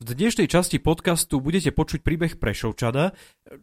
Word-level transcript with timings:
V 0.00 0.18
dnešnej 0.18 0.50
časti 0.50 0.82
podcastu 0.82 1.38
budete 1.38 1.70
počuť 1.70 2.02
príbeh 2.02 2.36
Prešovčana, 2.36 3.14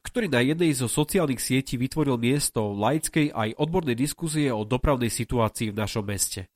ktorý 0.02 0.32
na 0.32 0.40
jednej 0.40 0.72
zo 0.72 0.88
sociálnych 0.88 1.44
sietí 1.44 1.76
vytvoril 1.76 2.16
miesto 2.16 2.72
laickej 2.72 3.36
aj 3.36 3.60
odbornej 3.60 4.00
diskusie 4.00 4.48
o 4.50 4.64
dopravnej 4.64 5.12
situácii 5.12 5.76
v 5.76 5.80
našom 5.80 6.08
meste. 6.08 6.48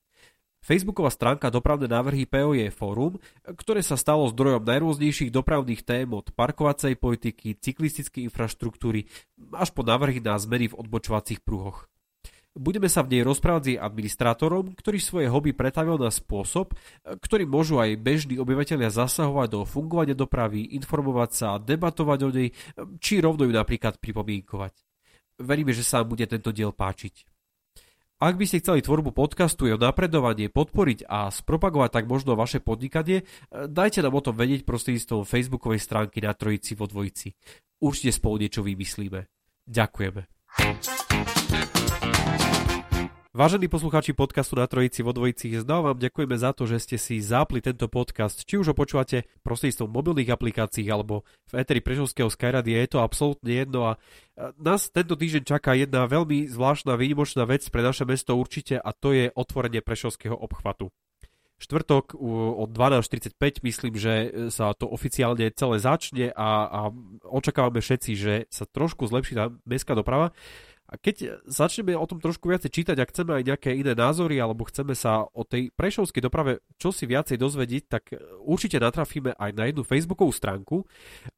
Facebooková 0.62 1.10
stránka 1.10 1.50
Dopravné 1.50 1.90
návrhy 1.90 2.30
PO 2.30 2.54
je 2.54 2.70
fórum, 2.70 3.18
ktoré 3.42 3.82
sa 3.82 3.98
stalo 3.98 4.30
zdrojom 4.30 4.62
najrôznejších 4.62 5.34
dopravných 5.34 5.82
tém 5.82 6.06
od 6.14 6.30
parkovacej 6.38 7.02
politiky, 7.02 7.58
cyklistickej 7.58 8.30
infraštruktúry 8.30 9.10
až 9.58 9.74
po 9.74 9.82
návrhy 9.82 10.22
na 10.22 10.38
zmeny 10.38 10.70
v 10.70 10.78
odbočovacích 10.78 11.42
pruhoch. 11.42 11.90
Budeme 12.52 12.92
sa 12.92 13.00
v 13.02 13.16
nej 13.16 13.24
rozprávať 13.24 13.62
s 13.64 13.70
jej 13.74 13.80
administrátorom, 13.80 14.76
ktorý 14.76 15.00
svoje 15.00 15.32
hobby 15.32 15.56
pretavil 15.56 15.96
na 15.96 16.12
spôsob, 16.12 16.76
ktorý 17.08 17.48
môžu 17.48 17.80
aj 17.80 17.96
bežní 17.96 18.36
obyvateľia 18.38 18.92
zasahovať 18.92 19.48
do 19.56 19.60
fungovania 19.64 20.14
dopravy, 20.14 20.68
informovať 20.76 21.32
sa, 21.32 21.50
debatovať 21.64 22.20
o 22.28 22.30
nej, 22.30 22.52
či 23.00 23.24
rovno 23.24 23.48
ju 23.48 23.56
napríklad 23.56 24.04
pripomienkovať. 24.04 24.78
Veríme, 25.40 25.72
že 25.72 25.88
sa 25.88 26.04
vám 26.04 26.12
bude 26.12 26.28
tento 26.28 26.52
diel 26.52 26.76
páčiť. 26.76 27.31
Ak 28.22 28.38
by 28.38 28.46
ste 28.46 28.62
chceli 28.62 28.86
tvorbu 28.86 29.18
podcastu 29.18 29.66
jeho 29.66 29.82
napredovanie 29.82 30.54
podporiť 30.54 31.10
a 31.10 31.34
spropagovať 31.34 31.90
tak 31.90 32.06
možno 32.06 32.38
vaše 32.38 32.62
podnikanie, 32.62 33.26
dajte 33.50 34.06
nám 34.06 34.14
o 34.14 34.22
tom 34.22 34.38
vedieť 34.38 34.62
prostredníctvom 34.62 35.26
facebookovej 35.26 35.82
stránky 35.82 36.22
na 36.22 36.38
Trojici 36.38 36.78
vo 36.78 36.86
Dvojici. 36.86 37.34
Určite 37.82 38.14
spolu 38.14 38.46
niečo 38.46 38.62
vymyslíme. 38.62 39.26
Ďakujeme. 39.66 40.22
Vážení 43.42 43.66
poslucháči 43.66 44.14
podcastu 44.14 44.54
na 44.54 44.70
Trojici 44.70 45.02
vo 45.02 45.18
Dvojici, 45.18 45.50
znova 45.58 45.98
vám 45.98 45.98
ďakujeme 45.98 46.38
za 46.38 46.54
to, 46.54 46.70
že 46.70 46.78
ste 46.78 47.02
si 47.02 47.18
zapli 47.18 47.58
tento 47.58 47.90
podcast, 47.90 48.46
či 48.46 48.62
už 48.62 48.70
ho 48.70 48.76
počúvate 48.78 49.26
prostredníctvom 49.42 49.90
mobilných 49.90 50.30
aplikácií 50.30 50.86
alebo 50.94 51.26
v 51.50 51.66
Eteri 51.66 51.82
Prešovského 51.82 52.30
Skyradia, 52.30 52.86
je 52.86 52.94
to 52.94 53.02
absolútne 53.02 53.50
jedno 53.50 53.90
a 53.90 53.92
nás 54.62 54.94
tento 54.94 55.18
týždeň 55.18 55.58
čaká 55.58 55.74
jedna 55.74 56.06
veľmi 56.06 56.54
zvláštna 56.54 56.94
výnimočná 56.94 57.50
vec 57.50 57.66
pre 57.74 57.82
naše 57.82 58.06
mesto 58.06 58.38
určite 58.38 58.78
a 58.78 58.94
to 58.94 59.10
je 59.10 59.34
otvorenie 59.34 59.82
Prešovského 59.82 60.38
obchvatu. 60.38 60.94
Štvrtok 61.62 62.18
od 62.62 62.70
12.45 62.74 63.38
myslím, 63.66 63.94
že 63.94 64.14
sa 64.50 64.74
to 64.74 64.90
oficiálne 64.90 65.46
celé 65.54 65.78
začne 65.78 66.34
a, 66.34 66.50
a 66.70 66.80
očakávame 67.26 67.86
všetci, 67.86 68.12
že 68.18 68.34
sa 68.50 68.66
trošku 68.66 69.06
zlepší 69.06 69.34
tá 69.38 69.54
mestská 69.66 69.94
doprava. 69.94 70.34
A 70.92 71.00
keď 71.00 71.40
začneme 71.48 71.96
o 71.96 72.04
tom 72.04 72.20
trošku 72.20 72.52
viacej 72.52 72.68
čítať 72.68 73.00
a 73.00 73.08
chceme 73.08 73.32
aj 73.40 73.48
nejaké 73.48 73.72
iné 73.72 73.96
názory 73.96 74.44
alebo 74.44 74.68
chceme 74.68 74.92
sa 74.92 75.24
o 75.24 75.48
tej 75.48 75.72
prešovskej 75.72 76.20
doprave 76.20 76.60
čo 76.76 76.92
si 76.92 77.08
viacej 77.08 77.40
dozvedieť, 77.40 77.84
tak 77.88 78.12
určite 78.44 78.76
natrafíme 78.76 79.32
aj 79.40 79.52
na 79.56 79.72
jednu 79.72 79.88
facebookovú 79.88 80.36
stránku, 80.36 80.84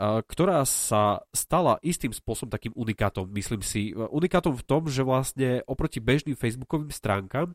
ktorá 0.01 0.65
sa 0.65 1.21
stala 1.29 1.77
istým 1.85 2.09
spôsobom 2.09 2.49
takým 2.49 2.73
unikátom, 2.73 3.29
myslím 3.29 3.61
si. 3.61 3.93
Unikátom 3.93 4.57
v 4.57 4.65
tom, 4.65 4.89
že 4.89 5.05
vlastne 5.05 5.61
oproti 5.69 6.01
bežným 6.01 6.33
facebookovým 6.33 6.89
stránkam, 6.89 7.53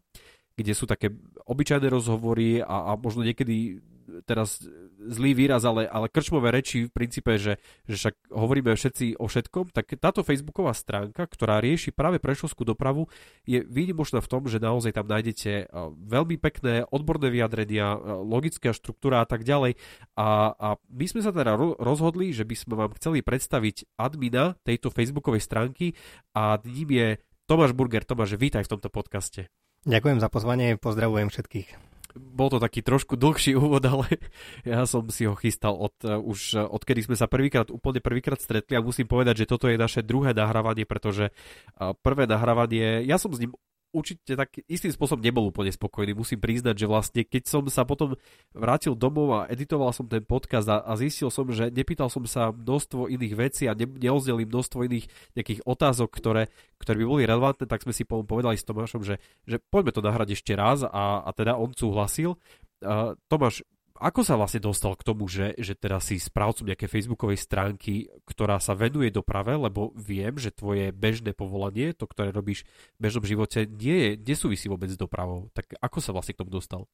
kde 0.55 0.73
sú 0.79 0.87
také 0.87 1.11
obyčajné 1.51 1.91
rozhovory 1.91 2.63
a, 2.63 2.95
a 2.95 2.99
možno 2.99 3.27
niekedy 3.27 3.83
teraz 4.25 4.65
zlý 4.99 5.37
výraz, 5.37 5.63
ale, 5.69 5.85
ale 5.85 6.09
krčmové 6.09 6.51
reči 6.51 6.89
v 6.89 6.93
princípe, 6.93 7.37
že, 7.37 7.61
že 7.85 7.97
však 7.97 8.33
hovoríme 8.33 8.73
všetci 8.73 9.21
o 9.21 9.29
všetkom, 9.29 9.71
tak 9.73 9.93
táto 10.01 10.25
facebooková 10.25 10.73
stránka, 10.73 11.29
ktorá 11.29 11.61
rieši 11.61 11.93
práve 11.93 12.17
prešovskú 12.19 12.65
dopravu, 12.65 13.07
je 13.45 13.61
výnimočná 13.65 14.25
v 14.25 14.31
tom, 14.31 14.43
že 14.49 14.63
naozaj 14.63 14.97
tam 14.97 15.07
nájdete 15.07 15.51
eh, 15.51 15.67
veľmi 15.93 16.41
pekné 16.41 16.89
odborné 16.89 17.29
vyjadrenia, 17.29 17.95
eh, 17.95 17.99
logická 18.25 18.73
štruktúra 18.73 19.23
a 19.23 19.27
tak 19.29 19.45
ďalej. 19.45 19.77
A, 20.17 20.53
a 20.57 20.69
my 20.89 21.07
sme 21.07 21.21
sa 21.21 21.31
teda 21.31 21.55
rozhodli, 21.79 22.33
že 22.33 22.49
by 22.49 22.57
sme 22.57 22.75
vám 22.75 22.93
chceli 22.97 23.21
predstaviť 23.21 24.01
admina 24.01 24.57
tejto 24.65 24.89
facebookovej 24.89 25.45
stránky 25.45 25.93
a 26.33 26.57
ním 26.65 26.91
je 26.91 27.09
Tomáš 27.49 27.73
Burger. 27.73 28.05
Tomáš, 28.05 28.37
vítaj 28.37 28.65
v 28.65 28.73
tomto 28.77 28.89
podcaste. 28.93 29.49
Ďakujem 29.89 30.19
za 30.21 30.29
pozvanie, 30.29 30.77
pozdravujem 30.77 31.33
všetkých 31.33 31.88
bol 32.19 32.51
to 32.51 32.59
taký 32.59 32.83
trošku 32.83 33.15
dlhší 33.15 33.55
úvod, 33.63 33.83
ale 33.87 34.07
ja 34.67 34.85
som 34.85 35.07
si 35.09 35.25
ho 35.25 35.39
chystal 35.39 35.75
od, 35.79 35.95
uh, 36.05 36.19
už 36.19 36.59
uh, 36.59 36.67
odkedy 36.67 37.07
sme 37.07 37.17
sa 37.17 37.31
prvýkrát, 37.31 37.71
úplne 37.71 38.03
prvýkrát 38.03 38.43
stretli 38.43 38.75
a 38.75 38.85
musím 38.85 39.07
povedať, 39.07 39.47
že 39.47 39.51
toto 39.51 39.71
je 39.71 39.79
naše 39.79 40.03
druhé 40.03 40.35
nahrávanie, 40.35 40.85
pretože 40.85 41.31
uh, 41.31 41.95
prvé 42.03 42.27
nahrávanie, 42.27 43.07
ja 43.07 43.17
som 43.17 43.31
s 43.31 43.41
ním 43.41 43.55
určite 43.93 44.37
tak 44.37 44.61
istým 44.69 44.93
spôsobom 44.93 45.25
nebol 45.25 45.49
úplne 45.49 45.73
spokojný. 45.73 46.13
Musím 46.13 46.41
priznať, 46.41 46.77
že 46.77 46.87
vlastne 46.87 47.23
keď 47.25 47.43
som 47.49 47.63
sa 47.73 47.89
potom 47.89 48.15
vrátil 48.53 48.93
domov 48.93 49.29
a 49.33 49.41
editoval 49.49 49.93
som 49.97 50.05
ten 50.05 50.23
podcast 50.25 50.69
a, 50.69 50.85
a 50.85 50.93
zistil 51.01 51.33
som, 51.33 51.49
že 51.49 51.73
nepýtal 51.73 52.13
som 52.13 52.25
sa 52.29 52.53
množstvo 52.53 53.09
iných 53.09 53.35
vecí 53.35 53.65
a 53.65 53.73
ne, 53.73 53.89
neozdelil 53.89 54.45
množstvo 54.45 54.85
iných 54.85 55.07
nejakých 55.37 55.61
otázok, 55.65 56.11
ktoré, 56.13 56.53
ktoré 56.77 56.97
by 57.01 57.07
boli 57.09 57.23
relevantné, 57.25 57.65
tak 57.65 57.85
sme 57.85 57.97
si 57.97 58.05
povedali 58.05 58.61
s 58.61 58.69
Tomášom, 58.69 59.03
že, 59.05 59.23
že 59.49 59.57
poďme 59.59 59.97
to 59.97 60.05
nahrať 60.05 60.29
ešte 60.37 60.53
raz 60.53 60.85
a, 60.85 61.25
a 61.25 61.31
teda 61.33 61.57
on 61.57 61.73
súhlasil. 61.73 62.37
Uh, 62.79 63.19
Tomáš, 63.27 63.67
ako 63.99 64.23
sa 64.23 64.39
vlastne 64.39 64.63
dostal 64.63 64.95
k 64.95 65.03
tomu, 65.03 65.27
že, 65.27 65.59
že 65.59 65.75
teraz 65.75 66.09
si 66.09 66.23
správcom 66.23 66.71
nejakej 66.71 66.87
facebookovej 66.87 67.39
stránky, 67.43 68.09
ktorá 68.25 68.63
sa 68.63 68.79
venuje 68.79 69.11
doprave, 69.11 69.59
lebo 69.59 69.91
viem, 69.99 70.39
že 70.39 70.55
tvoje 70.55 70.95
bežné 70.95 71.35
povolanie, 71.35 71.93
to, 71.93 72.07
ktoré 72.07 72.31
robíš 72.31 72.63
v 72.97 73.11
bežnom 73.11 73.27
živote, 73.27 73.67
nie 73.67 73.99
je, 73.99 74.11
nesúvisí 74.23 74.71
vôbec 74.71 74.89
s 74.89 74.97
dopravou. 74.97 75.51
Tak 75.53 75.77
ako 75.83 75.99
sa 75.99 76.15
vlastne 76.15 76.39
k 76.39 76.41
tomu 76.47 76.55
dostal? 76.55 76.87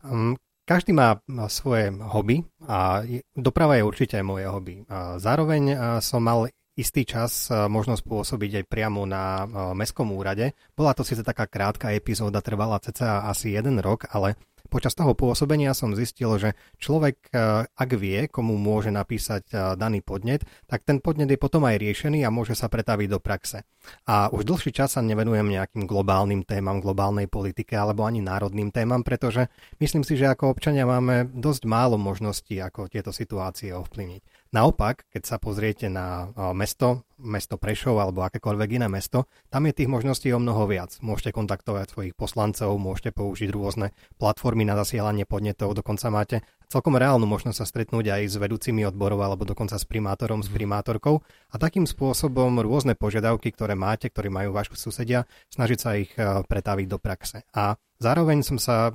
Um, 0.00 0.38
každý 0.64 0.94
má 0.94 1.18
svoje 1.50 1.90
hobby 1.98 2.46
a 2.62 3.02
doprava 3.34 3.74
je 3.74 3.82
určite 3.82 4.14
aj 4.14 4.24
moje 4.24 4.46
hobby. 4.46 4.86
Zároveň 5.18 5.74
som 5.98 6.22
mal 6.22 6.46
istý 6.78 7.02
čas 7.02 7.50
možnosť 7.50 8.06
pôsobiť 8.06 8.62
aj 8.62 8.70
priamo 8.70 9.02
na 9.02 9.50
mestskom 9.74 10.14
úrade. 10.14 10.54
Bola 10.78 10.94
to 10.94 11.02
síce 11.02 11.26
taká 11.26 11.50
krátka 11.50 11.90
epizóda, 11.90 12.38
trvala 12.38 12.78
cca 12.78 13.26
asi 13.26 13.58
jeden 13.58 13.82
rok, 13.82 14.06
ale 14.14 14.38
Počas 14.70 14.94
toho 14.94 15.18
pôsobenia 15.18 15.74
som 15.74 15.98
zistil, 15.98 16.30
že 16.38 16.54
človek, 16.78 17.34
e, 17.34 17.66
ak 17.66 17.90
vie, 17.98 18.30
komu 18.30 18.54
môže 18.54 18.94
napísať 18.94 19.50
e, 19.50 19.54
daný 19.74 19.98
podnet, 20.00 20.46
tak 20.70 20.86
ten 20.86 21.02
podnet 21.02 21.26
je 21.26 21.34
potom 21.34 21.66
aj 21.66 21.82
riešený 21.82 22.22
a 22.22 22.30
môže 22.30 22.54
sa 22.54 22.70
pretaviť 22.70 23.08
do 23.10 23.18
praxe. 23.18 23.66
A 24.06 24.30
už 24.30 24.46
dlhší 24.46 24.70
čas 24.70 24.94
sa 24.94 25.02
nevenujem 25.02 25.50
nejakým 25.50 25.90
globálnym 25.90 26.46
témam, 26.46 26.78
globálnej 26.78 27.26
politike 27.26 27.74
alebo 27.74 28.06
ani 28.06 28.22
národným 28.22 28.70
témam, 28.70 29.02
pretože 29.02 29.50
myslím 29.82 30.06
si, 30.06 30.14
že 30.14 30.30
ako 30.30 30.54
občania 30.54 30.86
máme 30.86 31.26
dosť 31.34 31.66
málo 31.66 31.98
možností, 31.98 32.62
ako 32.62 32.86
tieto 32.86 33.10
situácie 33.10 33.74
ovplyvniť. 33.74 34.54
Naopak, 34.54 35.10
keď 35.10 35.22
sa 35.26 35.36
pozriete 35.42 35.90
na 35.90 36.30
e, 36.30 36.54
mesto, 36.54 37.09
mesto 37.20 37.60
Prešov 37.60 38.00
alebo 38.00 38.24
akékoľvek 38.24 38.80
iné 38.80 38.88
mesto, 38.88 39.28
tam 39.52 39.68
je 39.68 39.76
tých 39.76 39.92
možností 39.92 40.32
o 40.32 40.40
mnoho 40.40 40.66
viac. 40.66 40.96
Môžete 41.04 41.36
kontaktovať 41.36 41.92
svojich 41.92 42.14
poslancov, 42.16 42.74
môžete 42.80 43.14
použiť 43.14 43.48
rôzne 43.52 43.92
platformy 44.16 44.64
na 44.64 44.74
zasielanie 44.80 45.28
podnetov, 45.28 45.76
dokonca 45.76 46.08
máte 46.08 46.36
celkom 46.70 46.94
reálnu 46.96 47.26
možnosť 47.26 47.58
sa 47.60 47.66
stretnúť 47.66 48.06
aj 48.14 48.22
s 48.30 48.36
vedúcimi 48.38 48.86
odborov 48.86 49.20
alebo 49.20 49.42
dokonca 49.42 49.76
s 49.76 49.84
primátorom, 49.84 50.40
s 50.40 50.48
mhm. 50.48 50.56
primátorkou 50.56 51.20
a 51.52 51.56
takým 51.60 51.84
spôsobom 51.84 52.62
rôzne 52.62 52.96
požiadavky, 52.96 53.52
ktoré 53.52 53.76
máte, 53.76 54.08
ktoré 54.08 54.32
majú 54.32 54.54
vaši 54.54 54.78
susedia, 54.78 55.26
snažiť 55.52 55.78
sa 55.78 55.90
ich 55.98 56.10
eh, 56.16 56.40
pretaviť 56.46 56.86
do 56.86 56.98
praxe. 57.02 57.44
A 57.52 57.76
Zároveň 58.00 58.40
som 58.40 58.56
sa 58.56 58.88
uh, 58.88 58.94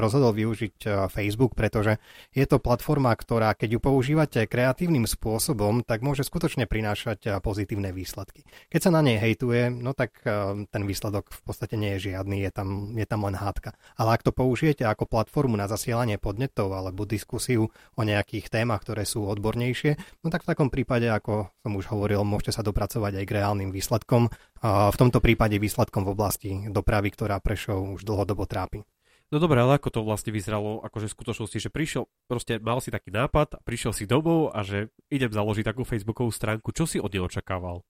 rozhodol 0.00 0.32
využiť 0.32 0.76
uh, 0.88 0.92
Facebook, 1.12 1.52
pretože 1.52 2.00
je 2.32 2.48
to 2.48 2.56
platforma, 2.56 3.12
ktorá, 3.12 3.52
keď 3.52 3.76
ju 3.76 3.80
používate 3.84 4.48
kreatívnym 4.48 5.04
spôsobom, 5.04 5.84
tak 5.84 6.00
môže 6.00 6.24
skutočne 6.24 6.64
prinášať 6.64 7.28
uh, 7.28 7.30
pozitívne 7.58 7.90
výsledky. 7.90 8.46
Keď 8.70 8.80
sa 8.86 8.94
na 8.94 9.02
nej 9.02 9.18
hejtuje, 9.18 9.74
no 9.74 9.90
tak 9.90 10.22
ten 10.70 10.82
výsledok 10.86 11.34
v 11.34 11.42
podstate 11.42 11.74
nie 11.74 11.98
je 11.98 12.14
žiadny, 12.14 12.46
je 12.46 12.54
tam, 12.54 12.94
je 12.94 13.02
tam 13.02 13.26
len 13.26 13.34
hádka. 13.34 13.74
Ale 13.98 14.14
ak 14.14 14.22
to 14.22 14.30
použijete 14.30 14.86
ako 14.86 15.10
platformu 15.10 15.58
na 15.58 15.66
zasielanie 15.66 16.22
podnetov 16.22 16.70
alebo 16.70 17.02
diskusiu 17.02 17.74
o 17.98 18.02
nejakých 18.06 18.46
témach, 18.46 18.86
ktoré 18.86 19.02
sú 19.02 19.26
odbornejšie, 19.26 20.22
no 20.22 20.30
tak 20.30 20.46
v 20.46 20.54
takom 20.54 20.70
prípade, 20.70 21.10
ako 21.10 21.50
som 21.66 21.74
už 21.74 21.90
hovoril, 21.90 22.22
môžete 22.22 22.54
sa 22.54 22.62
dopracovať 22.62 23.18
aj 23.18 23.24
k 23.26 23.34
reálnym 23.42 23.74
výsledkom. 23.74 24.30
V 24.62 24.96
tomto 24.96 25.18
prípade 25.18 25.58
výsledkom 25.58 26.06
v 26.06 26.14
oblasti 26.14 26.50
dopravy, 26.70 27.10
ktorá 27.10 27.42
Prešov 27.42 27.98
už 27.98 28.06
dlhodobo 28.06 28.46
trápi. 28.46 28.86
No 29.28 29.36
dobre, 29.36 29.60
ale 29.60 29.76
ako 29.76 29.92
to 29.92 30.00
vlastne 30.08 30.32
vyzeralo 30.32 30.80
akože 30.88 31.12
v 31.12 31.16
skutočnosti, 31.20 31.58
že 31.60 31.68
prišiel, 31.68 32.08
proste 32.24 32.56
mal 32.56 32.80
si 32.80 32.88
taký 32.88 33.12
nápad, 33.12 33.60
prišiel 33.60 33.92
si 33.92 34.08
domov 34.08 34.56
a 34.56 34.64
že 34.64 34.88
idem 35.12 35.28
založiť 35.28 35.68
takú 35.68 35.84
facebookovú 35.84 36.32
stránku, 36.32 36.72
čo 36.72 36.88
si 36.88 36.96
od 36.96 37.12
neho 37.12 37.28
očakával? 37.28 37.84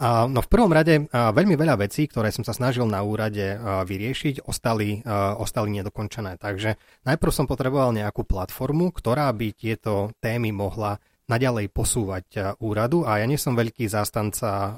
No 0.00 0.40
v 0.40 0.50
prvom 0.50 0.72
rade 0.72 1.06
veľmi 1.12 1.54
veľa 1.54 1.78
vecí, 1.84 2.08
ktoré 2.08 2.32
som 2.32 2.42
sa 2.42 2.56
snažil 2.56 2.88
na 2.88 3.04
úrade 3.04 3.54
vyriešiť, 3.60 4.48
ostali, 4.48 5.04
ostali 5.36 5.68
nedokončené. 5.78 6.40
Takže 6.40 6.74
najprv 7.06 7.30
som 7.30 7.46
potreboval 7.46 7.92
nejakú 7.94 8.24
platformu, 8.26 8.90
ktorá 8.90 9.30
by 9.36 9.52
tieto 9.54 10.10
témy 10.18 10.50
mohla 10.50 10.98
naďalej 11.30 11.70
posúvať 11.70 12.26
e, 12.34 12.38
úradu 12.58 13.06
a 13.06 13.22
ja 13.22 13.26
nie 13.30 13.38
som 13.38 13.54
veľký 13.54 13.86
zástanca 13.86 14.50
e, 14.50 14.70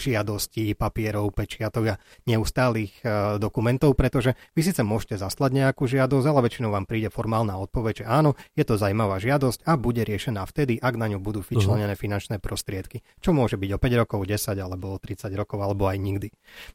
žiadostí, 0.00 0.72
papierov, 0.72 1.36
pečiatok 1.36 1.84
a 1.92 2.00
neustálých 2.24 2.92
e, 2.98 3.36
dokumentov, 3.36 3.92
pretože 3.92 4.32
vy 4.56 4.64
síce 4.64 4.80
môžete 4.80 5.20
zaslať 5.20 5.50
nejakú 5.52 5.84
žiadosť, 5.84 6.24
ale 6.24 6.48
väčšinou 6.48 6.72
vám 6.72 6.88
príde 6.88 7.12
formálna 7.12 7.60
odpoveď, 7.60 8.02
že 8.02 8.06
áno, 8.08 8.32
je 8.56 8.64
to 8.64 8.80
zaujímavá 8.80 9.20
žiadosť 9.20 9.68
a 9.68 9.76
bude 9.76 10.00
riešená 10.00 10.40
vtedy, 10.48 10.80
ak 10.80 10.96
na 10.96 11.12
ňu 11.12 11.20
budú 11.20 11.44
vyčlenené 11.44 11.92
uh-huh. 11.92 12.04
finančné 12.08 12.40
prostriedky, 12.40 13.04
čo 13.20 13.36
môže 13.36 13.60
byť 13.60 13.70
o 13.76 13.78
5 13.78 14.00
rokov, 14.00 14.20
10 14.24 14.56
alebo 14.56 14.96
o 14.96 14.98
30 14.98 15.28
rokov 15.36 15.60
alebo 15.60 15.84
aj 15.84 15.98
nikdy. 16.00 16.28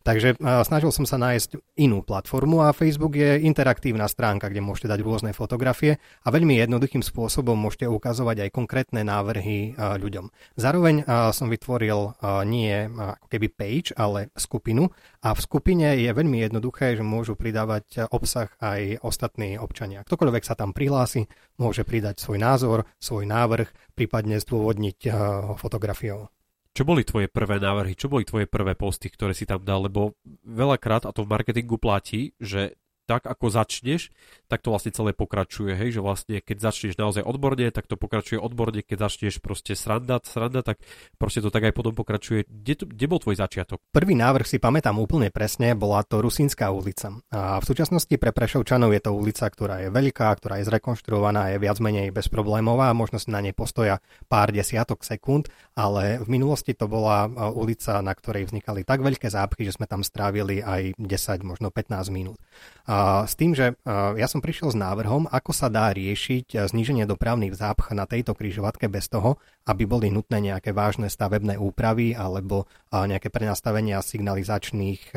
Takže 0.06 0.38
snažil 0.68 0.92
som 0.94 1.08
sa 1.08 1.18
nájsť 1.18 1.80
inú 1.82 2.06
platformu 2.06 2.62
a 2.62 2.76
Facebook 2.76 3.18
je 3.18 3.42
interaktívna 3.42 4.06
stránka, 4.06 4.52
kde 4.52 4.62
môžete 4.62 4.92
dať 4.92 5.00
rôzne 5.02 5.32
fotografie 5.32 5.98
a 6.22 6.28
veľmi 6.30 6.60
jednoduchým 6.60 7.02
spôsobom 7.02 7.56
môžete 7.56 7.88
ukazovať 7.88 8.48
aj 8.48 8.50
konkrétne 8.52 9.02
návrhy 9.16 9.80
ľuďom. 9.80 10.28
Zároveň 10.60 11.08
som 11.32 11.48
vytvoril 11.48 12.20
nie 12.44 12.92
ako 12.92 13.28
keby 13.32 13.48
page, 13.56 13.90
ale 13.96 14.28
skupinu 14.36 14.92
a 15.24 15.32
v 15.32 15.40
skupine 15.40 15.96
je 15.96 16.12
veľmi 16.12 16.44
jednoduché, 16.44 17.00
že 17.00 17.08
môžu 17.08 17.40
pridávať 17.40 18.12
obsah 18.12 18.52
aj 18.60 19.00
ostatní 19.00 19.56
občania. 19.56 20.04
Ktokoľvek 20.04 20.44
sa 20.44 20.60
tam 20.60 20.76
prihlási, 20.76 21.32
môže 21.56 21.88
pridať 21.88 22.20
svoj 22.20 22.44
názor, 22.44 22.84
svoj 23.00 23.24
návrh, 23.24 23.96
prípadne 23.96 24.44
zdôvodniť 24.44 25.08
fotografiou. 25.56 26.28
Čo 26.76 26.84
boli 26.84 27.08
tvoje 27.08 27.32
prvé 27.32 27.56
návrhy, 27.64 27.96
čo 27.96 28.12
boli 28.12 28.28
tvoje 28.28 28.52
prvé 28.52 28.76
posty, 28.76 29.08
ktoré 29.08 29.32
si 29.32 29.48
tam 29.48 29.64
dal? 29.64 29.88
Lebo 29.88 30.20
veľakrát, 30.44 31.08
a 31.08 31.16
to 31.16 31.24
v 31.24 31.32
marketingu 31.32 31.80
platí, 31.80 32.36
že 32.36 32.76
tak 33.06 33.30
ako 33.30 33.54
začneš, 33.54 34.10
tak 34.50 34.66
to 34.66 34.74
vlastne 34.74 34.92
celé 34.92 35.14
pokračuje, 35.14 35.78
hej, 35.78 35.98
že 35.98 36.02
vlastne 36.02 36.42
keď 36.42 36.58
začneš 36.58 36.98
naozaj 36.98 37.22
odborne, 37.22 37.70
tak 37.70 37.86
to 37.86 37.96
pokračuje 37.98 38.42
odborne, 38.42 38.82
keď 38.82 39.10
začneš 39.10 39.42
proste 39.42 39.78
srandať, 39.78 40.26
sranda, 40.26 40.66
tak 40.66 40.82
proste 41.22 41.46
to 41.46 41.54
tak 41.54 41.70
aj 41.70 41.74
potom 41.74 41.94
pokračuje. 41.94 42.50
Kde, 42.50 42.74
to, 42.74 42.84
kde 42.90 43.06
bol 43.06 43.22
tvoj 43.22 43.38
začiatok? 43.38 43.82
Prvý 43.94 44.18
návrh 44.18 44.50
si 44.50 44.58
pamätám 44.58 44.98
úplne 44.98 45.30
presne, 45.30 45.78
bola 45.78 46.02
to 46.02 46.22
Rusínska 46.22 46.74
ulica. 46.74 47.14
A 47.30 47.62
v 47.62 47.66
súčasnosti 47.66 48.12
pre 48.18 48.34
Prešovčanov 48.34 48.90
je 48.92 49.02
to 49.06 49.12
ulica, 49.14 49.46
ktorá 49.46 49.86
je 49.86 49.94
veľká, 49.94 50.34
ktorá 50.42 50.58
je 50.60 50.68
zrekonštruovaná, 50.68 51.54
je 51.54 51.62
viac 51.62 51.78
menej 51.78 52.10
bezproblémová, 52.10 52.92
možno 52.98 53.22
si 53.22 53.30
na 53.30 53.40
nej 53.40 53.54
postoja 53.54 54.02
pár 54.26 54.50
desiatok 54.50 55.06
sekúnd, 55.06 55.48
ale 55.78 56.18
v 56.22 56.28
minulosti 56.28 56.74
to 56.74 56.90
bola 56.90 57.30
ulica, 57.54 58.02
na 58.02 58.18
ktorej 58.18 58.50
vznikali 58.50 58.82
tak 58.82 59.06
veľké 59.06 59.30
zápchy, 59.30 59.68
že 59.68 59.78
sme 59.78 59.86
tam 59.86 60.02
strávili 60.02 60.64
aj 60.64 60.98
10, 60.98 61.46
možno 61.46 61.70
15 61.70 62.10
minút. 62.10 62.42
A 62.88 62.95
s 63.26 63.34
tým, 63.36 63.52
že 63.52 63.76
ja 64.16 64.28
som 64.30 64.40
prišiel 64.40 64.72
s 64.72 64.78
návrhom, 64.78 65.28
ako 65.28 65.52
sa 65.52 65.68
dá 65.68 65.92
riešiť 65.92 66.70
zníženie 66.70 67.04
dopravných 67.04 67.52
zápch 67.58 67.92
na 67.92 68.08
tejto 68.08 68.32
kryžovatke 68.34 68.88
bez 68.88 69.12
toho, 69.12 69.38
aby 69.68 69.84
boli 69.84 70.08
nutné 70.14 70.40
nejaké 70.40 70.72
vážne 70.72 71.12
stavebné 71.12 71.60
úpravy 71.60 72.16
alebo 72.16 72.70
nejaké 72.94 73.28
prenastavenia 73.34 74.00
signalizačných, 74.00 75.12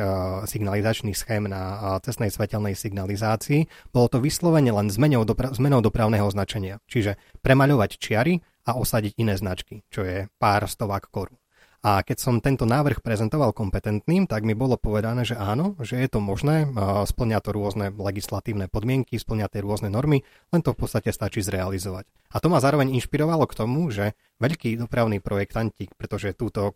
signalizačných 0.49 1.17
schém 1.17 1.47
na 1.47 1.97
cestnej 2.03 2.35
svetelnej 2.35 2.75
signalizácii. 2.75 3.93
Bolo 3.93 4.07
to 4.11 4.19
vyslovene 4.19 4.73
len 4.75 4.91
zmenou, 4.91 5.23
dopra- 5.29 5.55
zmenou 5.55 5.79
dopravného 5.79 6.29
značenia, 6.33 6.83
čiže 6.91 7.21
premaľovať 7.41 7.91
čiary 8.01 8.41
a 8.69 8.77
osadiť 8.77 9.17
iné 9.17 9.39
značky, 9.39 9.81
čo 9.89 10.05
je 10.05 10.29
pár 10.37 10.69
stovák 10.69 11.09
korún. 11.09 11.41
A 11.79 12.03
keď 12.03 12.19
som 12.19 12.43
tento 12.43 12.67
návrh 12.67 13.07
prezentoval 13.07 13.55
kompetentným, 13.55 14.27
tak 14.27 14.43
mi 14.43 14.59
bolo 14.59 14.75
povedané, 14.75 15.23
že 15.23 15.39
áno, 15.39 15.79
že 15.79 15.95
je 16.03 16.11
to 16.11 16.19
možné, 16.19 16.67
splňa 17.07 17.39
to 17.39 17.55
rôzne 17.55 17.95
legislatívne 17.95 18.67
podmienky, 18.67 19.15
splňa 19.15 19.47
tie 19.47 19.63
rôzne 19.63 19.87
normy, 19.87 20.27
len 20.51 20.61
to 20.67 20.75
v 20.75 20.81
podstate 20.83 21.15
stačí 21.15 21.39
zrealizovať. 21.39 22.11
A 22.35 22.43
to 22.43 22.51
ma 22.51 22.59
zároveň 22.59 22.91
inšpirovalo 22.99 23.47
k 23.47 23.55
tomu, 23.55 23.95
že 23.95 24.19
veľkí 24.43 24.75
dopravní 24.75 25.23
projektanti, 25.23 25.87
pretože 25.95 26.35
túto 26.35 26.67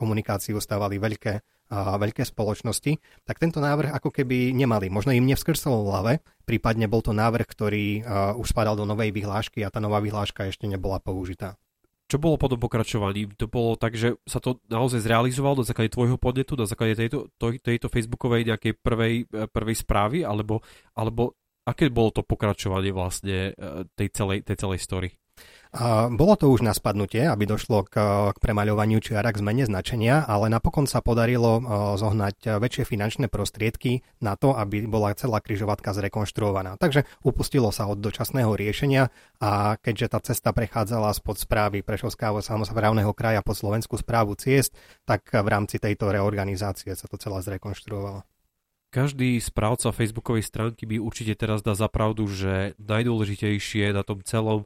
komunikáciu 0.00 0.56
stávali 0.56 0.96
veľké, 0.96 1.44
veľké 1.74 2.24
spoločnosti, 2.24 2.96
tak 3.28 3.36
tento 3.36 3.60
návrh 3.60 3.92
ako 3.92 4.08
keby 4.08 4.56
nemali. 4.56 4.88
Možno 4.88 5.12
im 5.12 5.28
nevskrsol 5.28 5.84
v 5.84 5.90
hlave, 5.92 6.12
prípadne 6.48 6.88
bol 6.88 7.04
to 7.04 7.12
návrh, 7.12 7.44
ktorý 7.44 8.08
už 8.40 8.56
spadal 8.56 8.72
do 8.72 8.88
novej 8.88 9.12
vyhlášky 9.12 9.60
a 9.62 9.70
tá 9.70 9.84
nová 9.84 10.00
vyhláška 10.00 10.48
ešte 10.48 10.64
nebola 10.64 10.96
použitá. 10.96 11.60
Čo 12.06 12.22
bolo 12.22 12.38
potom 12.38 12.54
pokračovaním? 12.62 13.34
To 13.34 13.50
bolo 13.50 13.74
tak, 13.74 13.98
že 13.98 14.14
sa 14.22 14.38
to 14.38 14.62
naozaj 14.70 15.02
zrealizovalo 15.02 15.62
do 15.62 15.66
základe 15.66 15.90
tvojho 15.90 16.14
podnetu, 16.22 16.54
do 16.54 16.62
základe 16.62 16.94
tejto, 16.94 17.34
to, 17.34 17.58
tejto 17.58 17.90
facebookovej 17.90 18.46
nejakej 18.46 18.72
prvej, 18.78 19.14
e, 19.26 19.50
prvej 19.50 19.76
správy, 19.82 20.22
alebo, 20.22 20.62
alebo 20.94 21.34
aké 21.66 21.90
bolo 21.90 22.14
to 22.14 22.22
pokračovanie 22.22 22.94
vlastne 22.94 23.50
e, 23.50 23.82
tej 23.98 24.08
celej, 24.14 24.46
tej 24.46 24.54
celej 24.54 24.78
story? 24.86 25.10
Bolo 26.16 26.40
to 26.40 26.48
už 26.48 26.64
na 26.64 26.72
spadnutie, 26.72 27.28
aby 27.28 27.44
došlo 27.44 27.84
k, 27.84 28.00
k 28.32 28.38
premaľovaniu 28.40 28.96
čiara 28.96 29.28
k 29.28 29.44
zmene 29.44 29.68
značenia, 29.68 30.24
ale 30.24 30.48
napokon 30.48 30.88
sa 30.88 31.04
podarilo 31.04 31.60
zohnať 32.00 32.56
väčšie 32.56 32.88
finančné 32.88 33.28
prostriedky 33.28 34.00
na 34.24 34.40
to, 34.40 34.56
aby 34.56 34.88
bola 34.88 35.12
celá 35.12 35.44
kryžovatka 35.44 35.92
zrekonštruovaná. 35.92 36.80
Takže 36.80 37.04
upustilo 37.20 37.68
sa 37.76 37.92
od 37.92 38.00
dočasného 38.00 38.56
riešenia 38.56 39.12
a 39.36 39.76
keďže 39.76 40.16
tá 40.16 40.18
cesta 40.24 40.56
prechádzala 40.56 41.12
spod 41.12 41.36
správy 41.36 41.84
Prešovského 41.84 42.40
samozprávneho 42.40 43.12
kraja 43.12 43.44
pod 43.44 43.60
Slovenskú 43.60 44.00
správu 44.00 44.32
ciest, 44.40 44.72
tak 45.04 45.28
v 45.28 45.44
rámci 45.44 45.76
tejto 45.76 46.08
reorganizácie 46.08 46.96
sa 46.96 47.04
to 47.04 47.20
celé 47.20 47.44
zrekonštruovalo. 47.44 48.24
Každý 48.96 49.36
správca 49.44 49.92
facebookovej 49.92 50.46
stránky 50.46 50.88
by 50.88 50.96
určite 51.04 51.36
teraz 51.36 51.60
dá 51.60 51.76
zapravdu, 51.76 52.24
že 52.32 52.72
najdôležitejšie 52.80 53.92
na 53.92 54.00
tom 54.00 54.24
celom 54.24 54.64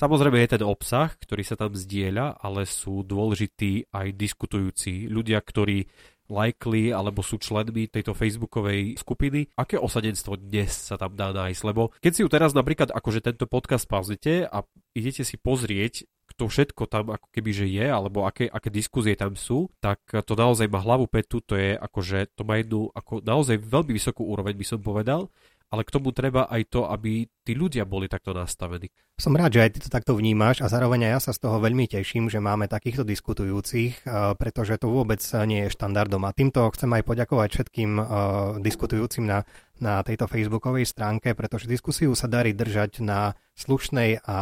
Samozrejme 0.00 0.40
je 0.42 0.52
ten 0.56 0.64
obsah, 0.64 1.12
ktorý 1.14 1.44
sa 1.44 1.54
tam 1.54 1.76
zdieľa, 1.76 2.40
ale 2.40 2.64
sú 2.64 3.04
dôležití 3.04 3.92
aj 3.92 4.16
diskutujúci 4.16 5.06
ľudia, 5.06 5.38
ktorí 5.38 5.84
lajkli 6.32 6.96
alebo 6.96 7.20
sú 7.20 7.36
členmi 7.36 7.92
tejto 7.92 8.16
facebookovej 8.16 8.96
skupiny. 8.96 9.52
Aké 9.52 9.76
osadenstvo 9.76 10.40
dnes 10.40 10.72
sa 10.72 10.96
tam 10.96 11.12
dá 11.12 11.30
nájsť? 11.36 11.62
Lebo 11.68 11.92
keď 12.00 12.12
si 12.16 12.22
ju 12.24 12.28
teraz 12.32 12.56
napríklad 12.56 12.88
akože 12.88 13.20
tento 13.20 13.44
podcast 13.44 13.84
pauzite 13.84 14.48
a 14.48 14.64
idete 14.96 15.28
si 15.28 15.36
pozrieť, 15.36 16.08
kto 16.32 16.48
všetko 16.48 16.88
tam 16.88 17.12
ako 17.12 17.28
keby 17.28 17.50
že 17.52 17.66
je, 17.68 17.84
alebo 17.84 18.24
aké, 18.24 18.48
aké 18.48 18.72
diskuzie 18.72 19.12
tam 19.12 19.36
sú, 19.36 19.68
tak 19.84 20.00
to 20.08 20.32
naozaj 20.32 20.64
má 20.72 20.80
hlavu 20.80 21.04
petu, 21.04 21.44
to 21.44 21.60
je 21.60 21.76
akože, 21.76 22.32
to 22.32 22.42
má 22.48 22.56
jednu 22.56 22.88
ako 22.96 23.20
naozaj 23.20 23.60
veľmi 23.60 23.92
vysokú 23.92 24.24
úroveň 24.24 24.56
by 24.56 24.64
som 24.64 24.80
povedal 24.80 25.28
ale 25.72 25.88
k 25.88 25.94
tomu 25.96 26.12
treba 26.12 26.44
aj 26.52 26.68
to, 26.68 26.84
aby 26.84 27.24
tí 27.48 27.56
ľudia 27.56 27.88
boli 27.88 28.04
takto 28.04 28.36
nastavení. 28.36 28.92
Som 29.16 29.32
rád, 29.32 29.56
že 29.56 29.62
aj 29.64 29.70
ty 29.72 29.78
to 29.80 29.88
takto 29.88 30.12
vnímaš 30.12 30.60
a 30.60 30.68
zároveň 30.68 31.08
aj 31.08 31.12
ja 31.16 31.20
sa 31.24 31.32
z 31.32 31.40
toho 31.48 31.56
veľmi 31.64 31.88
teším, 31.88 32.28
že 32.28 32.44
máme 32.44 32.68
takýchto 32.68 33.08
diskutujúcich, 33.08 34.04
eh, 34.04 34.36
pretože 34.36 34.76
to 34.76 34.92
vôbec 34.92 35.24
nie 35.48 35.64
je 35.66 35.72
štandardom. 35.72 36.28
A 36.28 36.36
týmto 36.36 36.68
chcem 36.76 36.92
aj 36.92 37.02
poďakovať 37.08 37.48
všetkým 37.56 37.90
eh, 37.96 38.04
diskutujúcim 38.60 39.24
na, 39.24 39.48
na 39.80 40.04
tejto 40.04 40.28
facebookovej 40.28 40.84
stránke, 40.84 41.32
pretože 41.32 41.64
diskusiu 41.64 42.12
sa 42.12 42.28
darí 42.28 42.52
držať 42.52 43.00
na 43.00 43.32
slušnej 43.56 44.24
a, 44.24 44.28
a 44.28 44.38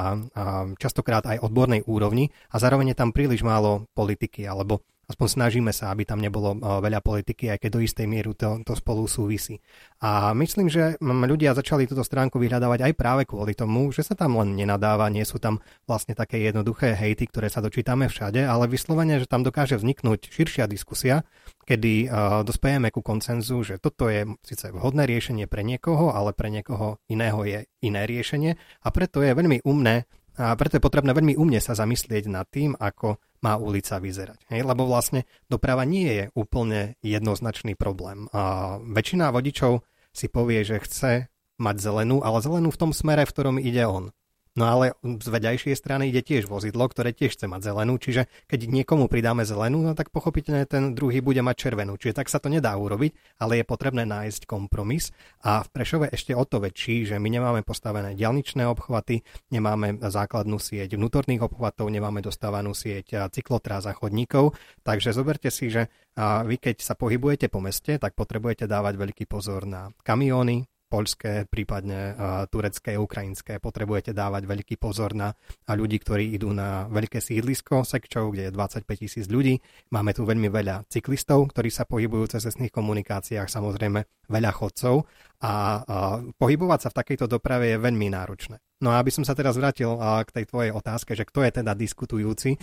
častokrát 0.79 1.23
aj 1.27 1.43
odbornej 1.47 1.87
úrovni 1.87 2.35
a 2.51 2.59
zároveň 2.59 2.95
je 2.95 3.01
tam 3.01 3.11
príliš 3.11 3.47
málo 3.47 3.87
politiky 3.95 4.47
alebo 4.47 4.83
aspoň 5.11 5.27
snažíme 5.27 5.73
sa, 5.75 5.91
aby 5.91 6.07
tam 6.07 6.23
nebolo 6.23 6.55
eh, 6.55 6.61
veľa 6.63 7.03
politiky, 7.03 7.51
aj 7.51 7.59
keď 7.67 7.71
do 7.75 7.81
istej 7.83 8.07
mieru 8.07 8.33
to, 8.39 8.63
to 8.63 8.79
spolu 8.79 9.11
súvisí. 9.11 9.59
A 9.99 10.33
myslím, 10.33 10.71
že 10.71 10.97
ľudia 11.03 11.53
začali 11.53 11.85
túto 11.85 12.07
stránku 12.07 12.39
vyhľadávať 12.39 12.87
aj 12.87 12.93
práve 12.95 13.23
kvôli 13.27 13.53
tomu, 13.53 13.91
že 13.91 14.07
sa 14.07 14.15
tam 14.15 14.39
len 14.39 14.55
nenadáva, 14.57 15.13
nie 15.13 15.27
sú 15.27 15.43
tam 15.43 15.59
vlastne 15.85 16.15
také 16.17 16.41
jednoduché 16.41 16.95
hejty, 16.97 17.29
ktoré 17.29 17.53
sa 17.53 17.61
dočítame 17.61 18.09
všade, 18.09 18.41
ale 18.47 18.71
vyslovene, 18.71 19.21
že 19.21 19.29
tam 19.29 19.45
dokáže 19.45 19.77
vzniknúť 19.77 20.33
širšia 20.33 20.65
diskusia, 20.71 21.29
kedy 21.69 22.09
uh, 22.09 22.41
dospejeme 22.49 22.89
ku 22.89 23.05
koncenzu, 23.05 23.61
že 23.61 23.77
toto 23.77 24.09
je 24.09 24.25
síce 24.41 24.73
vhodné 24.73 25.05
riešenie 25.05 25.45
pre 25.45 25.61
niekoho, 25.61 26.17
ale 26.17 26.33
pre 26.33 26.49
niekoho 26.49 26.97
iného 27.13 27.45
je 27.45 27.69
iné 27.85 28.09
riešenie 28.09 28.57
a 28.57 28.89
preto 28.89 29.21
je 29.21 29.37
veľmi 29.37 29.69
umné 29.69 30.09
a 30.41 30.57
preto 30.57 30.81
je 30.81 30.87
potrebné 30.87 31.13
veľmi 31.13 31.37
umne 31.37 31.61
sa 31.61 31.77
zamyslieť 31.77 32.25
nad 32.33 32.49
tým, 32.49 32.73
ako 32.81 33.21
má 33.41 33.57
ulica 33.57 33.97
vyzerať. 33.97 34.47
Hej? 34.53 34.61
Lebo 34.65 34.85
vlastne 34.85 35.25
doprava 35.49 35.89
nie 35.89 36.09
je 36.09 36.25
úplne 36.37 36.97
jednoznačný 37.01 37.75
problém. 37.75 38.29
A 38.37 38.77
väčšina 38.81 39.33
vodičov 39.33 39.85
si 40.13 40.29
povie, 40.29 40.61
že 40.65 40.83
chce 40.83 41.13
mať 41.61 41.77
zelenú, 41.77 42.25
ale 42.25 42.41
zelenú 42.41 42.73
v 42.73 42.81
tom 42.81 42.93
smere, 42.93 43.29
v 43.29 43.33
ktorom 43.33 43.57
ide 43.61 43.85
on. 43.85 44.13
No 44.59 44.67
ale 44.67 44.99
z 45.03 45.29
vedajšej 45.31 45.79
strany 45.79 46.11
ide 46.11 46.27
tiež 46.27 46.51
vozidlo, 46.51 46.91
ktoré 46.91 47.15
tiež 47.15 47.39
chce 47.39 47.47
mať 47.47 47.71
zelenú, 47.71 48.03
čiže 48.03 48.27
keď 48.51 48.67
niekomu 48.67 49.07
pridáme 49.07 49.47
zelenú, 49.47 49.79
no 49.79 49.95
tak 49.95 50.11
pochopiteľne 50.11 50.67
ten 50.67 50.91
druhý 50.91 51.23
bude 51.23 51.39
mať 51.39 51.55
červenú. 51.55 51.95
Čiže 51.95 52.19
tak 52.19 52.27
sa 52.27 52.43
to 52.43 52.51
nedá 52.51 52.75
urobiť, 52.75 53.39
ale 53.39 53.63
je 53.63 53.65
potrebné 53.65 54.03
nájsť 54.11 54.51
kompromis. 54.51 55.15
A 55.47 55.63
v 55.63 55.69
Prešove 55.71 56.11
ešte 56.11 56.35
o 56.35 56.43
to 56.43 56.59
väčší, 56.59 57.07
že 57.07 57.23
my 57.23 57.31
nemáme 57.31 57.63
postavené 57.63 58.19
dialničné 58.19 58.67
obchvaty, 58.67 59.23
nemáme 59.55 60.03
základnú 60.03 60.59
sieť 60.59 60.99
vnútorných 60.99 61.47
obchvatov, 61.47 61.87
nemáme 61.91 62.19
dostávanú 62.19 62.75
sieť 62.75 63.31
cyklotrás 63.31 63.87
a 63.87 63.95
chodníkov. 63.95 64.59
Takže 64.83 65.15
zoberte 65.15 65.55
si, 65.55 65.71
že 65.71 65.91
vy 66.21 66.59
keď 66.59 66.83
sa 66.83 66.99
pohybujete 66.99 67.47
po 67.47 67.63
meste, 67.63 68.03
tak 68.03 68.19
potrebujete 68.19 68.67
dávať 68.67 68.99
veľký 68.99 69.25
pozor 69.31 69.63
na 69.67 69.95
kamióny, 70.03 70.67
poľské, 70.91 71.47
prípadne 71.47 72.19
turecké, 72.51 72.99
ukrajinské. 72.99 73.63
Potrebujete 73.63 74.11
dávať 74.11 74.51
veľký 74.51 74.75
pozor 74.75 75.15
na 75.15 75.31
ľudí, 75.71 76.03
ktorí 76.03 76.35
idú 76.35 76.51
na 76.51 76.91
veľké 76.91 77.23
sídlisko 77.23 77.87
Sekčov, 77.87 78.35
kde 78.35 78.51
je 78.51 78.57
25 78.59 78.85
tisíc 78.99 79.31
ľudí. 79.31 79.63
Máme 79.95 80.11
tu 80.11 80.27
veľmi 80.27 80.51
veľa 80.51 80.91
cyklistov, 80.91 81.55
ktorí 81.55 81.71
sa 81.71 81.87
pohybujú 81.87 82.35
cez 82.35 82.51
cestných 82.51 82.75
komunikáciách, 82.75 83.47
samozrejme 83.47 84.27
veľa 84.27 84.51
chodcov 84.51 85.07
a, 85.47 85.87
pohybovať 86.35 86.79
sa 86.83 86.89
v 86.91 86.99
takejto 86.99 87.31
doprave 87.31 87.71
je 87.71 87.79
veľmi 87.79 88.11
náročné. 88.11 88.59
No 88.81 88.89
a 88.89 88.97
aby 88.97 89.13
som 89.13 89.29
sa 89.29 89.37
teraz 89.37 89.61
vrátil 89.61 89.93
k 90.25 90.31
tej 90.33 90.45
tvojej 90.49 90.73
otázke, 90.73 91.13
že 91.13 91.29
kto 91.29 91.45
je 91.45 91.61
teda 91.61 91.77
diskutujúci, 91.77 92.57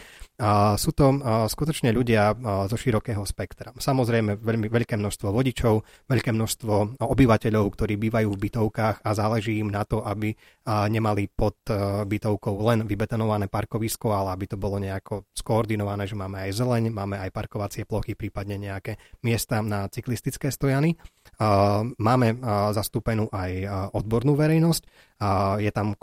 sú 0.75 0.91
to 0.97 1.05
skutočne 1.45 1.93
ľudia 1.93 2.33
zo 2.65 2.74
širokého 2.74 3.21
spektra. 3.21 3.69
Samozrejme 3.77 4.41
veľmi 4.41 4.65
veľké 4.65 4.97
množstvo 4.97 5.29
vodičov, 5.29 5.86
veľké 6.09 6.33
množstvo 6.33 6.97
obyvateľov, 6.97 7.65
ktorí 7.69 8.01
bývajú 8.01 8.33
v 8.33 8.41
bytovkách 8.50 9.05
a 9.05 9.09
záleží 9.13 9.62
im 9.62 9.69
na 9.69 9.86
to, 9.86 10.01
aby 10.01 10.33
nemali 10.65 11.29
pod 11.29 11.62
bytovkou 12.09 12.65
len 12.65 12.89
vybetonované 12.89 13.45
parkovisko, 13.45 14.09
ale 14.09 14.33
aby 14.33 14.45
to 14.50 14.57
bolo 14.57 14.81
nejako 14.81 15.29
skoordinované, 15.38 16.09
že 16.09 16.17
máme 16.17 16.50
aj 16.50 16.51
zeleň, 16.57 16.83
máme 16.89 17.21
aj 17.21 17.29
parkovacie 17.29 17.86
plochy, 17.86 18.17
prípadne 18.17 18.57
nejaké 18.57 18.97
miesta 19.21 19.62
na 19.62 19.86
cyklistické 19.86 20.50
stojany. 20.50 20.97
Máme 22.01 22.27
zastúpenú 22.74 23.29
aj 23.29 23.51
odbornú 23.93 24.33
verejnosť, 24.33 25.13
je 25.57 25.71
tam 25.74 25.97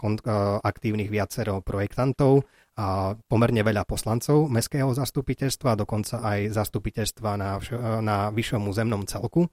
aktívnych 0.63 1.11
viacero 1.11 1.63
projektantov, 1.63 2.43
a 2.75 3.15
pomerne 3.31 3.63
veľa 3.63 3.87
poslancov 3.87 4.51
mestského 4.51 4.91
zastupiteľstva, 4.91 5.79
dokonca 5.79 6.19
aj 6.27 6.59
zastupiteľstva 6.59 7.31
na, 7.39 7.63
na 8.03 8.35
vyššom 8.35 8.67
územnom 8.67 9.07
celku. 9.07 9.47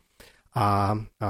A, 0.58 0.98
a 0.98 1.30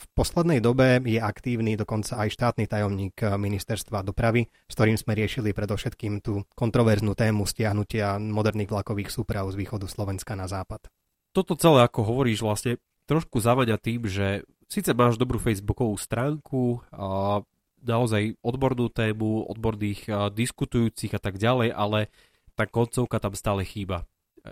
v 0.00 0.06
poslednej 0.14 0.62
dobe 0.62 1.02
je 1.02 1.18
aktívny 1.18 1.74
dokonca 1.74 2.14
aj 2.14 2.30
štátny 2.30 2.64
tajomník 2.70 3.20
ministerstva 3.26 4.06
dopravy, 4.06 4.46
s 4.70 4.72
ktorým 4.78 4.96
sme 4.96 5.18
riešili 5.18 5.50
predovšetkým 5.50 6.22
tú 6.22 6.46
kontroverznú 6.54 7.18
tému 7.18 7.42
stiahnutia 7.42 8.16
moderných 8.22 8.70
vlakových 8.70 9.10
súprav 9.10 9.50
z 9.50 9.58
východu 9.58 9.90
Slovenska 9.90 10.38
na 10.38 10.46
západ. 10.46 10.88
Toto 11.34 11.58
celé, 11.58 11.84
ako 11.84 12.06
hovoríš, 12.06 12.40
vlastne 12.40 12.78
trošku 13.10 13.42
zavaďa 13.42 13.82
tým, 13.82 14.06
že 14.06 14.46
síce 14.70 14.94
máš 14.94 15.18
dobrú 15.18 15.42
facebookovú 15.42 15.98
stránku, 15.98 16.80
a 16.94 17.42
naozaj 17.82 18.38
odbornú 18.40 18.86
tému, 18.86 19.50
odborných 19.50 20.30
diskutujúcich 20.30 21.16
a 21.16 21.20
tak 21.20 21.42
ďalej, 21.42 21.74
ale 21.74 22.06
tá 22.54 22.70
koncovka 22.70 23.18
tam 23.18 23.34
stále 23.34 23.66
chýba 23.66 24.06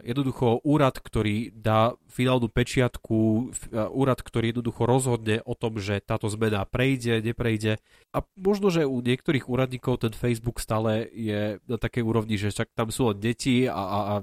jednoducho 0.04 0.60
úrad, 0.64 1.00
ktorý 1.00 1.52
dá 1.54 1.96
finálnu 2.12 2.52
pečiatku, 2.52 3.50
úrad, 3.92 4.20
ktorý 4.20 4.52
jednoducho 4.52 4.84
rozhodne 4.84 5.40
o 5.44 5.56
tom, 5.56 5.80
že 5.80 6.04
táto 6.04 6.28
zmena 6.28 6.68
prejde, 6.68 7.24
neprejde. 7.24 7.80
A 8.12 8.24
možno, 8.36 8.68
že 8.68 8.84
u 8.84 9.00
niektorých 9.00 9.48
úradníkov 9.48 10.04
ten 10.04 10.12
Facebook 10.12 10.60
stále 10.60 11.08
je 11.12 11.62
na 11.64 11.78
takej 11.80 12.04
úrovni, 12.04 12.36
že 12.36 12.52
však 12.52 12.76
tam 12.76 12.92
sú 12.92 13.12
len 13.12 13.18
deti 13.20 13.64
a, 13.68 13.72
a, 13.74 13.98
a 13.98 14.14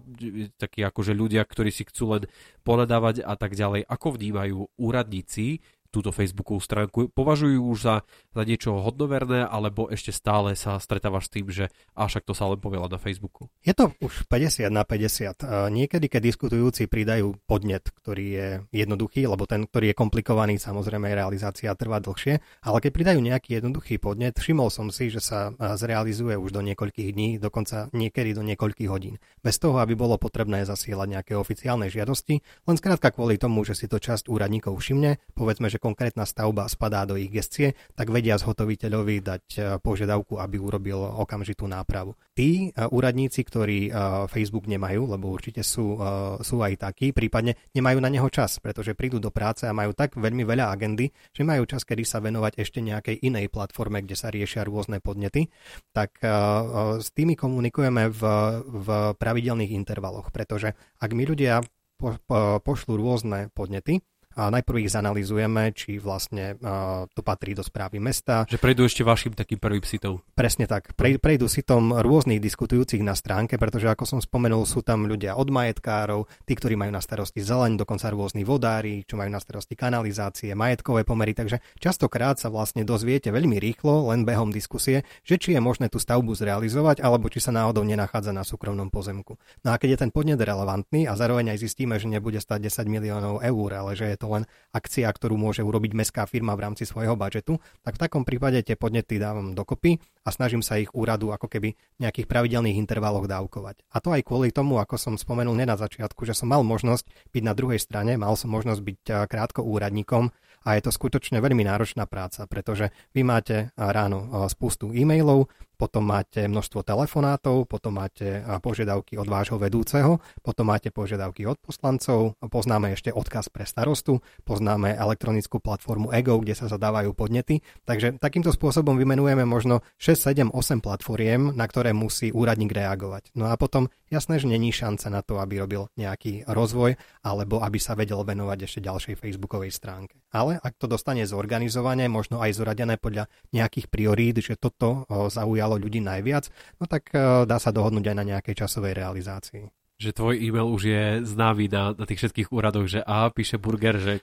takí 0.62 0.86
akože 0.86 1.14
ľudia, 1.18 1.42
ktorí 1.46 1.74
si 1.74 1.86
chcú 1.88 2.18
len 2.18 2.24
poledávať 2.62 3.25
a 3.25 3.34
tak 3.38 3.58
ďalej. 3.58 3.90
Ako 3.90 4.18
vnímajú 4.18 4.70
úradníci 4.78 5.66
túto 5.96 6.12
Facebookovú 6.12 6.60
stránku? 6.60 7.08
Považujú 7.16 7.64
už 7.72 7.78
za, 7.80 7.96
za 8.36 8.44
niečo 8.44 8.75
hodnoverné, 8.84 9.48
alebo 9.48 9.88
ešte 9.88 10.12
stále 10.12 10.60
sa 10.60 10.75
stretávaš 10.84 11.32
s 11.32 11.34
tým, 11.40 11.48
že 11.48 11.72
a 11.96 12.12
však 12.12 12.28
to 12.28 12.36
sa 12.36 12.52
len 12.52 12.60
poviela 12.60 12.92
na 12.92 13.00
Facebooku? 13.00 13.48
Je 13.64 13.72
to 13.72 13.96
už 14.04 14.28
50 14.28 14.68
na 14.68 14.84
50. 14.84 15.72
Niekedy, 15.72 16.12
keď 16.12 16.22
diskutujúci 16.36 16.92
pridajú 16.92 17.40
podnet, 17.48 17.88
ktorý 18.04 18.25
je 18.28 18.48
jednoduchý, 18.75 19.24
lebo 19.32 19.48
ten, 19.48 19.64
ktorý 19.64 19.96
je 19.96 19.96
komplikovaný, 19.96 20.60
samozrejme 20.60 21.08
realizácia 21.16 21.72
trvá 21.80 22.04
dlhšie, 22.04 22.44
ale 22.68 22.78
keď 22.84 22.92
pridajú 22.92 23.20
nejaký 23.24 23.64
jednoduchý 23.64 23.96
podnet, 24.04 24.36
všimol 24.36 24.68
som 24.68 24.92
si, 24.92 25.08
že 25.08 25.24
sa 25.24 25.56
zrealizuje 25.80 26.36
už 26.36 26.52
do 26.52 26.60
niekoľkých 26.66 27.10
dní, 27.16 27.30
dokonca 27.40 27.88
niekedy 27.96 28.36
do 28.36 28.44
niekoľkých 28.44 28.90
hodín. 28.90 29.22
Bez 29.40 29.62
toho, 29.62 29.78
aby 29.80 29.94
bolo 29.94 30.18
potrebné 30.18 30.66
zasielať 30.66 31.08
nejaké 31.22 31.34
oficiálne 31.38 31.88
žiadosti, 31.88 32.42
len 32.42 32.75
skrátka 32.75 33.14
kvôli 33.14 33.38
tomu, 33.38 33.62
že 33.62 33.78
si 33.78 33.86
to 33.86 34.02
časť 34.02 34.25
úradníkov 34.25 34.74
všimne, 34.82 35.22
povedzme, 35.38 35.70
že 35.70 35.78
konkrétna 35.86 36.25
stavba 36.25 36.65
spadá 36.65 37.06
do 37.06 37.13
ich 37.13 37.30
gestie, 37.30 37.77
tak 37.94 38.10
vedia 38.10 38.42
zhotoviteľovi 38.42 39.22
dať 39.22 39.46
e, 39.54 39.60
požiadavku, 39.77 40.42
aby 40.42 40.58
urobil 40.58 40.98
okamžitú 40.98 41.70
nápravu. 41.70 42.18
Tí 42.34 42.74
e, 42.74 42.89
úradníci, 42.89 43.46
ktorí 43.46 43.80
e, 43.88 43.92
Facebook 44.25 44.65
nemajú, 44.65 45.13
lebo 45.13 45.30
určite 45.30 45.62
sú, 45.62 46.01
sú 46.42 46.58
aj 46.65 46.82
takí, 46.82 47.13
prípadne 47.13 47.54
nemajú 47.77 48.01
na 48.01 48.10
neho 48.10 48.25
čas, 48.34 48.58
pretože 48.58 48.98
prídu 48.98 49.22
do 49.22 49.30
práce 49.30 49.70
a 49.70 49.75
majú 49.75 49.94
tak 49.94 50.18
veľmi 50.18 50.42
veľa 50.42 50.74
agendy, 50.74 51.13
že 51.30 51.46
majú 51.46 51.70
čas, 51.70 51.86
kedy 51.86 52.01
sa 52.01 52.18
venovať 52.24 52.58
ešte 52.58 52.82
nejakej 52.82 53.22
inej 53.22 53.54
platforme, 53.54 54.01
kde 54.01 54.15
sa 54.18 54.34
riešia 54.34 54.65
rôzne 54.65 55.04
podnety, 55.04 55.51
tak 55.92 56.18
s 56.22 57.08
tými 57.12 57.36
komunikujeme 57.36 58.10
v, 58.10 58.22
v 58.63 58.88
pravidelných 59.20 59.75
intervaloch, 59.75 60.32
pretože 60.32 60.74
ak 61.00 61.12
my 61.12 61.24
ľudia 61.27 61.62
po, 61.96 62.20
po, 62.27 62.60
pošlú 62.60 63.00
rôzne 63.00 63.51
podnety, 63.56 64.04
a 64.36 64.51
najprv 64.51 64.84
ich 64.84 64.92
zanalizujeme, 64.92 65.72
či 65.72 65.98
vlastne 65.98 66.60
uh, 66.60 67.08
to 67.15 67.24
patrí 67.24 67.56
do 67.56 67.63
správy 67.63 68.04
mesta. 68.04 68.44
Že 68.46 68.60
prejdú 68.60 68.84
ešte 68.84 69.08
vašim 69.08 69.32
takým 69.32 69.58
prvým 69.58 69.84
sitom. 69.88 70.20
Presne 70.36 70.68
tak. 70.68 70.92
Pre, 70.94 71.15
prejdú 71.18 71.48
sitom 71.48 71.96
rôznych 71.96 72.44
diskutujúcich 72.44 73.00
na 73.00 73.15
stránke, 73.15 73.56
pretože 73.56 73.88
ako 73.88 74.04
som 74.04 74.20
spomenul, 74.20 74.68
sú 74.68 74.84
tam 74.84 75.08
ľudia 75.08 75.39
od 75.39 75.48
majetkárov, 75.48 76.27
tí, 76.44 76.54
ktorí 76.60 76.75
majú 76.75 76.92
na 76.92 77.00
starosti 77.00 77.39
zeleň, 77.39 77.80
dokonca 77.80 78.12
rôzni 78.12 78.44
vodári, 78.44 79.08
čo 79.08 79.15
majú 79.15 79.32
na 79.32 79.39
starosti 79.39 79.80
kanalizácie, 79.80 80.51
majetkové 80.51 81.08
pomery, 81.08 81.32
takže 81.32 81.63
častokrát 81.80 82.36
sa 82.36 82.51
vlastne 82.51 82.84
dozviete 82.84 83.32
veľmi 83.32 83.56
rýchlo, 83.56 84.12
len 84.12 84.27
behom 84.27 84.51
diskusie, 84.51 85.08
že 85.24 85.39
či 85.39 85.56
je 85.56 85.62
možné 85.63 85.88
tú 85.88 85.98
stavbu 85.98 86.36
zrealizovať, 86.36 87.00
alebo 87.00 87.32
či 87.32 87.39
sa 87.39 87.56
náhodou 87.56 87.88
nenachádza 87.88 88.36
na 88.36 88.44
súkromnom 88.44 88.92
pozemku. 88.92 89.39
No 89.63 89.72
a 89.72 89.80
keď 89.80 89.96
je 89.96 90.01
ten 90.04 90.12
podnet 90.12 90.42
relevantný 90.42 91.08
a 91.08 91.15
zároveň 91.15 91.56
aj 91.56 91.63
zistíme, 91.63 91.96
že 91.96 92.12
nebude 92.12 92.44
stať 92.44 92.68
10 92.68 92.92
miliónov 92.92 93.39
eur, 93.39 93.70
ale 93.72 93.96
že 93.96 94.12
je 94.12 94.18
to 94.20 94.25
to 94.25 94.34
len 94.34 94.50
akcia, 94.74 95.05
ktorú 95.05 95.38
môže 95.38 95.62
urobiť 95.62 95.94
mestská 95.94 96.25
firma 96.25 96.58
v 96.58 96.65
rámci 96.65 96.89
svojho 96.89 97.13
budžetu, 97.13 97.62
tak 97.86 98.01
v 98.01 98.01
takom 98.01 98.25
prípade 98.25 98.65
tie 98.65 98.74
podnety 98.74 99.22
dávam 99.22 99.53
dokopy 99.53 100.01
a 100.25 100.34
snažím 100.34 100.65
sa 100.65 100.82
ich 100.82 100.89
úradu 100.98 101.29
ako 101.29 101.46
keby 101.46 101.77
v 101.77 102.00
nejakých 102.01 102.25
pravidelných 102.25 102.82
intervaloch 102.82 103.29
dávkovať. 103.29 103.86
A 103.94 104.01
to 104.01 104.10
aj 104.10 104.25
kvôli 104.25 104.50
tomu, 104.50 104.82
ako 104.82 104.98
som 104.98 105.13
spomenul 105.13 105.53
ne 105.53 105.70
na 105.70 105.77
začiatku, 105.77 106.25
že 106.25 106.34
som 106.34 106.50
mal 106.50 106.65
možnosť 106.65 107.05
byť 107.29 107.44
na 107.46 107.53
druhej 107.53 107.77
strane, 107.77 108.17
mal 108.17 108.34
som 108.34 108.50
možnosť 108.50 108.82
byť 108.82 109.00
krátko 109.29 109.62
úradníkom 109.62 110.34
a 110.65 110.70
je 110.74 110.82
to 110.82 110.89
skutočne 110.89 111.38
veľmi 111.38 111.62
náročná 111.62 112.10
práca, 112.10 112.50
pretože 112.50 112.89
vy 113.13 113.22
máte 113.22 113.70
ráno 113.77 114.50
spustu 114.50 114.89
e-mailov, 114.89 115.53
potom 115.75 116.08
máte 116.08 116.48
množstvo 116.48 116.88
telefonátov, 116.88 117.67
potom 117.67 118.00
máte 118.00 118.39
požiadavky 118.63 119.20
od 119.20 119.27
vášho 119.27 119.60
vedúceho, 119.60 120.24
potom 120.39 120.72
máte 120.72 120.89
požiadavky 120.96 121.44
od 121.44 121.60
poslancov, 121.60 122.39
poznáme 122.39 122.96
ešte 122.96 123.12
odkaz 123.12 123.51
pre 123.51 123.67
starostu, 123.67 124.24
poznáme 124.48 124.96
elektronickú 124.96 125.60
platformu 125.60 126.15
EGO, 126.15 126.39
kde 126.39 126.55
sa 126.55 126.72
zadávajú 126.72 127.12
podnety, 127.12 127.60
takže 127.84 128.15
takýmto 128.15 128.55
spôsobom 128.55 128.96
vymenujeme 128.96 129.44
možno 129.44 129.84
6, 130.00 130.51
7, 130.51 130.55
8 130.55 130.79
platformiem, 130.79 131.51
na 131.51 131.67
ktoré 131.67 131.91
musí 131.91 132.32
úradník 132.32 132.72
reagovať. 132.72 133.36
No 133.36 133.51
a 133.51 133.60
potom 133.60 133.91
jasné, 134.08 134.39
že 134.39 134.48
není 134.48 134.72
šance 134.72 135.12
na 135.12 135.20
to, 135.20 135.44
aby 135.44 135.60
robil 135.60 135.91
nejaký 136.00 136.48
rozvoj 136.48 136.96
alebo 137.25 137.60
aby 137.60 137.82
sa 137.82 138.00
vedel 138.00 138.24
venovať 138.24 138.63
ešte 138.63 138.79
ďalšej 138.79 139.20
facebookovej 139.20 139.75
stránke. 139.75 140.22
Ale 140.29 140.62
ak 140.62 140.77
to 140.79 140.86
dostane 140.86 141.25
zorganizované, 141.25 142.05
možno 142.05 142.38
aj 142.38 142.55
zoradené 142.55 143.01
podľa 143.01 143.25
nejakých 143.50 143.89
priorít, 143.89 144.38
že 144.46 144.53
toto 144.55 145.10
zaujalo 145.10 145.64
ľudí 145.74 146.05
najviac, 146.05 146.53
no 146.77 146.86
tak 146.86 147.10
e, 147.10 147.50
dá 147.50 147.57
sa 147.57 147.74
dohodnúť 147.74 148.13
aj 148.13 148.17
na 148.22 148.25
nejakej 148.38 148.62
časovej 148.62 148.93
realizácii. 148.93 149.65
že 149.98 150.13
tvoj 150.13 150.38
e-mail 150.38 150.69
už 150.69 150.81
je 150.86 151.03
známy 151.25 151.65
na, 151.72 151.98
na 151.98 152.05
tých 152.05 152.22
všetkých 152.22 152.51
úradoch, 152.53 152.86
že 152.86 153.01
a 153.01 153.34
píše 153.34 153.57
Burger, 153.57 153.98
že 153.98 154.13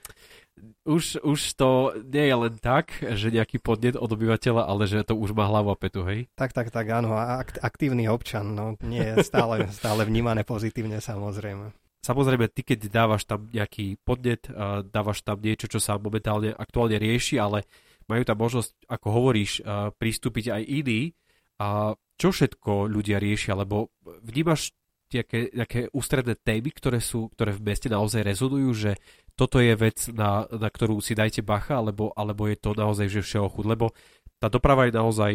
už, 0.85 1.25
už 1.25 1.39
to 1.57 1.97
nie 2.05 2.29
je 2.29 2.35
len 2.35 2.55
tak, 2.61 2.93
že 3.01 3.33
nejaký 3.33 3.57
podnet 3.57 3.97
od 3.97 4.05
obyvateľa, 4.05 4.69
ale 4.69 4.85
že 4.85 5.01
to 5.01 5.17
už 5.17 5.33
má 5.33 5.49
hlavu 5.49 5.73
a 5.73 5.77
petu, 5.79 6.05
hej? 6.05 6.29
Tak, 6.37 6.53
tak, 6.53 6.69
tak, 6.69 6.85
áno. 6.93 7.17
Akt, 7.17 7.57
aktívny 7.57 8.05
občan, 8.05 8.53
no 8.53 8.77
nie 8.85 9.01
je 9.01 9.25
stále, 9.25 9.65
stále 9.79 10.05
vnímané 10.05 10.45
pozitívne, 10.45 11.01
samozrejme. 11.01 11.73
Samozrejme, 12.03 12.51
ty 12.51 12.67
keď 12.67 12.91
dávaš 12.91 13.23
tam 13.23 13.47
nejaký 13.47 13.95
podnet, 14.03 14.51
dávaš 14.91 15.23
tam 15.23 15.39
niečo, 15.39 15.71
čo 15.71 15.79
sa 15.79 15.95
momentálne 15.95 16.51
aktuálne 16.51 16.99
rieši, 16.99 17.39
ale 17.39 17.63
majú 18.11 18.27
tam 18.27 18.43
možnosť, 18.43 18.91
ako 18.91 19.07
hovoríš, 19.07 19.63
pristúpiť 19.95 20.51
aj 20.51 20.63
iní. 20.67 21.15
A 21.63 21.95
čo 22.19 22.35
všetko 22.35 22.91
ľudia 22.91 23.23
riešia? 23.23 23.55
Lebo 23.55 23.87
vnímaš 24.19 24.75
nejaké, 25.15 25.39
nejaké 25.55 25.79
ústredné 25.95 26.35
témy, 26.35 26.75
ktoré, 26.75 26.99
sú, 26.99 27.31
ktoré 27.31 27.55
v 27.55 27.71
meste 27.71 27.87
naozaj 27.87 28.25
rezonujú, 28.25 28.69
že 28.75 28.91
toto 29.39 29.63
je 29.63 29.71
vec, 29.77 30.11
na, 30.11 30.43
na 30.49 30.67
ktorú 30.67 30.99
si 30.99 31.15
dajte 31.15 31.39
bacha, 31.45 31.79
alebo, 31.79 32.11
alebo 32.17 32.49
je 32.51 32.57
to 32.59 32.75
naozaj 32.75 33.07
že 33.07 33.21
všeochud, 33.23 33.65
lebo 33.65 33.95
tá 34.43 34.51
doprava 34.51 34.91
je 34.91 34.93
naozaj, 34.99 35.33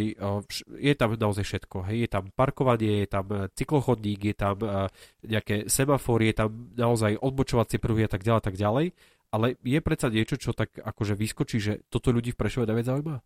je 0.77 0.93
tam 0.93 1.17
naozaj 1.17 1.45
všetko. 1.49 1.89
Hej. 1.89 1.97
Je 2.05 2.09
tam 2.13 2.25
parkovanie, 2.37 3.07
je 3.07 3.09
tam 3.09 3.27
e, 3.33 3.49
cyklochodník, 3.57 4.21
je 4.21 4.37
tam 4.37 4.61
e, 4.61 4.93
nejaké 5.25 5.65
semafory, 5.65 6.29
je 6.29 6.45
tam 6.45 6.51
naozaj 6.77 7.17
odbočovacie 7.17 7.81
pruhy 7.81 8.05
a 8.05 8.13
tak 8.13 8.21
ďalej, 8.21 8.43
tak 8.45 8.61
ďalej. 8.61 8.93
Ale 9.33 9.57
je 9.65 9.81
predsa 9.81 10.13
niečo, 10.13 10.37
čo 10.37 10.53
tak 10.53 10.77
akože 10.77 11.17
vyskočí, 11.17 11.57
že 11.57 11.73
toto 11.89 12.13
ľudí 12.13 12.37
v 12.37 12.41
Prešove 12.41 12.69
najviac 12.69 12.87
zaujíma? 12.93 13.17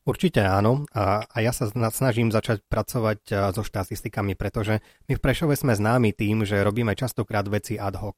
Určite 0.00 0.40
áno 0.40 0.88
a, 0.96 1.28
a 1.28 1.36
ja 1.44 1.52
sa 1.52 1.68
snažím 1.68 2.32
začať 2.32 2.64
pracovať 2.64 3.20
e, 3.28 3.34
so 3.52 3.60
štatistikami, 3.60 4.32
pretože 4.32 4.80
my 5.06 5.12
v 5.16 5.22
Prešove 5.22 5.52
sme 5.54 5.76
známi 5.76 6.16
tým, 6.16 6.48
že 6.48 6.64
robíme 6.64 6.96
častokrát 6.96 7.44
veci 7.44 7.76
ad 7.76 8.00
hoc. 8.00 8.16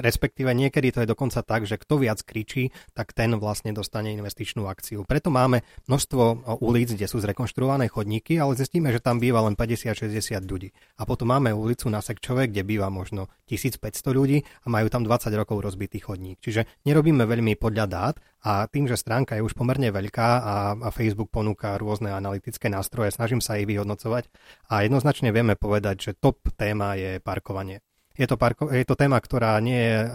Respektíve 0.00 0.50
niekedy 0.56 0.90
to 0.90 1.04
je 1.04 1.08
dokonca 1.08 1.44
tak, 1.44 1.68
že 1.68 1.76
kto 1.76 2.00
viac 2.00 2.24
kričí, 2.24 2.72
tak 2.96 3.12
ten 3.12 3.36
vlastne 3.36 3.76
dostane 3.76 4.16
investičnú 4.16 4.64
akciu. 4.64 5.04
Preto 5.04 5.28
máme 5.28 5.60
množstvo 5.86 6.48
ulic, 6.64 6.96
kde 6.96 7.04
sú 7.04 7.20
zrekonštruované 7.20 7.92
chodníky, 7.92 8.40
ale 8.40 8.56
zistíme, 8.56 8.88
že 8.88 9.04
tam 9.04 9.20
býva 9.20 9.44
len 9.44 9.54
50-60 9.54 10.40
ľudí. 10.48 10.72
A 10.96 11.04
potom 11.04 11.28
máme 11.28 11.52
ulicu 11.52 11.92
na 11.92 12.00
Sekčove, 12.00 12.48
kde 12.48 12.64
býva 12.64 12.88
možno 12.88 13.28
1500 13.52 14.16
ľudí 14.16 14.42
a 14.64 14.66
majú 14.72 14.88
tam 14.88 15.04
20 15.04 15.28
rokov 15.36 15.60
rozbitý 15.60 16.00
chodník. 16.00 16.40
Čiže 16.40 16.64
nerobíme 16.88 17.28
veľmi 17.28 17.60
podľa 17.60 17.86
dát 17.86 18.14
a 18.40 18.64
tým, 18.66 18.88
že 18.88 18.96
stránka 18.96 19.36
je 19.36 19.44
už 19.44 19.52
pomerne 19.52 19.92
veľká 19.92 20.28
a, 20.40 20.54
a 20.80 20.88
Facebook 20.88 21.28
ponúka 21.28 21.76
rôzne 21.76 22.08
analytické 22.08 22.72
nástroje, 22.72 23.12
snažím 23.12 23.44
sa 23.44 23.60
ich 23.60 23.68
vyhodnocovať 23.68 24.32
a 24.72 24.80
jednoznačne 24.88 25.28
vieme 25.28 25.60
povedať, 25.60 25.96
že 26.00 26.16
top 26.16 26.40
téma 26.56 26.96
je 26.96 27.20
parkovanie. 27.20 27.84
Je 28.18 28.26
to, 28.26 28.34
parko, 28.34 28.66
je 28.74 28.82
to 28.82 28.98
téma, 28.98 29.22
ktorá 29.22 29.54
nie 29.62 29.78
je 29.78 29.98
uh, 30.02 30.10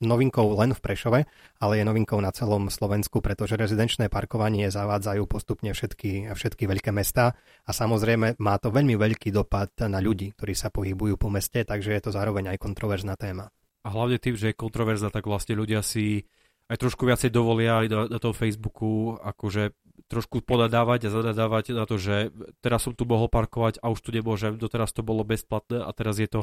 novinkou 0.00 0.56
len 0.56 0.72
v 0.72 0.80
Prešove, 0.80 1.20
ale 1.60 1.72
je 1.76 1.84
novinkou 1.84 2.16
na 2.24 2.32
celom 2.32 2.72
Slovensku, 2.72 3.20
pretože 3.20 3.60
rezidenčné 3.60 4.08
parkovanie 4.08 4.72
zavádzajú 4.72 5.22
postupne 5.28 5.76
všetky, 5.76 6.32
všetky 6.32 6.64
veľké 6.64 6.90
mesta 6.96 7.36
a 7.68 7.70
samozrejme 7.70 8.40
má 8.40 8.56
to 8.56 8.72
veľmi 8.72 8.96
veľký 8.96 9.28
dopad 9.28 9.76
na 9.86 10.00
ľudí, 10.00 10.32
ktorí 10.34 10.56
sa 10.56 10.72
pohybujú 10.72 11.20
po 11.20 11.28
meste, 11.28 11.68
takže 11.68 11.92
je 11.92 12.02
to 12.08 12.10
zároveň 12.16 12.56
aj 12.56 12.64
kontroverzná 12.64 13.14
téma. 13.20 13.52
A 13.84 13.92
hlavne 13.92 14.16
tým, 14.18 14.34
že 14.34 14.50
je 14.50 14.58
kontroverzná, 14.58 15.12
tak 15.12 15.28
vlastne 15.28 15.54
ľudia 15.54 15.84
si 15.84 16.26
aj 16.66 16.80
trošku 16.80 17.06
viacej 17.06 17.30
dovolia 17.30 17.84
aj 17.84 17.86
na, 17.86 18.00
na 18.10 18.18
tom 18.18 18.34
Facebooku, 18.34 19.14
akože 19.22 19.70
trošku 20.06 20.38
podadávať 20.42 21.10
a 21.10 21.14
zanadávať 21.14 21.74
na 21.74 21.82
to, 21.82 21.98
že 21.98 22.30
teraz 22.62 22.86
som 22.86 22.94
tu 22.94 23.02
mohol 23.02 23.26
parkovať 23.26 23.82
a 23.82 23.90
už 23.90 23.98
tu 24.02 24.10
nemôžem, 24.14 24.54
doteraz 24.54 24.94
to 24.94 25.02
bolo 25.02 25.26
bezplatné 25.26 25.82
a 25.82 25.90
teraz 25.90 26.22
je 26.22 26.30
to... 26.30 26.40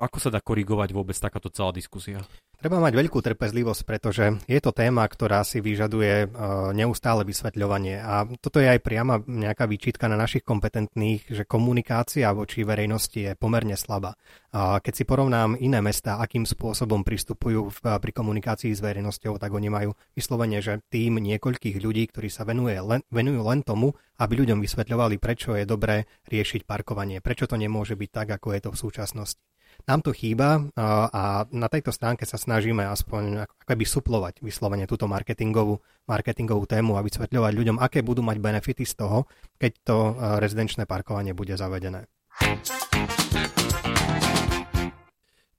Ako 0.00 0.18
sa 0.20 0.32
dá 0.32 0.40
korigovať 0.40 0.96
vôbec 0.96 1.16
takáto 1.16 1.52
celá 1.52 1.72
diskusia? 1.72 2.24
Treba 2.56 2.80
mať 2.80 2.96
veľkú 2.96 3.20
trpezlivosť, 3.20 3.82
pretože 3.84 4.32
je 4.48 4.60
to 4.64 4.72
téma, 4.72 5.04
ktorá 5.04 5.44
si 5.44 5.60
vyžaduje 5.60 6.24
e, 6.24 6.26
neustále 6.72 7.20
vysvetľovanie. 7.28 8.00
A 8.00 8.24
toto 8.40 8.64
je 8.64 8.72
aj 8.72 8.80
priama 8.80 9.20
nejaká 9.20 9.68
výčitka 9.68 10.08
na 10.08 10.16
našich 10.16 10.40
kompetentných, 10.40 11.28
že 11.28 11.44
komunikácia 11.44 12.32
voči 12.32 12.64
verejnosti 12.64 13.20
je 13.20 13.36
pomerne 13.36 13.76
slabá. 13.76 14.16
A 14.56 14.80
keď 14.80 14.92
si 14.96 15.04
porovnám 15.04 15.60
iné 15.60 15.84
mesta, 15.84 16.16
akým 16.16 16.48
spôsobom 16.48 17.04
pristupujú 17.04 17.76
pri 17.84 18.12
komunikácii 18.16 18.72
s 18.72 18.80
verejnosťou, 18.80 19.36
tak 19.36 19.52
oni 19.52 19.68
majú 19.68 19.92
vyslovene, 20.16 20.64
že 20.64 20.80
tým 20.88 21.20
niekoľkých 21.20 21.76
ľudí, 21.76 22.08
ktorí 22.08 22.32
sa 22.32 22.48
venuje 22.48 22.80
len, 22.80 23.04
venujú 23.12 23.44
len 23.44 23.60
tomu, 23.60 23.92
aby 24.16 24.32
ľuďom 24.32 24.64
vysvetľovali, 24.64 25.20
prečo 25.20 25.52
je 25.52 25.68
dobré 25.68 26.08
riešiť 26.32 26.64
parkovanie, 26.64 27.20
prečo 27.20 27.44
to 27.44 27.60
nemôže 27.60 28.00
byť 28.00 28.10
tak, 28.10 28.28
ako 28.40 28.56
je 28.56 28.60
to 28.64 28.70
v 28.72 28.80
súčasnosti. 28.80 29.55
Nám 29.86 30.02
to 30.02 30.10
chýba 30.10 30.66
a 31.14 31.46
na 31.54 31.70
tejto 31.70 31.94
stránke 31.94 32.26
sa 32.26 32.34
snažíme 32.34 32.82
aspoň 32.90 33.46
akoby 33.46 33.86
suplovať 33.86 34.42
vyslovene 34.42 34.82
túto 34.82 35.06
marketingovú, 35.06 35.78
marketingovú 36.10 36.66
tému 36.66 36.98
a 36.98 37.06
vysvetľovať 37.06 37.52
ľuďom, 37.54 37.78
aké 37.78 38.02
budú 38.02 38.18
mať 38.26 38.42
benefity 38.42 38.82
z 38.82 38.98
toho, 38.98 39.30
keď 39.62 39.72
to 39.86 39.98
rezidenčné 40.42 40.90
parkovanie 40.90 41.38
bude 41.38 41.54
zavedené. 41.54 42.10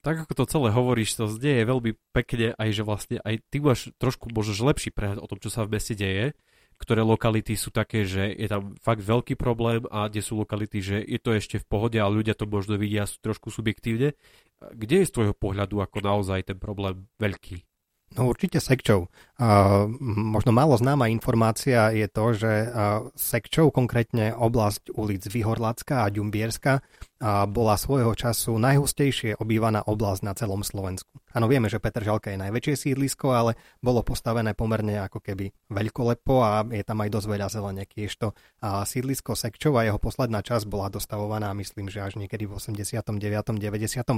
tak 0.04 0.24
ako 0.24 0.34
to 0.40 0.46
celé 0.52 0.76
hovoríš, 0.76 1.20
to 1.20 1.32
zdeje 1.32 1.64
veľmi 1.64 1.96
pekne 2.12 2.52
aj, 2.60 2.70
že 2.76 2.84
vlastne 2.84 3.18
aj 3.24 3.44
ty 3.48 3.64
máš 3.64 3.96
trošku 3.96 4.28
možno 4.36 4.68
lepší 4.68 4.92
prehľad 4.92 5.24
o 5.24 5.28
tom, 5.32 5.40
čo 5.40 5.48
sa 5.48 5.64
v 5.64 5.80
meste 5.80 5.96
deje 5.96 6.36
ktoré 6.78 7.02
lokality 7.02 7.58
sú 7.58 7.74
také, 7.74 8.06
že 8.06 8.30
je 8.34 8.48
tam 8.48 8.78
fakt 8.82 9.02
veľký 9.02 9.34
problém 9.34 9.84
a 9.90 10.08
kde 10.08 10.22
sú 10.22 10.38
lokality, 10.38 10.80
že 10.80 10.98
je 11.02 11.20
to 11.20 11.34
ešte 11.34 11.58
v 11.58 11.66
pohode 11.66 11.98
a 11.98 12.06
ľudia 12.06 12.38
to 12.38 12.46
možno 12.46 12.78
vidia 12.78 13.10
trošku 13.10 13.50
subjektívne. 13.50 14.14
Kde 14.62 15.04
je 15.04 15.10
z 15.10 15.14
tvojho 15.14 15.36
pohľadu 15.38 15.82
ako 15.82 15.98
naozaj 16.02 16.54
ten 16.54 16.58
problém 16.58 17.10
veľký? 17.18 17.66
No 18.16 18.32
určite 18.32 18.64
Sekčov. 18.64 19.12
Uh, 19.36 19.92
možno 20.08 20.56
málo 20.56 20.80
známa 20.80 21.12
informácia 21.12 21.92
je 21.92 22.08
to, 22.08 22.26
že 22.32 22.52
uh, 22.72 23.12
Sekčov, 23.20 23.76
konkrétne 23.76 24.32
oblasť 24.32 24.96
ulic 24.96 25.28
Vyhorlacka 25.28 26.08
a 26.08 26.12
Ďumbierska, 26.14 26.80
bola 27.24 27.76
svojho 27.76 28.14
času 28.14 28.62
najhustejšie 28.62 29.42
obývaná 29.42 29.82
oblasť 29.82 30.22
na 30.22 30.34
celom 30.38 30.62
Slovensku. 30.62 31.18
Áno, 31.34 31.46
vieme, 31.46 31.70
že 31.70 31.78
Petržalka 31.78 32.34
je 32.34 32.42
najväčšie 32.42 32.74
sídlisko, 32.90 33.30
ale 33.30 33.58
bolo 33.78 34.02
postavené 34.02 34.58
pomerne 34.58 35.02
ako 35.06 35.22
keby 35.22 35.54
veľkolepo 35.70 36.34
a 36.42 36.66
je 36.70 36.82
tam 36.82 37.02
aj 37.02 37.10
dosť 37.14 37.28
veľa 37.30 37.48
zelene. 37.50 37.84
Kiežto 37.86 38.34
a 38.62 38.82
sídlisko 38.86 39.38
Sekčov 39.38 39.78
a 39.78 39.86
jeho 39.86 40.02
posledná 40.02 40.42
časť 40.42 40.66
bola 40.66 40.90
dostavovaná, 40.90 41.54
myslím, 41.58 41.94
že 41.94 42.02
až 42.02 42.18
niekedy 42.18 42.50
v 42.50 42.58
89. 42.58 43.06
90. 43.14 43.62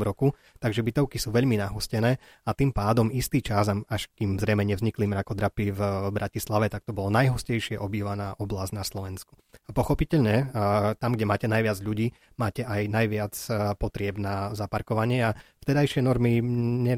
roku, 0.03 0.31
takže 0.59 0.79
bytovky 0.83 1.19
sú 1.19 1.35
veľmi 1.35 1.59
nahustené 1.59 2.19
a 2.47 2.51
tým 2.55 2.71
pádom 2.71 3.11
istý 3.11 3.43
čas, 3.43 3.67
až 3.67 4.01
kým 4.15 4.39
zrejme 4.39 4.63
nevznikli 4.63 5.07
mrakodrapy 5.07 5.75
v 5.75 5.81
Bratislave, 6.11 6.71
tak 6.71 6.87
to 6.87 6.95
bolo 6.95 7.11
najhustejšie 7.11 7.75
obývaná 7.79 8.35
oblasť 8.39 8.71
na 8.75 8.83
Slovensku. 8.87 9.35
A 9.67 9.75
pochopiteľne, 9.75 10.49
tam, 10.97 11.13
kde 11.13 11.25
máte 11.29 11.45
najviac 11.45 11.77
ľudí, 11.83 12.13
máte 12.37 12.65
aj 12.65 12.88
najviac 12.89 13.35
eh, 13.37 13.53
potrieb 13.77 14.17
na 14.17 14.57
zaparkovanie 14.57 15.29
a 15.29 15.37
vtedajšie 15.61 16.01
normy 16.01 16.41
ne, 16.41 16.95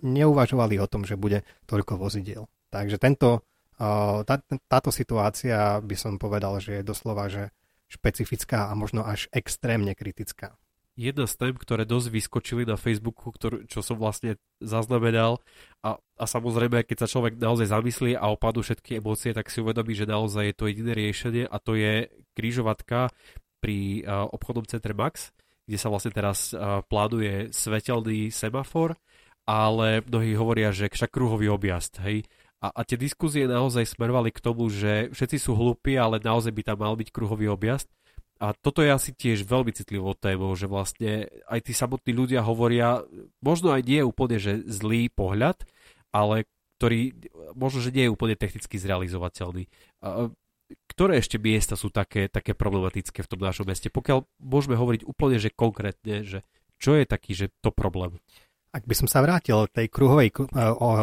neuvažovali 0.00 0.80
o 0.80 0.88
tom, 0.88 1.04
že 1.04 1.20
bude 1.20 1.44
toľko 1.68 2.00
vozidiel. 2.00 2.48
Takže 2.72 2.96
tento, 2.96 3.44
eh, 3.78 4.18
tá, 4.24 4.40
táto 4.66 4.88
situácia 4.88 5.78
by 5.84 5.96
som 6.00 6.16
povedal, 6.16 6.56
že 6.58 6.80
je 6.80 6.88
doslova 6.88 7.28
že 7.28 7.52
špecifická 7.92 8.72
a 8.72 8.74
možno 8.74 9.04
až 9.04 9.28
extrémne 9.30 9.92
kritická. 9.92 10.56
Jedna 10.94 11.26
z 11.26 11.34
tém, 11.34 11.54
ktoré 11.58 11.82
dosť 11.82 12.06
vyskočili 12.06 12.62
na 12.62 12.78
Facebooku, 12.78 13.34
ktorú, 13.34 13.66
čo 13.66 13.82
som 13.82 13.98
vlastne 13.98 14.38
zaznamenal 14.62 15.42
a, 15.82 15.98
a 15.98 16.24
samozrejme, 16.24 16.86
keď 16.86 17.02
sa 17.02 17.10
človek 17.10 17.34
naozaj 17.34 17.66
zamyslí 17.66 18.14
a 18.14 18.30
opadú 18.30 18.62
všetky 18.62 19.02
emócie, 19.02 19.34
tak 19.34 19.50
si 19.50 19.58
uvedomí, 19.58 19.90
že 19.98 20.06
naozaj 20.06 20.54
je 20.54 20.54
to 20.54 20.70
jediné 20.70 20.94
riešenie 20.94 21.50
a 21.50 21.58
to 21.58 21.74
je 21.74 22.14
krížovatka 22.38 23.10
pri 23.64 24.04
uh, 24.04 24.28
obchodnom 24.28 24.68
centre 24.68 24.92
Max, 24.92 25.32
kde 25.64 25.80
sa 25.80 25.88
vlastne 25.88 26.12
teraz 26.12 26.52
uh, 26.52 26.84
plánuje 26.84 27.48
svetelný 27.48 28.28
semafor, 28.28 28.92
ale 29.48 30.04
mnohí 30.04 30.36
hovoria, 30.36 30.68
že 30.68 30.92
však 30.92 31.08
kruhový 31.08 31.48
objazd, 31.48 31.96
hej. 32.04 32.28
A, 32.60 32.68
a 32.68 32.80
tie 32.84 33.00
diskuzie 33.00 33.48
naozaj 33.48 33.96
smerovali 33.96 34.28
k 34.28 34.44
tomu, 34.44 34.68
že 34.68 35.08
všetci 35.16 35.36
sú 35.40 35.56
hlúpi, 35.56 35.96
ale 35.96 36.20
naozaj 36.20 36.52
by 36.52 36.62
tam 36.64 36.84
mal 36.84 36.92
byť 36.96 37.08
kruhový 37.08 37.48
objazd. 37.48 37.88
A 38.40 38.52
toto 38.52 38.84
je 38.84 38.92
asi 38.92 39.16
tiež 39.16 39.48
veľmi 39.48 39.72
citlivou 39.72 40.12
témou, 40.16 40.52
že 40.52 40.68
vlastne 40.68 41.28
aj 41.48 41.64
tí 41.64 41.72
samotní 41.72 42.12
ľudia 42.12 42.44
hovoria, 42.44 43.00
možno 43.40 43.72
aj 43.72 43.84
nie 43.84 44.00
je 44.00 44.08
úplne, 44.08 44.36
že 44.36 44.60
zlý 44.68 45.08
pohľad, 45.08 45.64
ale 46.12 46.48
ktorý 46.76 47.16
možno, 47.56 47.80
že 47.80 47.94
nie 47.94 48.04
je 48.08 48.12
úplne 48.12 48.36
technicky 48.36 48.76
zrealizovateľný 48.76 49.70
ktoré 50.94 51.18
ešte 51.18 51.42
miesta 51.42 51.74
sú 51.74 51.90
také, 51.90 52.30
také 52.30 52.54
problematické 52.54 53.26
v 53.26 53.30
tom 53.30 53.42
našom 53.42 53.66
meste? 53.66 53.90
Pokiaľ 53.90 54.22
môžeme 54.38 54.78
hovoriť 54.78 55.02
úplne, 55.04 55.42
že 55.42 55.50
konkrétne, 55.50 56.22
že 56.22 56.46
čo 56.78 56.94
je 56.94 57.04
taký, 57.04 57.34
že 57.34 57.50
to 57.58 57.74
problém? 57.74 58.22
Ak 58.74 58.86
by 58.86 58.94
som 58.94 59.06
sa 59.06 59.22
vrátil 59.22 59.70
k 59.70 59.86
tej 59.86 59.86
kruhovej 59.86 60.34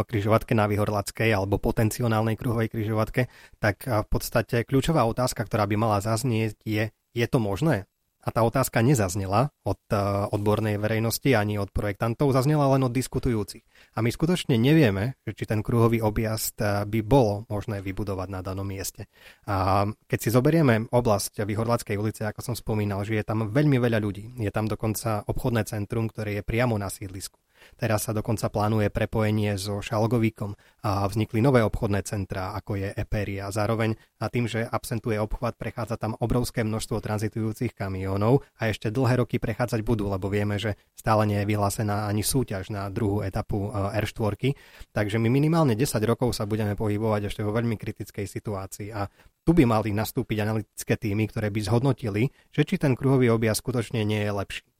križovatke 0.07 0.51
na 0.51 0.67
Vyhorlackej 0.67 1.31
alebo 1.31 1.55
potenciálnej 1.55 2.35
kruhovej 2.35 2.67
križovatke, 2.67 3.31
tak 3.63 3.87
v 3.87 4.07
podstate 4.11 4.67
kľúčová 4.67 5.07
otázka, 5.07 5.47
ktorá 5.47 5.63
by 5.71 5.75
mala 5.79 6.03
zaznieť 6.03 6.59
je, 6.67 6.91
je 6.91 7.25
to 7.31 7.39
možné? 7.39 7.87
a 8.21 8.29
tá 8.29 8.45
otázka 8.45 8.85
nezaznela 8.85 9.49
od 9.65 9.81
uh, 9.89 10.29
odbornej 10.29 10.77
verejnosti 10.77 11.33
ani 11.33 11.57
od 11.57 11.73
projektantov, 11.73 12.37
zaznela 12.37 12.69
len 12.77 12.85
od 12.85 12.93
diskutujúcich. 12.93 13.65
A 13.91 13.99
my 13.99 14.07
skutočne 14.07 14.55
nevieme, 14.55 15.19
či 15.27 15.43
ten 15.43 15.59
kruhový 15.59 15.99
objazd 15.99 16.63
uh, 16.63 16.87
by 16.87 17.03
bolo 17.03 17.43
možné 17.51 17.83
vybudovať 17.83 18.27
na 18.31 18.39
danom 18.39 18.63
mieste. 18.63 19.11
A 19.51 19.83
keď 20.07 20.19
si 20.23 20.29
zoberieme 20.31 20.87
oblasť 20.87 21.43
Vyhorlackej 21.43 21.99
ulice, 21.99 22.23
ako 22.23 22.39
som 22.39 22.55
spomínal, 22.55 23.03
že 23.03 23.19
je 23.19 23.27
tam 23.27 23.51
veľmi 23.51 23.75
veľa 23.83 23.99
ľudí, 23.99 24.39
je 24.39 24.51
tam 24.53 24.71
dokonca 24.71 25.27
obchodné 25.27 25.67
centrum, 25.67 26.07
ktoré 26.07 26.39
je 26.39 26.47
priamo 26.47 26.79
na 26.79 26.87
sídlisku. 26.87 27.35
Teraz 27.77 28.09
sa 28.09 28.15
dokonca 28.15 28.47
plánuje 28.47 28.93
prepojenie 28.93 29.57
so 29.57 29.81
Šalgovíkom 29.81 30.55
a 30.85 31.05
vznikli 31.05 31.41
nové 31.41 31.61
obchodné 31.61 32.05
centrá, 32.05 32.53
ako 32.57 32.77
je 32.77 32.89
Eperia. 32.93 33.49
Zároveň 33.53 33.97
a 34.21 34.29
tým, 34.29 34.45
že 34.45 34.65
absentuje 34.65 35.17
obchvat, 35.17 35.57
prechádza 35.57 35.97
tam 35.97 36.13
obrovské 36.21 36.61
množstvo 36.61 37.01
tranzitujúcich 37.01 37.73
kamionov 37.73 38.45
a 38.61 38.69
ešte 38.69 38.93
dlhé 38.93 39.25
roky 39.25 39.41
prechádzať 39.41 39.81
budú, 39.81 40.09
lebo 40.09 40.29
vieme, 40.29 40.61
že 40.61 40.77
stále 40.93 41.25
nie 41.25 41.41
je 41.41 41.49
vyhlásená 41.49 42.05
ani 42.05 42.21
súťaž 42.21 42.69
na 42.69 42.85
druhú 42.93 43.25
etapu 43.25 43.73
e, 43.73 43.97
R4. 43.97 44.53
Takže 44.93 45.17
my 45.17 45.29
minimálne 45.29 45.73
10 45.73 45.97
rokov 46.05 46.37
sa 46.37 46.45
budeme 46.45 46.77
pohybovať 46.77 47.33
ešte 47.33 47.41
vo 47.41 47.51
veľmi 47.51 47.75
kritickej 47.81 48.29
situácii 48.29 48.89
a 48.93 49.09
tu 49.41 49.57
by 49.57 49.65
mali 49.65 49.89
nastúpiť 49.89 50.37
analytické 50.45 50.93
týmy, 51.01 51.25
ktoré 51.33 51.49
by 51.49 51.59
zhodnotili, 51.65 52.29
že 52.53 52.61
či 52.61 52.77
ten 52.77 52.93
kruhový 52.93 53.33
objazd 53.33 53.65
skutočne 53.65 54.05
nie 54.05 54.21
je 54.21 54.31
lepší. 54.31 54.70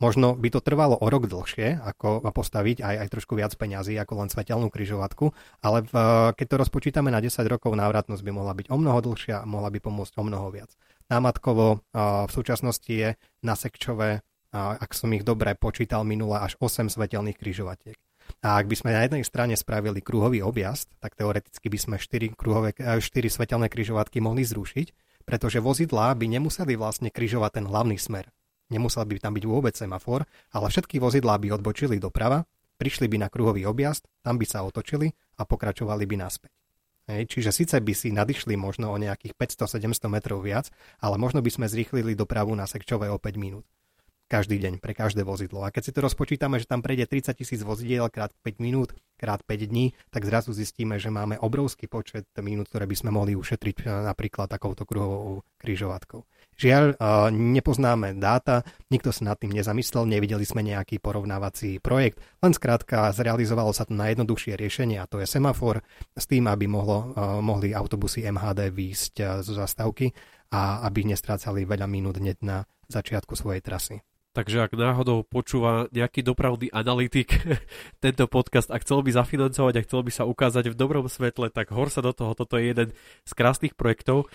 Možno 0.00 0.32
by 0.32 0.48
to 0.48 0.64
trvalo 0.64 0.96
o 0.96 1.06
rok 1.12 1.28
dlhšie, 1.28 1.76
ako 1.76 2.24
postaviť 2.32 2.80
aj, 2.80 2.94
aj 3.04 3.08
trošku 3.12 3.36
viac 3.36 3.52
peňazí 3.52 4.00
ako 4.00 4.24
len 4.24 4.32
svetelnú 4.32 4.72
kryžovatku, 4.72 5.36
ale 5.60 5.84
v, 5.84 5.94
keď 6.40 6.46
to 6.48 6.56
rozpočítame 6.56 7.12
na 7.12 7.20
10 7.20 7.44
rokov, 7.44 7.76
návratnosť 7.76 8.24
by 8.24 8.32
mohla 8.32 8.56
byť 8.56 8.72
o 8.72 8.80
mnoho 8.80 8.96
dlhšia 9.04 9.44
a 9.44 9.48
mohla 9.48 9.68
by 9.68 9.76
pomôcť 9.76 10.16
o 10.16 10.24
mnoho 10.24 10.48
viac. 10.48 10.72
Námatkovo 11.12 11.84
v 12.26 12.30
súčasnosti 12.32 12.88
je 12.88 13.12
na 13.44 13.52
sekčové, 13.52 14.24
ak 14.56 14.96
som 14.96 15.12
ich 15.12 15.20
dobre 15.20 15.52
počítal 15.52 16.00
minule, 16.08 16.40
až 16.40 16.56
8 16.56 16.88
svetelných 16.88 17.36
kryžovatiek. 17.36 18.00
A 18.40 18.56
ak 18.56 18.72
by 18.72 18.76
sme 18.80 18.96
na 18.96 19.04
jednej 19.04 19.26
strane 19.26 19.52
spravili 19.52 20.00
kruhový 20.00 20.40
objazd, 20.40 20.88
tak 21.02 21.12
teoreticky 21.12 21.68
by 21.68 21.76
sme 21.76 21.96
4, 22.00 22.40
kruhové, 22.40 22.72
4 22.72 23.04
svetelné 23.28 23.68
kryžovatky 23.68 24.24
mohli 24.24 24.48
zrušiť, 24.48 25.20
pretože 25.28 25.60
vozidlá 25.60 26.16
by 26.16 26.24
nemuseli 26.40 26.72
vlastne 26.80 27.12
kryžovať 27.12 27.60
ten 27.60 27.66
hlavný 27.68 28.00
smer 28.00 28.32
nemusel 28.70 29.04
by 29.04 29.18
tam 29.18 29.34
byť 29.36 29.44
vôbec 29.44 29.74
semafor, 29.74 30.24
ale 30.54 30.66
všetky 30.70 31.02
vozidlá 31.02 31.36
by 31.42 31.58
odbočili 31.58 31.98
doprava, 31.98 32.46
prišli 32.78 33.10
by 33.10 33.26
na 33.26 33.28
kruhový 33.28 33.66
objazd, 33.66 34.08
tam 34.24 34.38
by 34.38 34.46
sa 34.46 34.64
otočili 34.64 35.12
a 35.36 35.44
pokračovali 35.44 36.06
by 36.06 36.16
naspäť. 36.16 36.54
Hej, 37.10 37.26
čiže 37.26 37.50
síce 37.50 37.76
by 37.82 37.90
si 37.90 38.14
nadišli 38.14 38.54
možno 38.54 38.94
o 38.94 38.96
nejakých 38.96 39.34
500-700 39.34 40.06
metrov 40.06 40.46
viac, 40.46 40.70
ale 41.02 41.18
možno 41.18 41.42
by 41.42 41.50
sme 41.50 41.66
zrýchlili 41.66 42.14
dopravu 42.14 42.54
na 42.54 42.70
sekčové 42.70 43.10
o 43.10 43.18
5 43.18 43.34
minút 43.34 43.66
každý 44.30 44.62
deň 44.62 44.78
pre 44.78 44.94
každé 44.94 45.26
vozidlo. 45.26 45.66
A 45.66 45.74
keď 45.74 45.90
si 45.90 45.92
to 45.92 46.06
rozpočítame, 46.06 46.62
že 46.62 46.70
tam 46.70 46.86
prejde 46.86 47.10
30 47.10 47.34
tisíc 47.34 47.66
vozidiel 47.66 48.06
krát 48.14 48.30
5 48.46 48.62
minút, 48.62 48.94
krát 49.18 49.42
5 49.42 49.66
dní, 49.66 49.90
tak 50.14 50.22
zrazu 50.22 50.54
zistíme, 50.54 51.02
že 51.02 51.10
máme 51.10 51.34
obrovský 51.42 51.90
počet 51.90 52.30
minút, 52.38 52.70
ktoré 52.70 52.86
by 52.86 52.94
sme 52.94 53.10
mohli 53.10 53.34
ušetriť 53.34 53.82
e, 53.82 54.06
napríklad 54.06 54.46
takouto 54.46 54.86
kruhovou 54.86 55.42
kryžovatkou. 55.58 56.22
Žiaľ, 56.54 56.94
e, 56.94 56.96
nepoznáme 57.58 58.14
dáta, 58.16 58.62
nikto 58.88 59.10
sa 59.10 59.34
nad 59.34 59.36
tým 59.36 59.50
nezamyslel, 59.50 60.06
nevideli 60.06 60.46
sme 60.46 60.62
nejaký 60.62 61.02
porovnávací 61.02 61.82
projekt, 61.82 62.22
len 62.38 62.54
skrátka 62.54 63.10
zrealizovalo 63.10 63.74
sa 63.74 63.82
to 63.82 63.98
najjednoduchšie 63.98 64.54
riešenie 64.54 65.02
a 65.02 65.10
to 65.10 65.18
je 65.18 65.26
semafor 65.26 65.82
s 66.14 66.24
tým, 66.30 66.46
aby 66.46 66.70
mohlo, 66.70 67.12
e, 67.12 67.34
mohli 67.42 67.74
autobusy 67.74 68.24
MHD 68.30 68.70
výjsť 68.70 69.42
zo 69.42 69.52
zastávky 69.58 70.14
a 70.54 70.86
aby 70.86 71.10
nestrácali 71.10 71.66
veľa 71.66 71.90
minút 71.90 72.22
hneď 72.22 72.38
na 72.46 72.62
začiatku 72.90 73.34
svojej 73.38 73.62
trasy. 73.62 74.02
Takže 74.30 74.62
ak 74.62 74.78
náhodou 74.78 75.26
počúva 75.26 75.90
nejaký 75.90 76.22
dopravný 76.22 76.70
analytik 76.70 77.34
tento 78.04 78.30
podcast 78.30 78.70
a 78.70 78.78
chcel 78.78 79.02
by 79.02 79.10
zafinancovať 79.10 79.74
a 79.74 79.84
chcel 79.84 80.00
by 80.06 80.12
sa 80.14 80.22
ukázať 80.22 80.70
v 80.70 80.78
dobrom 80.78 81.10
svetle, 81.10 81.50
tak 81.50 81.74
hor 81.74 81.90
sa 81.90 81.98
do 81.98 82.14
toho, 82.14 82.38
toto 82.38 82.54
je 82.54 82.70
jeden 82.70 82.88
z 83.26 83.32
krásnych 83.34 83.74
projektov. 83.74 84.30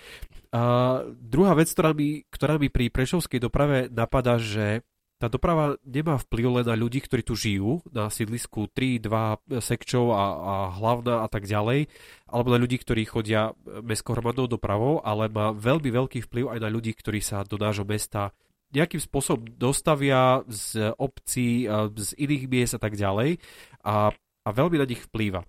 A 0.52 1.00
druhá 1.16 1.56
vec, 1.56 1.72
ktorá 1.72 1.96
mi, 1.96 2.28
ktorá 2.28 2.60
mi 2.60 2.68
pri 2.68 2.92
prešovskej 2.92 3.40
doprave 3.40 3.88
napadá, 3.88 4.36
že 4.36 4.84
tá 5.16 5.32
doprava 5.32 5.80
nemá 5.80 6.20
vplyv 6.20 6.60
len 6.60 6.66
na 6.68 6.76
ľudí, 6.76 7.00
ktorí 7.00 7.24
tu 7.24 7.32
žijú, 7.32 7.80
na 7.88 8.12
sídlisku 8.12 8.68
3, 8.68 9.00
2 9.00 9.64
sekčov 9.64 10.12
a, 10.12 10.24
a 10.36 10.54
hlavná 10.76 11.24
a 11.24 11.28
tak 11.32 11.48
ďalej, 11.48 11.88
alebo 12.28 12.52
na 12.52 12.60
ľudí, 12.60 12.76
ktorí 12.76 13.08
chodia 13.08 13.56
mestskou 13.64 14.12
hromadnou 14.12 14.44
dopravou, 14.44 15.00
ale 15.00 15.32
má 15.32 15.56
veľmi 15.56 15.88
veľký 15.88 16.20
vplyv 16.28 16.52
aj 16.52 16.58
na 16.60 16.68
ľudí, 16.68 16.92
ktorí 16.92 17.24
sa 17.24 17.48
do 17.48 17.56
nášho 17.56 17.88
mesta 17.88 18.36
nejakým 18.74 18.98
spôsobom 18.98 19.46
dostavia 19.56 20.42
z 20.50 20.90
obcí, 20.98 21.68
z 21.94 22.10
iných 22.18 22.44
miest 22.50 22.74
a 22.76 22.80
tak 22.82 22.98
ďalej 22.98 23.38
a, 23.86 24.10
a 24.14 24.48
veľmi 24.50 24.76
na 24.78 24.86
nich 24.86 25.02
vplýva. 25.06 25.46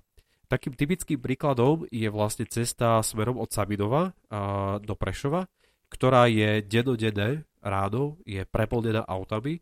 Takým 0.48 0.80
typickým 0.80 1.20
príkladom 1.20 1.84
je 1.92 2.08
vlastne 2.08 2.48
cesta 2.48 3.04
smerom 3.04 3.36
od 3.36 3.52
Sabinova 3.52 4.16
do 4.80 4.96
Prešova, 4.96 5.44
ktorá 5.92 6.32
je 6.32 6.64
denodenné 6.64 7.44
ráno, 7.60 8.16
je 8.24 8.48
preplnená 8.48 9.04
autami 9.04 9.60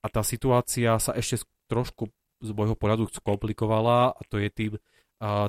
a 0.00 0.08
tá 0.08 0.24
situácia 0.24 0.96
sa 0.96 1.12
ešte 1.12 1.44
trošku 1.68 2.08
z 2.42 2.50
môjho 2.56 2.74
pohľadu 2.74 3.12
skomplikovala 3.12 4.16
a 4.16 4.20
to 4.26 4.40
je 4.40 4.48
tým, 4.48 4.72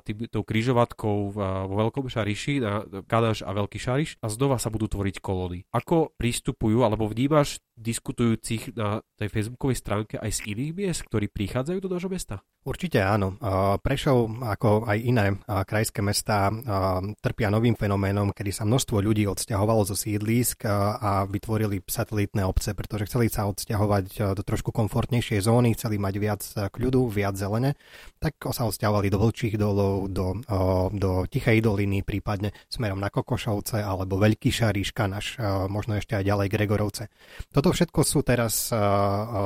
tým, 0.05 0.29
tou 0.29 0.45
križovatkou 0.45 1.17
vo 1.33 1.73
Veľkom 1.73 2.05
Šariši, 2.05 2.61
na 2.61 2.85
Kadáš 3.09 3.41
a 3.41 3.51
Veľký 3.57 3.81
Šariš 3.81 4.21
a 4.21 4.29
znova 4.29 4.61
sa 4.61 4.69
budú 4.69 4.85
tvoriť 4.85 5.17
kolóny. 5.17 5.65
Ako 5.73 6.13
prístupujú, 6.13 6.85
alebo 6.85 7.09
vnímaš 7.09 7.57
diskutujúcich 7.73 8.77
na 8.77 9.01
tej 9.17 9.29
facebookovej 9.33 9.77
stránke 9.81 10.15
aj 10.21 10.41
z 10.41 10.53
iných 10.53 10.71
miest, 10.77 11.01
ktorí 11.09 11.29
prichádzajú 11.29 11.79
do 11.81 11.89
nášho 11.89 12.11
mesta? 12.11 12.45
Určite 12.63 13.03
áno. 13.03 13.35
Prešov, 13.83 14.39
ako 14.39 14.87
aj 14.87 14.97
iné 15.03 15.35
krajské 15.43 15.99
mesta, 15.99 16.47
trpia 17.19 17.51
novým 17.51 17.75
fenoménom, 17.75 18.31
kedy 18.31 18.55
sa 18.55 18.63
množstvo 18.63 19.03
ľudí 19.03 19.27
odsťahovalo 19.27 19.83
zo 19.83 19.99
sídlisk 19.99 20.63
a 20.71 21.27
vytvorili 21.27 21.83
satelitné 21.83 22.47
obce, 22.47 22.71
pretože 22.71 23.11
chceli 23.11 23.27
sa 23.27 23.51
odsťahovať 23.51 24.31
do 24.39 24.43
trošku 24.47 24.71
komfortnejšej 24.71 25.43
zóny, 25.43 25.75
chceli 25.75 25.99
mať 25.99 26.15
viac 26.23 26.41
kľudu, 26.71 27.11
viac 27.11 27.35
zelene, 27.35 27.75
tak 28.23 28.39
sa 28.55 28.63
odsťahovali 28.63 29.11
do 29.11 29.19
vlčích 29.19 29.59
dolov, 29.59 30.07
do, 30.07 30.39
do 30.95 31.11
Tichej 31.27 31.59
doliny, 31.59 31.99
prípadne 32.07 32.55
smerom 32.71 33.03
na 33.03 33.11
Kokošovce 33.11 33.83
alebo 33.83 34.15
Veľký 34.15 34.55
Šariš, 34.55 34.95
Kanaš, 34.95 35.35
možno 35.67 35.99
ešte 35.99 36.15
aj 36.15 36.23
ďalej 36.31 36.47
Gregorovce. 36.47 37.11
Toto 37.63 37.79
všetko 37.79 38.01
sú 38.03 38.27
teraz 38.27 38.75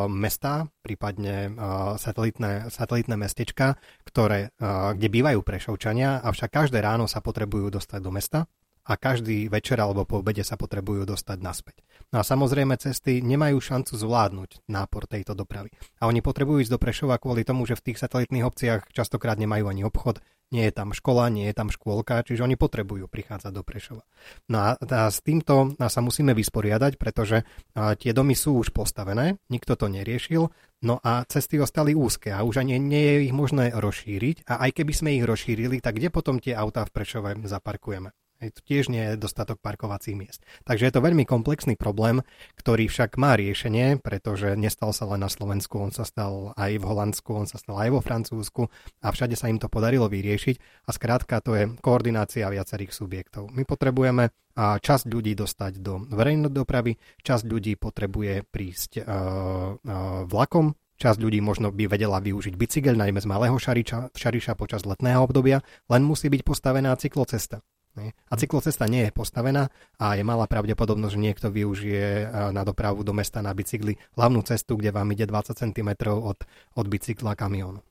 mesta, 0.10 0.66
prípadne 0.82 1.54
satelitné, 2.02 2.74
satelitné 2.74 3.14
mestečka, 3.14 3.78
ktoré, 4.10 4.58
kde 4.98 5.08
bývajú 5.14 5.46
prešovčania, 5.46 6.26
avšak 6.26 6.50
každé 6.50 6.82
ráno 6.82 7.06
sa 7.06 7.22
potrebujú 7.22 7.70
dostať 7.70 8.00
do 8.02 8.10
mesta 8.10 8.50
a 8.88 8.96
každý 8.96 9.52
večer 9.52 9.76
alebo 9.84 10.08
po 10.08 10.24
obede 10.24 10.48
sa 10.48 10.56
potrebujú 10.56 11.04
dostať 11.04 11.38
naspäť. 11.44 11.84
No 12.16 12.20
a 12.20 12.24
samozrejme 12.24 12.80
cesty 12.80 13.20
nemajú 13.20 13.60
šancu 13.60 14.00
zvládnuť 14.00 14.64
nápor 14.72 15.12
tejto 15.12 15.36
dopravy. 15.36 15.76
A 16.00 16.08
oni 16.08 16.24
potrebujú 16.24 16.64
ísť 16.64 16.72
do 16.72 16.80
Prešova 16.80 17.20
kvôli 17.20 17.44
tomu, 17.44 17.68
že 17.68 17.76
v 17.76 17.92
tých 17.92 18.00
satelitných 18.00 18.48
obciach 18.48 18.88
častokrát 18.96 19.36
nemajú 19.36 19.68
ani 19.68 19.84
obchod, 19.84 20.24
nie 20.48 20.64
je 20.64 20.72
tam 20.72 20.96
škola, 20.96 21.28
nie 21.28 21.52
je 21.52 21.56
tam 21.60 21.68
škôlka, 21.68 22.24
čiže 22.24 22.48
oni 22.48 22.56
potrebujú 22.56 23.12
prichádzať 23.12 23.52
do 23.52 23.68
Prešova. 23.68 24.08
No 24.48 24.64
a, 24.64 24.80
a 24.80 25.12
s 25.12 25.20
týmto 25.20 25.76
sa 25.76 26.00
musíme 26.00 26.32
vysporiadať, 26.32 26.96
pretože 26.96 27.44
tie 27.76 28.12
domy 28.16 28.32
sú 28.32 28.56
už 28.64 28.72
postavené, 28.72 29.36
nikto 29.52 29.76
to 29.76 29.92
neriešil, 29.92 30.48
no 30.88 31.04
a 31.04 31.28
cesty 31.28 31.60
ostali 31.60 31.92
úzke 31.92 32.32
a 32.32 32.48
už 32.48 32.64
ani 32.64 32.80
nie 32.80 33.04
je 33.04 33.16
ich 33.28 33.36
možné 33.36 33.76
rozšíriť 33.76 34.48
a 34.48 34.64
aj 34.64 34.72
keby 34.80 34.94
sme 34.96 35.20
ich 35.20 35.28
rozšírili, 35.28 35.84
tak 35.84 36.00
kde 36.00 36.08
potom 36.16 36.40
tie 36.40 36.56
autá 36.56 36.88
v 36.88 36.96
Prešove 36.96 37.44
zaparkujeme? 37.44 38.16
Hej, 38.38 38.54
tu 38.54 38.62
tiež 38.70 38.94
nie 38.94 39.02
je 39.02 39.18
dostatok 39.18 39.58
parkovacích 39.58 40.14
miest. 40.14 40.46
Takže 40.62 40.86
je 40.86 40.94
to 40.94 41.02
veľmi 41.02 41.26
komplexný 41.26 41.74
problém, 41.74 42.22
ktorý 42.54 42.86
však 42.86 43.18
má 43.18 43.34
riešenie, 43.34 43.98
pretože 43.98 44.54
nestal 44.54 44.94
sa 44.94 45.10
len 45.10 45.26
na 45.26 45.30
Slovensku, 45.30 45.82
on 45.82 45.90
sa 45.90 46.06
stal 46.06 46.54
aj 46.54 46.78
v 46.78 46.86
Holandsku, 46.86 47.34
on 47.34 47.50
sa 47.50 47.58
stal 47.58 47.82
aj 47.82 47.98
vo 47.98 48.02
Francúzsku 48.06 48.70
a 49.02 49.08
všade 49.10 49.34
sa 49.34 49.50
im 49.50 49.58
to 49.58 49.74
podarilo 49.74 50.06
vyriešiť 50.06 50.86
a 50.86 50.90
skrátka 50.94 51.42
to 51.42 51.58
je 51.58 51.64
koordinácia 51.82 52.46
viacerých 52.46 52.94
subjektov. 52.94 53.50
My 53.58 53.66
potrebujeme 53.66 54.30
časť 54.58 55.06
ľudí 55.10 55.34
dostať 55.34 55.82
do 55.82 56.06
verejnej 56.06 56.54
dopravy, 56.54 56.94
časť 57.26 57.44
ľudí 57.46 57.74
potrebuje 57.78 58.46
prísť 58.46 59.02
uh, 59.02 59.06
uh, 59.06 60.30
vlakom, 60.30 60.78
Časť 60.98 61.22
ľudí 61.22 61.46
možno 61.46 61.70
by 61.70 61.94
vedela 61.94 62.18
využiť 62.18 62.58
bicykel, 62.58 62.98
najmä 62.98 63.22
z 63.22 63.30
malého 63.30 63.54
šariča, 63.54 64.18
šariša 64.18 64.58
počas 64.58 64.82
letného 64.82 65.30
obdobia, 65.30 65.62
len 65.94 66.02
musí 66.02 66.26
byť 66.26 66.42
postavená 66.42 66.98
cyklocesta. 66.98 67.62
A 68.06 68.34
cyklocesta 68.38 68.86
nie 68.86 69.10
je 69.10 69.12
postavená 69.12 69.74
a 69.98 70.14
je 70.14 70.24
malá 70.24 70.46
pravdepodobnosť, 70.46 71.14
že 71.18 71.24
niekto 71.24 71.48
využije 71.50 72.30
na 72.54 72.62
dopravu 72.62 73.02
do 73.02 73.12
mesta 73.12 73.42
na 73.42 73.52
bicykli 73.52 73.98
hlavnú 74.14 74.46
cestu, 74.46 74.78
kde 74.78 74.94
vám 74.94 75.10
ide 75.12 75.26
20 75.26 75.58
cm 75.58 75.90
od, 76.14 76.40
od 76.78 76.86
bicykla 76.86 77.34
kamionu. 77.34 77.82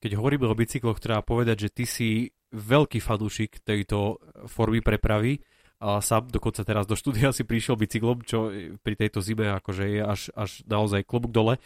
Keď 0.00 0.16
hovoríme 0.16 0.48
o 0.48 0.56
bicykloch, 0.56 1.02
treba 1.02 1.20
povedať, 1.20 1.68
že 1.68 1.74
ty 1.74 1.84
si 1.84 2.08
veľký 2.50 2.98
fanúšik 3.02 3.62
tejto 3.62 4.18
formy 4.50 4.82
prepravy 4.82 5.38
A 5.80 6.04
sám 6.04 6.28
dokonca 6.28 6.60
teraz 6.60 6.84
do 6.84 6.92
štúdia 6.92 7.32
si 7.32 7.48
prišiel 7.48 7.80
bicyklom, 7.80 8.20
čo 8.20 8.52
pri 8.84 8.94
tejto 9.00 9.24
zime 9.24 9.48
akože 9.48 9.84
je 9.88 10.00
až, 10.04 10.20
až 10.36 10.60
naozaj 10.68 11.08
klobúk 11.08 11.32
dole. 11.32 11.56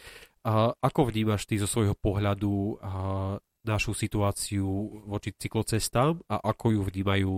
A 0.47 0.71
ako 0.79 1.11
vnímaš 1.11 1.43
ty 1.43 1.59
zo 1.59 1.67
svojho 1.67 1.99
pohľadu 1.99 2.79
našu 3.65 3.97
situáciu 3.97 4.65
voči 5.09 5.33
cyklocestám 5.33 6.21
a 6.29 6.39
ako 6.53 6.65
ju 6.77 6.81
vnímajú 6.85 7.33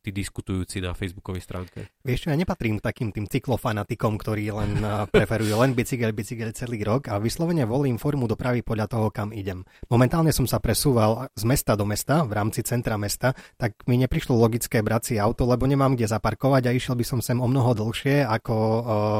tí 0.00 0.10
diskutujúci 0.16 0.80
na 0.80 0.96
facebookovej 0.96 1.44
stránke? 1.44 1.78
Vieš 2.00 2.24
čo, 2.24 2.28
ja 2.32 2.36
nepatrím 2.40 2.80
takým 2.80 3.12
tým 3.12 3.28
cyklofanatikom, 3.28 4.16
ktorí 4.16 4.48
len 4.48 4.80
preferujú 5.12 5.60
len 5.60 5.76
bicykel, 5.76 6.16
bicykel 6.16 6.50
celý 6.56 6.80
rok 6.80 7.12
a 7.12 7.20
vyslovene 7.20 7.68
volím 7.68 8.00
formu 8.00 8.24
dopravy 8.24 8.64
podľa 8.64 8.88
toho, 8.88 9.12
kam 9.12 9.36
idem. 9.36 9.62
Momentálne 9.92 10.32
som 10.32 10.48
sa 10.48 10.56
presúval 10.56 11.28
z 11.36 11.44
mesta 11.44 11.76
do 11.76 11.84
mesta 11.84 12.24
v 12.24 12.32
rámci 12.32 12.64
centra 12.64 12.96
mesta, 12.96 13.36
tak 13.60 13.76
mi 13.84 14.00
neprišlo 14.00 14.32
logické 14.32 14.80
brať 14.80 15.02
si 15.04 15.14
auto, 15.20 15.44
lebo 15.44 15.68
nemám 15.68 15.92
kde 15.92 16.08
zaparkovať 16.08 16.62
a 16.66 16.74
išiel 16.74 16.96
by 16.96 17.04
som 17.04 17.20
sem 17.20 17.36
o 17.36 17.44
mnoho 17.44 17.76
dlhšie, 17.76 18.24
ako, 18.24 18.56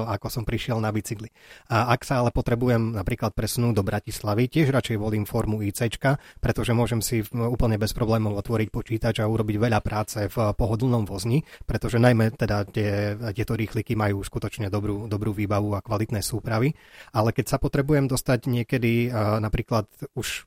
ako 0.09 0.27
som 0.33 0.49
prišiel 0.49 0.81
na 0.81 0.89
bicykli. 0.89 1.29
A 1.69 1.93
ak 1.93 2.09
sa 2.09 2.25
ale 2.25 2.33
potrebujem 2.33 2.97
napríklad 2.97 3.37
presunúť 3.37 3.77
do 3.77 3.85
Bratislavy, 3.85 4.49
tiež 4.49 4.73
radšej 4.73 4.97
volím 4.97 5.29
formu 5.29 5.61
IC, 5.61 5.93
pretože 6.41 6.73
môžem 6.73 7.05
si 7.05 7.21
úplne 7.29 7.77
bez 7.77 7.93
problémov 7.93 8.33
otvoriť 8.41 8.69
počítač 8.73 9.21
a 9.21 9.29
urobiť 9.29 9.57
veľa 9.61 9.81
práce 9.85 10.25
v 10.25 10.37
pohodlnom 10.71 11.03
vozni, 11.03 11.43
pretože 11.67 11.99
najmä 11.99 12.31
teda 12.39 12.63
tie, 12.63 13.19
tieto 13.35 13.59
rýchliky 13.59 13.99
majú 13.99 14.23
skutočne 14.23 14.71
dobrú, 14.71 15.11
dobrú 15.11 15.35
výbavu 15.35 15.75
a 15.75 15.83
kvalitné 15.83 16.23
súpravy. 16.23 16.71
Ale 17.11 17.35
keď 17.35 17.51
sa 17.51 17.59
potrebujem 17.59 18.07
dostať 18.07 18.47
niekedy 18.47 19.11
napríklad 19.43 19.91
už 20.15 20.47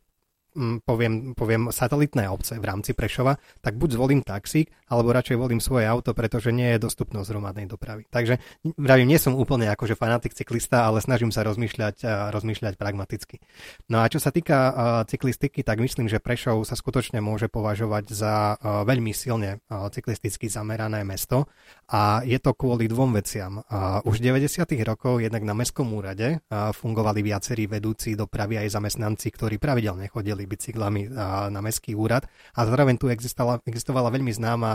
poviem, 0.85 1.33
poviem 1.33 1.73
satelitné 1.73 2.29
obce 2.29 2.57
v 2.57 2.65
rámci 2.65 2.93
Prešova, 2.93 3.37
tak 3.59 3.75
buď 3.75 3.89
zvolím 3.97 4.21
taxík, 4.21 4.69
alebo 4.87 5.09
radšej 5.11 5.37
volím 5.37 5.59
svoje 5.59 5.89
auto, 5.89 6.13
pretože 6.13 6.53
nie 6.53 6.77
je 6.77 6.83
dostupnosť 6.85 7.27
hromadnej 7.33 7.65
dopravy. 7.65 8.05
Takže 8.09 8.37
vravím, 8.77 9.09
nie 9.09 9.17
som 9.17 9.33
úplne 9.33 9.67
akože 9.73 9.97
fanatik 9.97 10.37
cyklista, 10.37 10.85
ale 10.85 11.01
snažím 11.01 11.33
sa 11.33 11.41
rozmýšľať, 11.43 12.05
rozmýšľať 12.29 12.73
pragmaticky. 12.77 13.41
No 13.89 14.01
a 14.01 14.09
čo 14.09 14.21
sa 14.21 14.29
týka 14.29 14.73
cyklistiky, 15.09 15.65
tak 15.65 15.81
myslím, 15.81 16.05
že 16.07 16.21
Prešov 16.21 16.63
sa 16.63 16.77
skutočne 16.77 17.19
môže 17.19 17.49
považovať 17.49 18.05
za 18.13 18.55
veľmi 18.61 19.11
silne 19.11 19.59
cyklisticky 19.67 20.47
zamerané 20.47 21.01
mesto 21.01 21.49
a 21.89 22.21
je 22.21 22.37
to 22.37 22.53
kvôli 22.53 22.85
dvom 22.85 23.17
veciam. 23.17 23.65
Už 24.05 24.21
v 24.21 24.25
90. 24.37 24.61
rokov 24.85 25.19
jednak 25.19 25.41
na 25.41 25.57
Mestskom 25.57 25.89
úrade 25.91 26.39
fungovali 26.51 27.25
viacerí 27.25 27.65
vedúci 27.65 28.13
dopravy 28.13 28.61
aj 28.61 28.77
zamestnanci, 28.77 29.33
ktorí 29.33 29.57
pravidelne 29.57 30.05
chodili 30.07 30.42
jazdili 30.43 30.51
bicyklami 30.51 31.01
na 31.49 31.60
mestský 31.63 31.95
úrad. 31.95 32.27
A 32.56 32.67
zároveň 32.67 32.99
tu 32.99 33.08
existovala, 33.08 33.63
existovala 33.63 34.12
veľmi 34.12 34.32
známa 34.36 34.71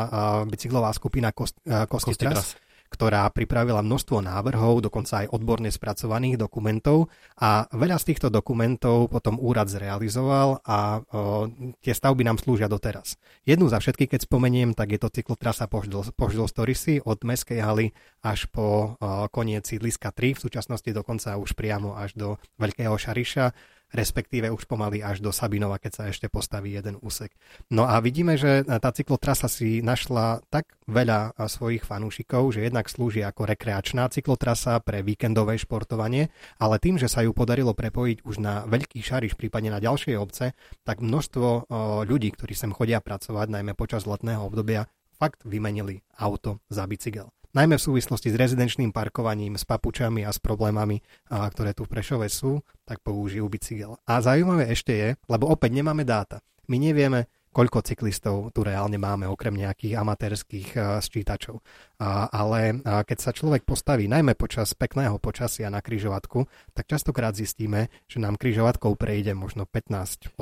bicyklová 0.49 0.91
skupina 0.97 1.31
Kost, 1.33 1.61
Kostitras, 1.89 2.57
ktorá 2.89 3.29
pripravila 3.29 3.85
množstvo 3.85 4.25
návrhov, 4.25 4.81
dokonca 4.81 5.21
aj 5.21 5.37
odborne 5.37 5.69
spracovaných 5.69 6.41
dokumentov. 6.41 7.13
A 7.37 7.69
veľa 7.69 8.01
z 8.01 8.05
týchto 8.13 8.33
dokumentov 8.33 9.13
potom 9.13 9.37
úrad 9.37 9.69
zrealizoval 9.69 10.65
a 10.65 11.05
o, 11.05 11.53
tie 11.85 11.93
stavby 11.93 12.25
nám 12.25 12.41
slúžia 12.41 12.65
doteraz. 12.65 13.21
Jednu 13.45 13.69
za 13.69 13.77
všetky, 13.77 14.09
keď 14.09 14.25
spomeniem, 14.25 14.73
tak 14.73 14.97
je 14.97 15.01
to 15.05 15.13
cyklotrasa 15.13 15.69
Poždol 15.69 16.49
Storisy 16.49 17.05
od 17.05 17.21
Mestskej 17.21 17.61
haly 17.61 17.93
až 18.25 18.49
po 18.49 18.97
o, 18.97 19.29
koniec 19.29 19.69
sídliska 19.69 20.09
3, 20.09 20.41
v 20.41 20.43
súčasnosti 20.49 20.89
dokonca 20.89 21.37
už 21.37 21.53
priamo 21.53 21.93
až 21.93 22.17
do 22.17 22.29
Veľkého 22.57 22.97
Šariša 22.97 23.77
respektíve 23.93 24.53
už 24.53 24.69
pomaly 24.69 25.01
až 25.01 25.25
do 25.25 25.33
Sabinova, 25.33 25.81
keď 25.81 25.93
sa 25.93 26.05
ešte 26.13 26.29
postaví 26.29 26.77
jeden 26.77 27.01
úsek. 27.01 27.33
No 27.73 27.89
a 27.89 27.97
vidíme, 28.05 28.37
že 28.37 28.65
tá 28.67 28.93
cyklotrasa 28.93 29.49
si 29.49 29.81
našla 29.81 30.45
tak 30.53 30.77
veľa 30.85 31.37
svojich 31.49 31.85
fanúšikov, 31.85 32.53
že 32.53 32.69
jednak 32.69 32.89
slúži 32.93 33.25
ako 33.25 33.49
rekreačná 33.49 34.13
cyklotrasa 34.13 34.81
pre 34.85 35.01
víkendové 35.01 35.57
športovanie, 35.57 36.29
ale 36.61 36.77
tým, 36.77 37.01
že 37.01 37.09
sa 37.09 37.25
ju 37.25 37.33
podarilo 37.33 37.73
prepojiť 37.73 38.29
už 38.29 38.37
na 38.41 38.69
Veľký 38.69 39.01
Šariš, 39.01 39.41
prípadne 39.41 39.73
na 39.73 39.81
ďalšie 39.81 40.21
obce, 40.21 40.53
tak 40.85 41.01
množstvo 41.01 41.73
ľudí, 42.05 42.33
ktorí 42.37 42.53
sem 42.53 42.73
chodia 42.77 43.01
pracovať, 43.01 43.47
najmä 43.49 43.73
počas 43.73 44.05
letného 44.05 44.45
obdobia, 44.45 44.89
fakt 45.17 45.43
vymenili 45.49 46.05
auto 46.21 46.61
za 46.69 46.85
bicykel 46.85 47.33
najmä 47.57 47.81
v 47.81 47.87
súvislosti 47.93 48.29
s 48.33 48.37
rezidenčným 48.37 48.93
parkovaním, 48.93 49.57
s 49.57 49.65
papučami 49.65 50.25
a 50.25 50.33
s 50.33 50.41
problémami, 50.43 51.01
ktoré 51.29 51.73
tu 51.73 51.85
v 51.85 51.93
Prešove 51.97 52.29
sú, 52.29 52.61
tak 52.85 53.01
použijú 53.01 53.49
bicykel. 53.49 53.97
A 54.05 54.21
zaujímavé 54.21 54.73
ešte 54.73 54.93
je, 54.93 55.09
lebo 55.29 55.49
opäť 55.49 55.77
nemáme 55.77 56.05
dáta. 56.05 56.45
My 56.69 56.77
nevieme, 56.77 57.33
koľko 57.49 57.81
cyklistov 57.81 58.53
tu 58.53 58.61
reálne 58.61 59.01
máme, 59.01 59.25
okrem 59.25 59.57
nejakých 59.57 59.97
amatérských 59.97 60.69
sčítačov. 61.01 61.65
A, 61.97 62.29
ale 62.29 62.85
a 62.85 63.01
keď 63.03 63.19
sa 63.19 63.31
človek 63.33 63.65
postaví, 63.65 64.05
najmä 64.05 64.37
počas 64.37 64.77
pekného 64.77 65.17
počasia 65.17 65.73
na 65.73 65.81
kryžovatku, 65.81 66.45
tak 66.77 66.85
častokrát 66.85 67.33
zistíme, 67.33 67.89
že 68.05 68.21
nám 68.21 68.37
kryžovatkou 68.37 68.93
prejde 69.01 69.33
možno 69.33 69.65
15-18 69.65 70.37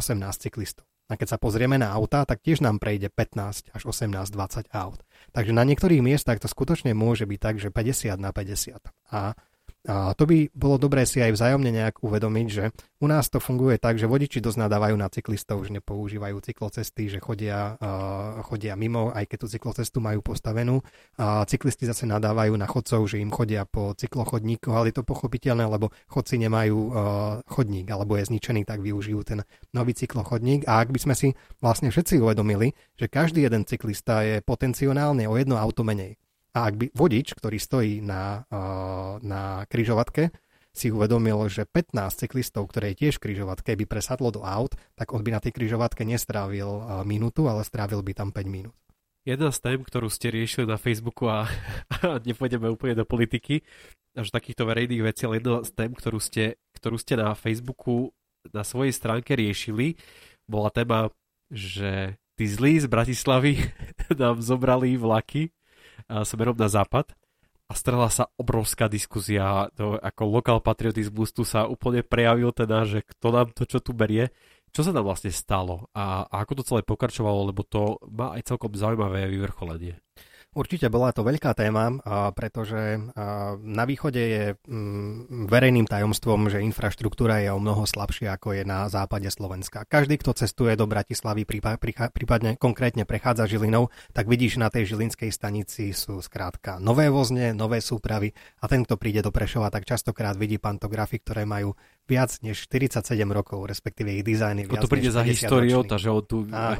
cyklistov. 0.51 0.85
A 1.07 1.14
keď 1.14 1.38
sa 1.38 1.38
pozrieme 1.38 1.79
na 1.79 1.95
auta, 1.95 2.27
tak 2.27 2.42
tiež 2.42 2.59
nám 2.59 2.83
prejde 2.83 3.07
15 3.14 3.71
až 3.71 3.83
18, 3.87 4.11
20 4.11 4.75
aut. 4.75 5.06
Takže 5.37 5.53
na 5.53 5.68
niektorých 5.68 6.01
miestach 6.01 6.40
to 6.40 6.49
skutočne 6.49 6.96
môže 6.96 7.29
byť 7.29 7.37
tak, 7.37 7.61
že 7.61 7.68
50 7.68 8.16
na 8.16 8.33
50. 8.33 8.81
A 9.12 9.37
a 9.87 10.12
to 10.18 10.27
by 10.27 10.51
bolo 10.51 10.83
dobré 10.83 11.07
si 11.07 11.22
aj 11.22 11.31
vzájomne 11.31 11.70
nejak 11.70 12.03
uvedomiť, 12.03 12.46
že 12.51 12.75
u 12.99 13.07
nás 13.07 13.31
to 13.31 13.38
funguje 13.38 13.79
tak, 13.79 14.03
že 14.03 14.11
vodiči 14.11 14.42
dosť 14.42 14.66
nadávajú 14.66 14.96
na 14.99 15.07
cyklistov, 15.07 15.62
že 15.62 15.79
nepoužívajú 15.79 16.37
cyklocesty, 16.42 17.07
že 17.07 17.22
chodia, 17.22 17.79
uh, 17.79 18.42
chodia 18.42 18.75
mimo, 18.75 19.14
aj 19.14 19.31
keď 19.31 19.38
tú 19.44 19.49
cyklocestu 19.53 19.99
majú 20.03 20.27
postavenú. 20.27 20.83
A 21.20 21.46
cyklisti 21.46 21.87
zase 21.87 22.03
nadávajú 22.11 22.59
na 22.59 22.66
chodcov, 22.66 23.07
že 23.07 23.22
im 23.22 23.31
chodia 23.31 23.62
po 23.62 23.94
cyklochodníkoch, 23.94 24.75
ale 24.75 24.90
je 24.90 24.96
to 24.99 25.05
pochopiteľné, 25.07 25.70
lebo 25.70 25.94
chodci 26.11 26.42
nemajú 26.42 26.79
uh, 26.90 26.90
chodník, 27.46 27.87
alebo 27.87 28.18
je 28.18 28.27
zničený, 28.27 28.66
tak 28.66 28.83
využijú 28.83 29.22
ten 29.22 29.46
nový 29.70 29.94
cyklochodník. 29.94 30.66
A 30.66 30.83
ak 30.83 30.90
by 30.90 30.99
sme 30.99 31.14
si 31.14 31.29
vlastne 31.62 31.94
všetci 31.94 32.18
uvedomili, 32.18 32.75
že 32.99 33.07
každý 33.07 33.46
jeden 33.46 33.62
cyklista 33.62 34.27
je 34.27 34.42
potenciálne 34.42 35.31
o 35.31 35.35
jedno 35.38 35.61
auto 35.61 35.87
menej, 35.87 36.18
a 36.57 36.73
ak 36.73 36.75
by 36.81 36.87
vodič, 36.97 37.37
ktorý 37.37 37.61
stojí 37.61 38.01
na, 38.01 38.49
na 39.21 39.69
kryžovatke, 39.69 40.33
si 40.73 40.92
uvedomil, 40.92 41.49
že 41.53 41.69
15 41.69 41.92
cyklistov, 42.16 42.69
ktoré 42.69 42.97
tiež 42.97 43.21
v 43.21 43.29
kryžovatke, 43.29 43.77
by 43.77 43.85
presadlo 43.85 44.33
do 44.33 44.45
aut, 44.45 44.77
tak 44.97 45.12
on 45.12 45.25
by 45.25 45.37
na 45.37 45.40
tej 45.40 45.53
kryžovatke 45.57 46.05
nestrávil 46.05 47.05
minútu, 47.05 47.49
ale 47.49 47.64
strávil 47.64 48.01
by 48.01 48.12
tam 48.12 48.29
5 48.33 48.45
minút. 48.49 48.77
Jedna 49.25 49.51
z 49.51 49.59
tém, 49.59 49.81
ktorú 49.81 50.12
ste 50.12 50.31
riešili 50.31 50.69
na 50.69 50.77
Facebooku 50.77 51.33
a, 51.33 51.49
a 52.05 52.21
nepôjdeme 52.21 52.69
úplne 52.69 52.95
do 52.97 53.09
politiky, 53.09 53.64
až 54.16 54.33
takýchto 54.33 54.69
verejných 54.69 55.03
vecí, 55.05 55.29
ale 55.29 55.40
jedna 55.40 55.64
z 55.64 55.73
tém, 55.77 55.90
ktorú 55.92 56.21
ste, 56.21 56.57
ktorú 56.77 56.97
ste 56.97 57.21
na 57.21 57.33
Facebooku 57.37 58.12
na 58.53 58.64
svojej 58.64 58.95
stránke 58.95 59.33
riešili, 59.37 59.97
bola 60.47 60.71
téma, 60.71 61.12
že 61.51 62.21
tí 62.37 62.45
zlí 62.49 62.81
z 62.81 62.87
Bratislavy 62.87 63.61
nám 64.21 64.45
zobrali 64.45 64.95
vlaky 65.01 65.56
smerom 66.07 66.57
na 66.57 66.69
západ 66.71 67.13
a 67.67 67.73
strhla 67.75 68.07
sa 68.11 68.31
obrovská 68.39 68.87
diskuzia, 68.87 69.67
to 69.75 69.99
ako 69.99 70.23
lokál 70.39 70.59
patriotizmus 70.63 71.35
tu 71.35 71.43
sa 71.43 71.67
úplne 71.67 72.07
prejavil 72.07 72.55
teda, 72.55 72.87
že 72.87 73.03
kto 73.03 73.27
nám 73.35 73.49
to 73.51 73.67
čo 73.67 73.83
tu 73.83 73.91
berie, 73.91 74.31
čo 74.71 74.87
sa 74.87 74.95
tam 74.95 75.09
vlastne 75.09 75.35
stalo 75.35 75.91
a, 75.97 76.29
a 76.31 76.35
ako 76.47 76.63
to 76.63 76.67
celé 76.69 76.81
pokračovalo, 76.87 77.51
lebo 77.51 77.67
to 77.67 77.99
má 78.07 78.39
aj 78.39 78.55
celkom 78.55 78.71
zaujímavé 78.77 79.27
vyvrcholenie. 79.27 79.99
Určite 80.57 80.88
bola 80.88 81.12
to 81.12 81.21
veľká 81.21 81.53
téma, 81.53 82.01
pretože 82.33 82.97
na 83.61 83.85
východe 83.85 84.16
je 84.16 84.45
mm, 84.57 85.45
verejným 85.53 85.85
tajomstvom, 85.85 86.49
že 86.49 86.64
infraštruktúra 86.64 87.45
je 87.45 87.53
o 87.53 87.61
mnoho 87.61 87.85
slabšia 87.85 88.40
ako 88.40 88.57
je 88.57 88.64
na 88.64 88.88
západe 88.88 89.29
Slovenska. 89.29 89.85
Každý, 89.85 90.16
kto 90.16 90.33
cestuje 90.33 90.73
do 90.73 90.88
Bratislavy, 90.88 91.45
prípadne 91.45 92.57
konkrétne 92.57 93.05
prechádza 93.05 93.45
Žilinou, 93.45 93.92
tak 94.16 94.33
vidíš, 94.33 94.57
na 94.57 94.73
tej 94.73 94.97
žilinskej 94.97 95.29
stanici 95.29 95.92
sú 95.92 96.25
skrátka 96.25 96.81
nové 96.81 97.12
vozne, 97.12 97.53
nové 97.53 97.85
súpravy 97.85 98.33
a 98.59 98.64
ten, 98.64 98.81
kto 98.81 98.97
príde 98.97 99.21
do 99.21 99.29
Prešova, 99.29 99.69
tak 99.69 99.85
častokrát 99.85 100.40
vidí 100.40 100.57
pantografy, 100.57 101.21
ktoré 101.21 101.45
majú 101.45 101.77
viac 102.07 102.31
než 102.40 102.71
47 102.71 103.03
rokov, 103.35 103.66
respektíve 103.66 104.14
ich 104.14 104.23
dizajn 104.23 104.62
je 104.62 104.66
viac 104.71 104.83
to 104.87 104.90
príde 104.90 105.11
za 105.11 105.27
históriou, 105.27 105.83
že 105.83 106.09
on 106.09 106.23
tu... 106.23 106.47
Áno, 106.55 106.79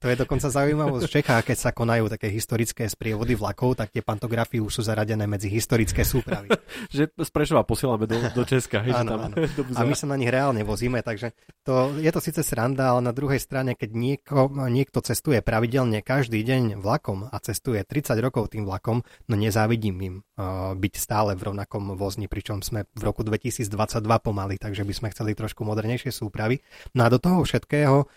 to 0.00 0.06
je 0.06 0.16
dokonca 0.16 0.46
zaujímavosť 0.52 1.04
v 1.08 1.12
Čechách, 1.20 1.42
keď 1.48 1.56
sa 1.56 1.70
konajú 1.72 2.12
také 2.12 2.28
historické 2.28 2.84
sprievody 2.86 3.32
vlakov, 3.32 3.80
tak 3.80 3.90
tie 3.90 4.04
pantografy 4.04 4.60
už 4.60 4.80
sú 4.80 4.82
zaradené 4.84 5.24
medzi 5.24 5.48
historické 5.48 6.04
súpravy. 6.04 6.52
že 6.94 7.08
z 7.08 7.30
Prešova 7.32 7.64
posielame 7.64 8.04
do, 8.04 8.20
do 8.20 8.42
Česka. 8.44 8.84
Hej, 8.84 8.92
áno, 9.00 9.10
tam, 9.16 9.20
áno. 9.32 9.34
A 9.74 9.80
my 9.88 9.94
sa 9.96 10.06
na 10.06 10.20
nich 10.20 10.28
reálne 10.28 10.60
vozíme, 10.60 11.00
takže 11.00 11.32
to, 11.64 11.96
je 11.96 12.10
to 12.12 12.20
síce 12.20 12.44
sranda, 12.44 12.92
ale 12.92 13.00
na 13.00 13.16
druhej 13.16 13.40
strane, 13.40 13.72
keď 13.72 13.90
nieko, 13.96 14.52
niekto 14.68 15.00
cestuje 15.00 15.40
pravidelne 15.40 16.04
každý 16.04 16.44
deň 16.44 16.78
vlakom 16.78 17.26
a 17.32 17.36
cestuje 17.40 17.80
30 17.80 18.20
rokov 18.20 18.52
tým 18.52 18.68
vlakom, 18.68 19.00
no 19.26 19.34
nezávidím 19.34 19.96
im 20.04 20.16
uh, 20.20 20.76
byť 20.76 20.94
stále 21.00 21.32
v 21.34 21.42
rovnakom 21.52 21.96
vozni, 21.96 22.28
pričom 22.28 22.60
sme 22.60 22.84
v 22.92 23.02
roku 23.02 23.24
2022 23.24 23.72
pomaly 24.20 24.60
takže 24.66 24.82
by 24.82 24.94
sme 24.98 25.08
chceli 25.14 25.38
trošku 25.38 25.62
modernejšie 25.62 26.10
súpravy. 26.10 26.58
No 26.98 27.06
a 27.06 27.08
do 27.08 27.22
toho 27.22 27.46
všetkého 27.46 28.02
uh, 28.02 28.08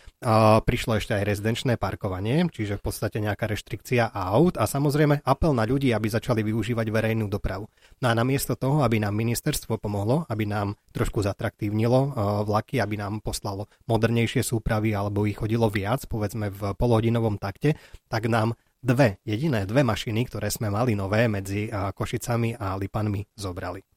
prišlo 0.66 0.98
ešte 0.98 1.14
aj 1.14 1.30
rezidenčné 1.30 1.78
parkovanie, 1.78 2.50
čiže 2.50 2.82
v 2.82 2.84
podstate 2.90 3.22
nejaká 3.22 3.46
reštrikcia 3.46 4.10
aut 4.10 4.58
a 4.58 4.66
samozrejme 4.66 5.22
apel 5.22 5.54
na 5.54 5.70
ľudí, 5.70 5.94
aby 5.94 6.10
začali 6.10 6.42
využívať 6.42 6.90
verejnú 6.90 7.30
dopravu. 7.30 7.70
No 8.02 8.10
a 8.10 8.18
namiesto 8.18 8.58
toho, 8.58 8.82
aby 8.82 8.98
nám 8.98 9.14
ministerstvo 9.14 9.78
pomohlo, 9.78 10.26
aby 10.26 10.50
nám 10.50 10.74
trošku 10.90 11.22
zatraktívnilo 11.22 12.00
uh, 12.02 12.12
vlaky, 12.42 12.82
aby 12.82 12.98
nám 12.98 13.22
poslalo 13.22 13.70
modernejšie 13.86 14.42
súpravy 14.42 14.98
alebo 14.98 15.30
ich 15.30 15.38
chodilo 15.38 15.70
viac, 15.70 16.02
povedzme 16.10 16.50
v 16.50 16.74
polhodinovom 16.74 17.38
takte, 17.38 17.78
tak 18.10 18.26
nám 18.26 18.58
dve, 18.80 19.20
jediné 19.28 19.68
dve 19.68 19.84
mašiny, 19.84 20.26
ktoré 20.32 20.48
sme 20.48 20.72
mali 20.72 20.96
nové 20.96 21.28
medzi 21.28 21.68
Košicami 21.68 22.56
a 22.56 22.80
Lipanmi 22.80 23.28
zobrali. 23.36 23.89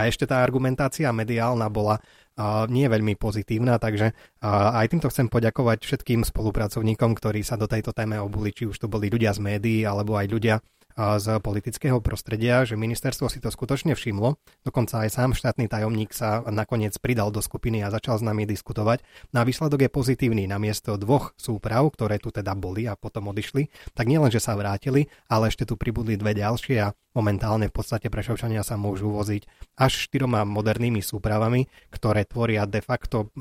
A 0.00 0.08
ešte 0.08 0.24
tá 0.24 0.40
argumentácia 0.40 1.12
mediálna 1.12 1.68
bola 1.68 2.00
uh, 2.00 2.64
nie 2.72 2.88
veľmi 2.88 3.20
pozitívna, 3.20 3.76
takže 3.76 4.16
uh, 4.40 4.80
aj 4.80 4.96
týmto 4.96 5.12
chcem 5.12 5.28
poďakovať 5.28 5.84
všetkým 5.84 6.24
spolupracovníkom, 6.24 7.12
ktorí 7.12 7.44
sa 7.44 7.60
do 7.60 7.68
tejto 7.68 7.92
téme 7.92 8.16
obuli, 8.16 8.56
či 8.56 8.64
už 8.64 8.80
to 8.80 8.88
boli 8.88 9.12
ľudia 9.12 9.36
z 9.36 9.44
médií, 9.44 9.84
alebo 9.84 10.16
aj 10.16 10.26
ľudia 10.32 10.56
z 10.96 11.26
politického 11.40 11.98
prostredia, 12.02 12.62
že 12.66 12.78
ministerstvo 12.78 13.30
si 13.30 13.38
to 13.38 13.52
skutočne 13.52 13.94
všimlo. 13.94 14.36
Dokonca 14.62 15.06
aj 15.06 15.10
sám 15.14 15.30
štátny 15.36 15.70
tajomník 15.70 16.10
sa 16.10 16.42
nakoniec 16.48 16.96
pridal 16.98 17.30
do 17.30 17.38
skupiny 17.40 17.82
a 17.84 17.92
začal 17.92 18.18
s 18.18 18.26
nami 18.26 18.46
diskutovať. 18.46 19.02
Na 19.30 19.46
výsledok 19.46 19.86
je 19.86 19.90
pozitívny. 19.90 20.44
Namiesto 20.50 20.98
dvoch 20.98 21.32
súprav, 21.38 21.88
ktoré 21.94 22.18
tu 22.20 22.34
teda 22.34 22.52
boli 22.58 22.84
a 22.90 22.98
potom 22.98 23.30
odišli, 23.30 23.70
tak 23.94 24.10
nielen, 24.10 24.32
že 24.32 24.42
sa 24.42 24.58
vrátili, 24.58 25.08
ale 25.30 25.48
ešte 25.48 25.66
tu 25.66 25.78
pribudli 25.78 26.18
dve 26.18 26.34
ďalšie 26.36 26.76
a 26.82 26.92
momentálne 27.10 27.66
v 27.66 27.74
podstate 27.74 28.06
prešovčania 28.06 28.62
sa 28.62 28.78
môžu 28.78 29.10
voziť 29.10 29.42
až 29.78 29.92
štyroma 30.06 30.46
modernými 30.46 31.02
súpravami, 31.02 31.66
ktoré 31.90 32.22
tvoria 32.22 32.70
de 32.70 32.78
facto 32.82 33.34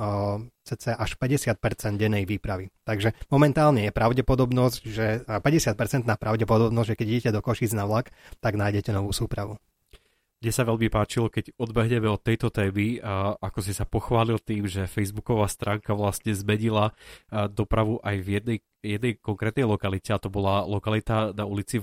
cca 0.69 0.93
až 0.93 1.17
50% 1.17 1.57
dennej 1.97 2.29
výpravy. 2.29 2.69
Takže 2.85 3.17
momentálne 3.33 3.89
je 3.89 3.91
pravdepodobnosť, 3.95 4.79
že 4.85 5.25
50% 5.25 6.05
na 6.05 6.13
pravdepodobnosť, 6.13 6.87
že 6.93 6.97
keď 6.97 7.07
idete 7.09 7.31
do 7.33 7.41
Košic 7.41 7.73
na 7.73 7.89
vlak, 7.89 8.13
tak 8.37 8.53
nájdete 8.53 8.93
novú 8.93 9.09
súpravu. 9.09 9.57
Mne 10.39 10.55
sa 10.55 10.63
veľmi 10.63 10.87
páčilo, 10.87 11.27
keď 11.27 11.51
odbehneme 11.59 12.07
od 12.07 12.23
tejto 12.23 12.47
témy, 12.47 13.03
a 13.03 13.35
ako 13.43 13.59
si 13.59 13.75
sa 13.75 13.83
pochválil 13.83 14.39
tým, 14.39 14.71
že 14.71 14.87
facebooková 14.87 15.51
stránka 15.51 15.91
vlastne 15.91 16.31
zmenila 16.31 16.95
dopravu 17.51 17.99
aj 17.99 18.15
v 18.23 18.27
jednej, 18.39 18.57
jednej 18.79 19.19
konkrétnej 19.19 19.67
lokalite, 19.67 20.15
a 20.15 20.21
to 20.21 20.31
bola 20.31 20.63
lokalita 20.63 21.35
na 21.35 21.43
ulici 21.43 21.75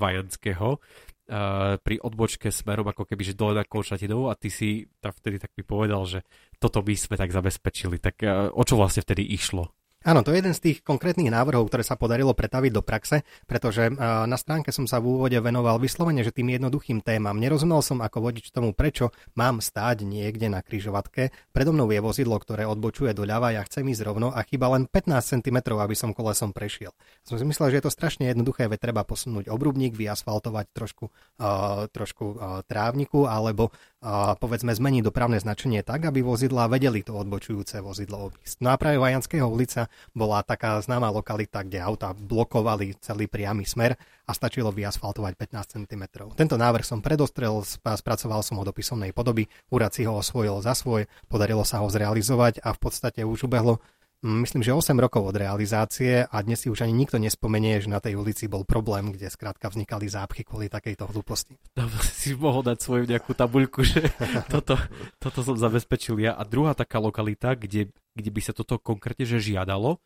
Vajanského, 1.27 1.83
pri 1.83 1.99
odbočke 2.01 2.49
smerom 2.55 2.87
ako 2.87 3.05
keby, 3.05 3.23
že 3.27 3.35
dole 3.35 3.59
na 3.59 3.67
Konštatinovu 3.67 4.31
a 4.31 4.39
ty 4.39 4.47
si 4.47 4.87
tam 5.03 5.11
vtedy 5.11 5.43
tak 5.43 5.53
mi 5.59 5.67
povedal, 5.67 6.07
že 6.07 6.23
toto 6.57 6.81
by 6.81 6.95
sme 6.95 7.19
tak 7.19 7.35
zabezpečili. 7.35 8.01
Tak 8.01 8.23
o 8.55 8.63
čo 8.65 8.79
vlastne 8.79 9.05
vtedy 9.05 9.27
išlo? 9.35 9.76
Áno, 10.07 10.23
to 10.23 10.31
je 10.31 10.39
jeden 10.39 10.55
z 10.55 10.63
tých 10.63 10.79
konkrétnych 10.87 11.35
návrhov, 11.35 11.67
ktoré 11.67 11.83
sa 11.83 11.99
podarilo 11.99 12.31
pretaviť 12.31 12.71
do 12.71 12.79
praxe, 12.79 13.27
pretože 13.51 13.91
na 13.99 14.39
stránke 14.39 14.71
som 14.71 14.87
sa 14.87 15.03
v 15.03 15.19
úvode 15.19 15.35
venoval 15.35 15.83
vyslovene, 15.83 16.23
že 16.23 16.31
tým 16.31 16.55
jednoduchým 16.55 17.03
témam. 17.03 17.35
Nerozumel 17.35 17.83
som 17.83 17.99
ako 17.99 18.31
vodič 18.31 18.55
tomu, 18.55 18.71
prečo 18.71 19.11
mám 19.35 19.59
stáť 19.59 20.07
niekde 20.07 20.47
na 20.47 20.63
kryžovatke. 20.63 21.35
Predo 21.51 21.75
mnou 21.75 21.91
je 21.91 21.99
vozidlo, 21.99 22.39
ktoré 22.39 22.71
odbočuje 22.71 23.19
doľava, 23.19 23.59
ja 23.59 23.67
chcem 23.67 23.83
ísť 23.83 24.07
rovno 24.07 24.31
a 24.31 24.47
chyba 24.47 24.79
len 24.79 24.87
15 24.87 25.43
cm, 25.43 25.59
aby 25.75 25.95
som 25.99 26.15
kolesom 26.15 26.55
prešiel. 26.55 26.95
Som 27.27 27.43
si 27.43 27.45
myslel, 27.45 27.75
že 27.75 27.83
je 27.83 27.85
to 27.91 27.91
strašne 27.91 28.31
jednoduché, 28.31 28.71
veď 28.71 28.87
treba 28.87 29.03
posunúť 29.03 29.51
obrubník, 29.51 29.99
vyasfaltovať 29.99 30.71
trošku, 30.71 31.11
uh, 31.11 31.91
trošku 31.91 32.25
uh, 32.31 32.63
trávniku 32.63 33.27
alebo 33.27 33.75
uh, 33.75 34.39
povedzme 34.39 34.71
zmeniť 34.71 35.03
dopravné 35.03 35.43
značenie 35.43 35.83
tak, 35.83 36.07
aby 36.07 36.23
vozidla 36.23 36.71
vedeli 36.71 37.03
to 37.03 37.11
odbočujúce 37.19 37.83
vozidlo 37.83 38.31
obísť. 38.31 38.63
No 38.63 38.71
a 38.71 38.79
práve 38.79 39.03
Vajanského 39.03 39.51
ulica 39.51 39.91
bola 40.13 40.43
taká 40.43 40.81
známa 40.81 41.13
lokalita, 41.13 41.63
kde 41.63 41.83
auta 41.83 42.13
blokovali 42.13 42.97
celý 43.01 43.27
priamy 43.31 43.65
smer 43.69 43.95
a 44.27 44.31
stačilo 44.35 44.75
vyasfaltovať 44.75 45.33
15 45.39 45.75
cm. 45.79 46.03
Tento 46.35 46.57
návrh 46.59 46.83
som 46.83 46.99
predostrel, 46.99 47.63
spracoval 47.67 48.43
som 48.43 48.59
ho 48.59 48.65
do 48.67 48.75
písomnej 48.75 49.15
podoby, 49.15 49.47
úrad 49.71 49.95
si 49.95 50.03
ho 50.03 50.19
osvojil 50.19 50.59
za 50.61 50.75
svoj, 50.75 51.07
podarilo 51.31 51.63
sa 51.63 51.81
ho 51.81 51.87
zrealizovať 51.87 52.61
a 52.67 52.75
v 52.75 52.79
podstate 52.83 53.23
už 53.23 53.47
ubehlo 53.47 53.79
myslím, 54.23 54.63
že 54.65 54.73
8 54.73 54.97
rokov 54.97 55.29
od 55.29 55.37
realizácie 55.37 56.25
a 56.25 56.37
dnes 56.41 56.65
si 56.65 56.73
už 56.73 56.87
ani 56.87 56.95
nikto 56.97 57.21
nespomenie, 57.21 57.81
že 57.83 57.93
na 57.93 58.01
tej 58.01 58.17
ulici 58.17 58.49
bol 58.49 58.65
problém, 58.65 59.13
kde 59.13 59.29
skrátka 59.29 59.69
vznikali 59.69 60.09
zápchy 60.09 60.47
kvôli 60.47 60.73
takejto 60.73 61.11
hlúposti. 61.13 61.59
No, 61.77 61.89
si 62.21 62.33
mohol 62.33 62.65
dať 62.65 62.79
svoju 62.81 63.05
nejakú 63.05 63.33
tabuľku, 63.37 63.85
že 63.85 64.09
toto, 64.53 64.81
toto 65.21 65.41
som 65.45 65.57
zabezpečil 65.59 66.17
ja. 66.23 66.33
A 66.37 66.47
druhá 66.49 66.73
taká 66.73 66.97
lokalita, 67.03 67.53
kde, 67.59 67.93
kde 68.17 68.31
by 68.33 68.41
sa 68.41 68.57
toto 68.57 68.81
konkrétne 68.81 69.29
že 69.29 69.43
žiadalo, 69.43 70.01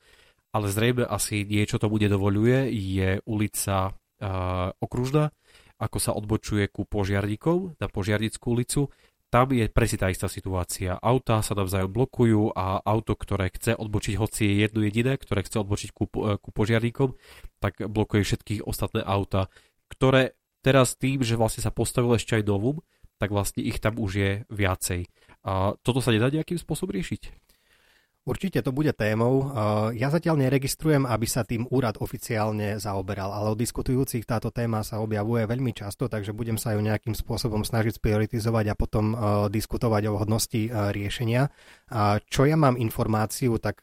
ale 0.50 0.66
zrejme 0.66 1.06
asi 1.06 1.46
niečo 1.46 1.78
to 1.78 1.86
bude 1.86 2.10
dovoluje, 2.10 2.74
je 2.74 3.22
ulica 3.22 3.94
uh, 3.94 4.74
Okružná, 4.82 5.30
ako 5.80 5.98
sa 6.02 6.12
odbočuje 6.12 6.68
ku 6.68 6.84
požiarníkov 6.84 7.80
na 7.80 7.88
Požiarnickú 7.88 8.52
ulicu 8.52 8.92
tam 9.30 9.54
je 9.54 9.70
presne 9.70 10.02
tá 10.02 10.10
istá 10.10 10.26
situácia. 10.26 10.98
Auta 10.98 11.38
sa 11.40 11.54
navzájom 11.54 11.94
blokujú 11.94 12.50
a 12.50 12.82
auto, 12.82 13.14
ktoré 13.14 13.54
chce 13.54 13.78
odbočiť, 13.78 14.14
hoci 14.18 14.42
je 14.42 14.54
jedno 14.66 14.82
jediné, 14.82 15.14
ktoré 15.14 15.46
chce 15.46 15.62
odbočiť 15.62 15.90
ku, 15.94 16.10
ku 16.10 16.50
požiarníkom, 16.50 17.14
tak 17.62 17.78
blokuje 17.78 18.26
všetkých 18.26 18.66
ostatné 18.66 19.06
auta, 19.06 19.46
ktoré 19.86 20.34
teraz 20.66 20.98
tým, 20.98 21.22
že 21.22 21.38
vlastne 21.38 21.62
sa 21.62 21.70
postavilo 21.70 22.18
ešte 22.18 22.42
aj 22.42 22.44
novum, 22.44 22.82
tak 23.22 23.30
vlastne 23.30 23.62
ich 23.62 23.78
tam 23.78 24.02
už 24.02 24.10
je 24.18 24.30
viacej. 24.50 25.06
A 25.46 25.78
toto 25.80 26.02
sa 26.02 26.10
nedá 26.10 26.28
nejakým 26.28 26.58
spôsobom 26.58 26.98
riešiť? 26.98 27.49
Určite 28.20 28.60
to 28.60 28.70
bude 28.70 28.92
témou. 28.94 29.48
Ja 29.96 30.12
zatiaľ 30.12 30.44
neregistrujem, 30.44 31.08
aby 31.08 31.24
sa 31.24 31.40
tým 31.40 31.64
úrad 31.72 31.96
oficiálne 32.04 32.76
zaoberal, 32.76 33.32
ale 33.32 33.56
od 33.56 33.58
diskutujúcich 33.58 34.28
táto 34.28 34.52
téma 34.52 34.84
sa 34.84 35.00
objavuje 35.00 35.48
veľmi 35.48 35.72
často, 35.72 36.04
takže 36.04 36.36
budem 36.36 36.60
sa 36.60 36.76
ju 36.76 36.84
nejakým 36.84 37.16
spôsobom 37.16 37.64
snažiť 37.64 37.96
prioritizovať 37.96 38.64
a 38.70 38.78
potom 38.78 39.16
diskutovať 39.48 40.02
o 40.12 40.20
hodnosti 40.20 40.68
riešenia. 40.92 41.48
Čo 42.28 42.44
ja 42.44 42.60
mám 42.60 42.76
informáciu, 42.76 43.56
tak 43.56 43.82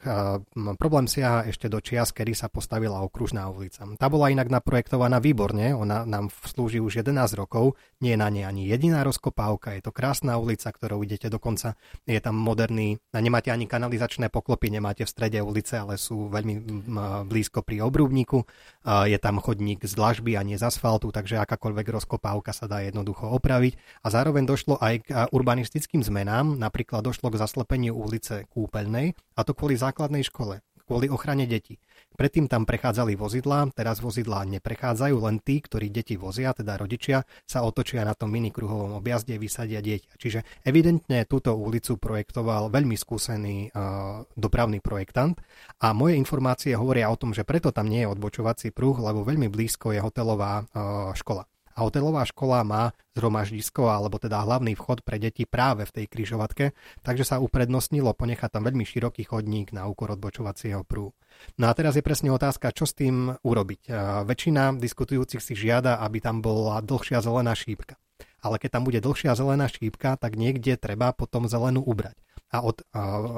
problém 0.78 1.10
siaha 1.10 1.50
ešte 1.50 1.66
do 1.66 1.82
čias, 1.82 2.14
kedy 2.14 2.38
sa 2.38 2.46
postavila 2.48 3.02
okružná 3.02 3.50
ulica. 3.50 3.90
Tá 3.98 4.06
bola 4.06 4.30
inak 4.30 4.54
naprojektovaná 4.54 5.18
výborne, 5.18 5.74
ona 5.74 6.06
nám 6.06 6.30
slúži 6.46 6.78
už 6.78 7.02
11 7.04 7.34
rokov, 7.36 7.74
nie 8.06 8.14
je 8.14 8.22
na 8.22 8.30
nej 8.30 8.46
ani 8.46 8.70
jediná 8.70 9.02
rozkopávka, 9.02 9.76
je 9.76 9.82
to 9.82 9.92
krásna 9.92 10.38
ulica, 10.38 10.70
ktorou 10.70 11.02
idete 11.02 11.28
dokonca, 11.28 11.74
je 12.06 12.22
tam 12.22 12.38
moderný, 12.38 13.02
nemáte 13.18 13.50
ani 13.50 13.66
kanalizačné 13.66 14.27
žiadne 14.28 14.36
poklopy 14.36 14.68
nemáte 14.68 15.08
v 15.08 15.10
strede 15.10 15.40
ulice, 15.40 15.80
ale 15.80 15.96
sú 15.96 16.28
veľmi 16.28 16.84
blízko 17.32 17.64
pri 17.64 17.80
obrubníku. 17.88 18.44
Je 18.84 19.16
tam 19.18 19.40
chodník 19.40 19.88
z 19.88 19.96
dlažby 19.96 20.36
a 20.36 20.44
nie 20.44 20.60
z 20.60 20.68
asfaltu, 20.68 21.16
takže 21.16 21.40
akákoľvek 21.40 21.88
rozkopávka 21.96 22.52
sa 22.52 22.68
dá 22.68 22.84
jednoducho 22.84 23.32
opraviť. 23.32 24.04
A 24.04 24.12
zároveň 24.12 24.44
došlo 24.44 24.76
aj 24.84 25.08
k 25.08 25.08
urbanistickým 25.32 26.04
zmenám, 26.04 26.60
napríklad 26.60 27.08
došlo 27.08 27.32
k 27.32 27.40
zaslepeniu 27.40 27.96
ulice 27.96 28.44
Kúpeľnej, 28.52 29.16
a 29.40 29.42
to 29.48 29.56
kvôli 29.56 29.80
základnej 29.80 30.28
škole 30.28 30.60
kvôli 30.88 31.12
ochrane 31.12 31.44
detí. 31.44 31.84
Predtým 32.18 32.50
tam 32.50 32.66
prechádzali 32.66 33.14
vozidlá, 33.14 33.70
teraz 33.78 34.02
vozidlá 34.02 34.42
neprechádzajú, 34.48 35.16
len 35.22 35.38
tí, 35.38 35.62
ktorí 35.62 35.94
deti 35.94 36.18
vozia, 36.18 36.50
teda 36.56 36.74
rodičia, 36.80 37.22
sa 37.46 37.62
otočia 37.62 38.02
na 38.02 38.18
tom 38.18 38.34
minikruhovom 38.34 38.98
objazde, 38.98 39.38
vysadia 39.38 39.84
dieťa. 39.84 40.18
Čiže 40.18 40.40
evidentne 40.66 41.30
túto 41.30 41.54
ulicu 41.54 42.00
projektoval 42.02 42.74
veľmi 42.74 42.98
skúsený 42.98 43.70
uh, 43.70 44.26
dopravný 44.34 44.82
projektant 44.82 45.38
a 45.78 45.94
moje 45.94 46.18
informácie 46.18 46.74
hovoria 46.74 47.14
o 47.14 47.20
tom, 47.20 47.38
že 47.38 47.46
preto 47.46 47.70
tam 47.70 47.86
nie 47.86 48.02
je 48.02 48.10
odbočovací 48.10 48.74
pruh, 48.74 48.98
lebo 48.98 49.22
veľmi 49.22 49.52
blízko 49.52 49.94
je 49.94 50.02
hotelová 50.02 50.66
uh, 50.66 51.14
škola 51.14 51.46
a 51.78 51.86
hotelová 51.86 52.26
škola 52.26 52.66
má 52.66 52.90
zhromaždisko 53.14 53.86
alebo 53.86 54.18
teda 54.18 54.42
hlavný 54.42 54.74
vchod 54.74 55.06
pre 55.06 55.22
deti 55.22 55.46
práve 55.46 55.86
v 55.86 55.94
tej 55.94 56.06
kryžovatke, 56.10 56.74
takže 57.06 57.22
sa 57.22 57.38
uprednostnilo 57.38 58.18
ponechať 58.18 58.58
tam 58.58 58.66
veľmi 58.66 58.82
široký 58.82 59.30
chodník 59.30 59.78
na 59.78 59.86
úkor 59.86 60.10
odbočovacieho 60.18 60.82
prúhu. 60.82 61.14
No 61.62 61.70
a 61.70 61.74
teraz 61.78 61.94
je 61.94 62.02
presne 62.02 62.34
otázka, 62.34 62.74
čo 62.74 62.90
s 62.90 62.98
tým 62.98 63.38
urobiť. 63.46 63.94
Väčšina 64.26 64.74
diskutujúcich 64.82 65.42
si 65.42 65.54
žiada, 65.54 66.02
aby 66.02 66.18
tam 66.18 66.42
bola 66.42 66.82
dlhšia 66.82 67.22
zelená 67.22 67.54
šípka. 67.54 68.02
Ale 68.42 68.58
keď 68.58 68.82
tam 68.82 68.84
bude 68.90 68.98
dlhšia 68.98 69.38
zelená 69.38 69.70
šípka, 69.70 70.18
tak 70.18 70.34
niekde 70.34 70.82
treba 70.82 71.14
potom 71.14 71.46
zelenú 71.46 71.86
ubrať 71.86 72.18
a 72.52 72.64
od, 72.64 72.84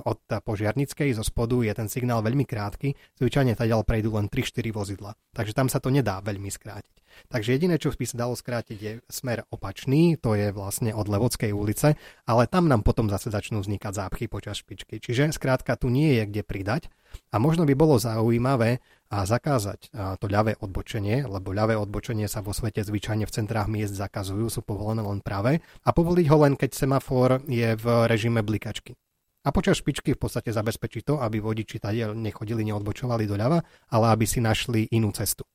od 0.06 0.20
požiarnickej 0.46 1.18
zo 1.18 1.26
spodu 1.26 1.66
je 1.66 1.74
ten 1.74 1.90
signál 1.90 2.22
veľmi 2.22 2.46
krátky, 2.46 2.94
zvyčajne 3.18 3.58
ďal 3.58 3.82
prejdú 3.82 4.14
len 4.14 4.30
3-4 4.30 4.70
vozidla. 4.70 5.18
Takže 5.34 5.54
tam 5.58 5.68
sa 5.68 5.82
to 5.82 5.90
nedá 5.90 6.22
veľmi 6.22 6.50
skrátiť. 6.50 7.00
Takže 7.28 7.58
jediné, 7.58 7.76
čo 7.82 7.92
by 7.92 8.06
sa 8.06 8.22
dalo 8.22 8.38
skrátiť, 8.38 8.78
je 8.80 8.94
smer 9.12 9.44
opačný, 9.52 10.16
to 10.16 10.38
je 10.38 10.54
vlastne 10.56 10.96
od 10.96 11.10
Levodskej 11.10 11.52
ulice, 11.52 11.98
ale 12.24 12.48
tam 12.48 12.70
nám 12.70 12.86
potom 12.86 13.12
zase 13.12 13.34
začnú 13.34 13.60
vznikať 13.60 13.92
zápchy 13.92 14.26
počas 14.32 14.62
špičky. 14.62 15.02
Čiže 15.02 15.36
skrátka 15.36 15.76
tu 15.76 15.92
nie 15.92 16.16
je 16.16 16.24
kde 16.30 16.42
pridať 16.46 16.88
a 17.34 17.42
možno 17.42 17.66
by 17.66 17.74
bolo 17.74 17.98
zaujímavé 17.98 18.80
a 19.10 19.26
zakázať 19.26 19.90
to 20.22 20.26
ľavé 20.30 20.62
odbočenie, 20.62 21.26
lebo 21.26 21.50
ľavé 21.50 21.74
odbočenie 21.82 22.30
sa 22.30 22.46
vo 22.46 22.54
svete 22.54 22.86
zvyčajne 22.86 23.26
v 23.26 23.34
centrách 23.34 23.66
miest 23.66 23.98
zakazujú, 23.98 24.54
sú 24.54 24.62
povolené 24.62 25.02
len 25.02 25.20
pravé 25.26 25.66
a 25.82 25.90
povoliť 25.90 26.26
ho 26.30 26.38
len, 26.46 26.54
keď 26.54 26.78
semafor 26.78 27.42
je 27.50 27.74
v 27.74 27.86
režime 28.06 28.46
blikačky. 28.46 28.94
A 29.40 29.56
počas 29.56 29.80
špičky 29.80 30.14
v 30.16 30.20
podstate 30.20 30.52
zabezpečí 30.52 31.00
to, 31.08 31.24
aby 31.24 31.40
vodiči 31.40 31.80
tady 31.80 32.12
nechodili, 32.12 32.68
neodbočovali 32.68 33.24
doľava, 33.24 33.64
ale 33.88 34.06
aby 34.12 34.28
si 34.28 34.44
našli 34.44 34.92
inú 34.92 35.16
cestu. 35.16 35.48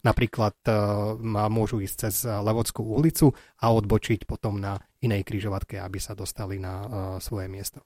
Napríklad 0.00 0.56
uh, 0.64 1.18
môžu 1.50 1.82
ísť 1.82 1.96
cez 2.08 2.24
Levodskú 2.24 2.86
ulicu 2.86 3.34
a 3.60 3.74
odbočiť 3.74 4.24
potom 4.24 4.56
na 4.56 4.80
inej 5.04 5.28
križovatke, 5.28 5.76
aby 5.76 5.98
sa 6.00 6.16
dostali 6.16 6.56
na 6.56 6.74
uh, 6.80 6.88
svoje 7.20 7.50
miesto. 7.52 7.84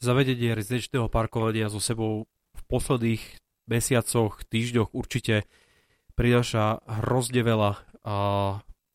Zavedenie 0.00 0.54
rezidenčného 0.56 1.10
parkovania 1.12 1.68
so 1.68 1.82
sebou 1.82 2.30
v 2.30 2.62
posledných 2.70 3.42
mesiacoch, 3.68 4.40
týždňoch 4.46 4.94
určite 4.94 5.44
prináša 6.14 6.80
hrozne 7.04 7.42
veľa 7.44 7.70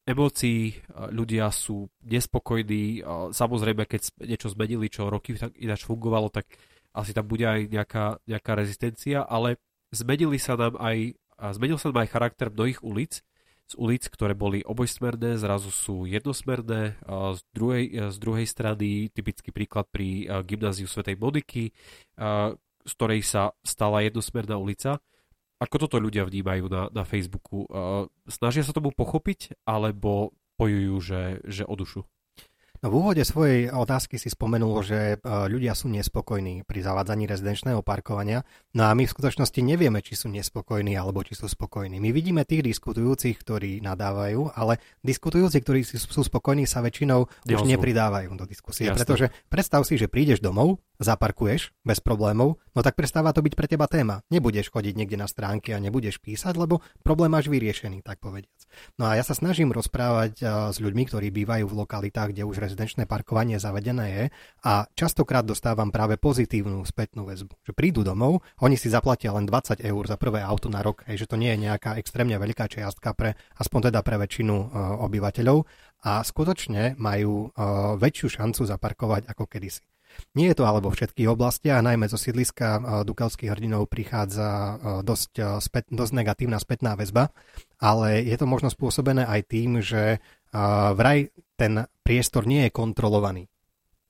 emócií, 0.08 0.82
ľudia 1.14 1.52
sú 1.54 1.90
nespokojní, 2.06 3.06
samozrejme 3.32 3.86
keď 3.86 4.02
niečo 4.26 4.50
zmenili, 4.50 4.90
čo 4.90 5.12
roky 5.12 5.38
ináč 5.62 5.86
fungovalo, 5.86 6.34
tak 6.34 6.50
asi 6.92 7.14
tam 7.14 7.30
bude 7.30 7.46
aj 7.48 7.72
nejaká, 7.72 8.20
nejaká 8.28 8.52
rezistencia, 8.58 9.24
ale 9.24 9.62
zmenili 9.94 10.42
sa 10.42 10.60
nám 10.60 10.76
aj, 10.82 11.16
zmenil 11.56 11.78
sa 11.80 11.94
nám 11.94 12.04
aj 12.04 12.12
charakter 12.12 12.48
mnohých 12.52 12.82
ulic, 12.84 13.24
z 13.72 13.80
ulic, 13.80 14.04
ktoré 14.12 14.36
boli 14.36 14.60
obojsmerné, 14.68 15.40
zrazu 15.40 15.72
sú 15.72 16.04
jednosmerné. 16.04 17.00
Z 17.08 17.40
druhej, 17.56 18.12
z 18.12 18.18
druhej 18.20 18.44
strany 18.44 19.08
typický 19.16 19.56
príklad 19.56 19.88
pri 19.88 20.28
gymnáziu 20.44 20.92
Svetej 20.92 21.16
Moniky, 21.16 21.72
z 22.84 22.92
ktorej 23.00 23.24
sa 23.24 23.56
stala 23.64 24.04
jednosmerná 24.04 24.60
ulica. 24.60 25.00
Ako 25.62 25.86
toto 25.86 26.02
ľudia 26.02 26.26
vnímajú 26.26 26.66
na, 26.74 26.90
na 26.90 27.06
Facebooku? 27.06 27.70
Snažia 28.26 28.66
sa 28.66 28.74
tomu 28.74 28.90
pochopiť, 28.90 29.62
alebo 29.62 30.34
pojujú, 30.58 30.96
že, 30.98 31.22
že 31.46 31.64
o 31.70 31.78
dušu? 31.78 32.02
No 32.82 32.90
v 32.90 32.98
úvode 32.98 33.22
svojej 33.22 33.70
otázky 33.70 34.18
si 34.18 34.34
spomenul, 34.34 34.82
že 34.82 35.00
e, 35.14 35.16
ľudia 35.22 35.78
sú 35.78 35.86
nespokojní 35.94 36.66
pri 36.66 36.82
zavádzaní 36.82 37.30
rezidenčného 37.30 37.86
parkovania, 37.86 38.42
no 38.74 38.90
a 38.90 38.98
my 38.98 39.06
v 39.06 39.14
skutočnosti 39.14 39.62
nevieme, 39.62 40.02
či 40.02 40.18
sú 40.18 40.34
nespokojní 40.34 40.98
alebo 40.98 41.22
či 41.22 41.38
sú 41.38 41.46
spokojní. 41.46 42.02
My 42.02 42.10
vidíme 42.10 42.42
tých 42.42 42.66
diskutujúcich, 42.66 43.38
ktorí 43.38 43.86
nadávajú, 43.86 44.58
ale 44.58 44.82
diskutujúci, 45.06 45.62
ktorí 45.62 45.86
sú 45.86 46.26
spokojní, 46.26 46.66
sa 46.66 46.82
väčšinou 46.82 47.30
už 47.46 47.62
nepridávajú 47.70 48.34
do 48.34 48.50
diskusie, 48.50 48.90
Jasne. 48.90 48.98
pretože 48.98 49.26
predstav 49.46 49.86
si, 49.86 50.02
že 50.02 50.10
prídeš 50.10 50.42
domov, 50.42 50.82
zaparkuješ 51.02 51.74
bez 51.82 51.98
problémov, 52.02 52.62
no 52.74 52.80
tak 52.86 52.94
prestáva 52.94 53.34
to 53.34 53.42
byť 53.42 53.54
pre 53.58 53.66
teba 53.66 53.90
téma. 53.90 54.22
Nebudeš 54.30 54.70
chodiť 54.70 54.94
niekde 54.94 55.18
na 55.18 55.26
stránky 55.26 55.74
a 55.74 55.82
nebudeš 55.82 56.22
písať, 56.22 56.54
lebo 56.58 56.82
problém 57.02 57.34
máš 57.34 57.50
vyriešený, 57.50 58.06
tak 58.06 58.22
povediac. 58.22 58.54
No 59.02 59.10
a 59.10 59.18
ja 59.18 59.26
sa 59.26 59.34
snažím 59.34 59.74
rozprávať 59.74 60.34
eh, 60.42 60.48
s 60.70 60.78
ľuďmi, 60.78 61.04
ktorí 61.10 61.34
bývajú 61.34 61.66
v 61.66 61.78
lokalitách, 61.78 62.38
kde 62.38 62.46
už 62.46 62.58
rezidenčné 62.72 63.04
parkovanie 63.04 63.60
zavedené 63.60 64.06
je 64.08 64.24
a 64.64 64.88
častokrát 64.96 65.44
dostávam 65.44 65.92
práve 65.92 66.16
pozitívnu 66.16 66.88
spätnú 66.88 67.28
väzbu. 67.28 67.52
Že 67.68 67.76
prídu 67.76 68.08
domov, 68.08 68.40
oni 68.64 68.80
si 68.80 68.88
zaplatia 68.88 69.36
len 69.36 69.44
20 69.44 69.84
eur 69.84 70.04
za 70.08 70.16
prvé 70.16 70.40
auto 70.40 70.72
na 70.72 70.80
rok, 70.80 71.04
hej, 71.12 71.28
že 71.28 71.28
to 71.28 71.36
nie 71.36 71.52
je 71.52 71.68
nejaká 71.68 72.00
extrémne 72.00 72.40
veľká 72.40 72.72
čiastka 72.72 73.12
pre, 73.12 73.36
aspoň 73.60 73.92
teda 73.92 74.00
pre 74.08 74.16
väčšinu 74.16 74.56
uh, 74.56 75.04
obyvateľov 75.04 75.68
a 76.08 76.24
skutočne 76.24 76.96
majú 76.96 77.52
uh, 77.52 78.00
väčšiu 78.00 78.40
šancu 78.40 78.64
zaparkovať 78.64 79.28
ako 79.28 79.44
kedysi. 79.52 79.84
Nie 80.36 80.52
je 80.52 80.60
to 80.60 80.68
ale 80.68 80.84
vo 80.84 80.92
všetkých 80.92 81.28
oblastiach, 81.32 81.80
najmä 81.80 82.12
zo 82.12 82.20
sídliska 82.20 82.68
eh, 82.68 82.82
Dukelských 83.08 83.48
hrdinov 83.48 83.88
prichádza 83.88 84.76
dosť, 85.08 85.64
späť, 85.64 85.88
dosť 85.88 86.14
negatívna 86.20 86.60
spätná 86.60 87.00
väzba, 87.00 87.32
ale 87.80 88.20
je 88.20 88.36
to 88.36 88.44
možno 88.44 88.68
spôsobené 88.68 89.24
aj 89.24 89.42
tým, 89.48 89.80
že 89.80 90.20
vraj 90.96 91.32
ten 91.56 91.88
priestor 92.04 92.46
nie 92.46 92.68
je 92.68 92.72
kontrolovaný. 92.76 93.52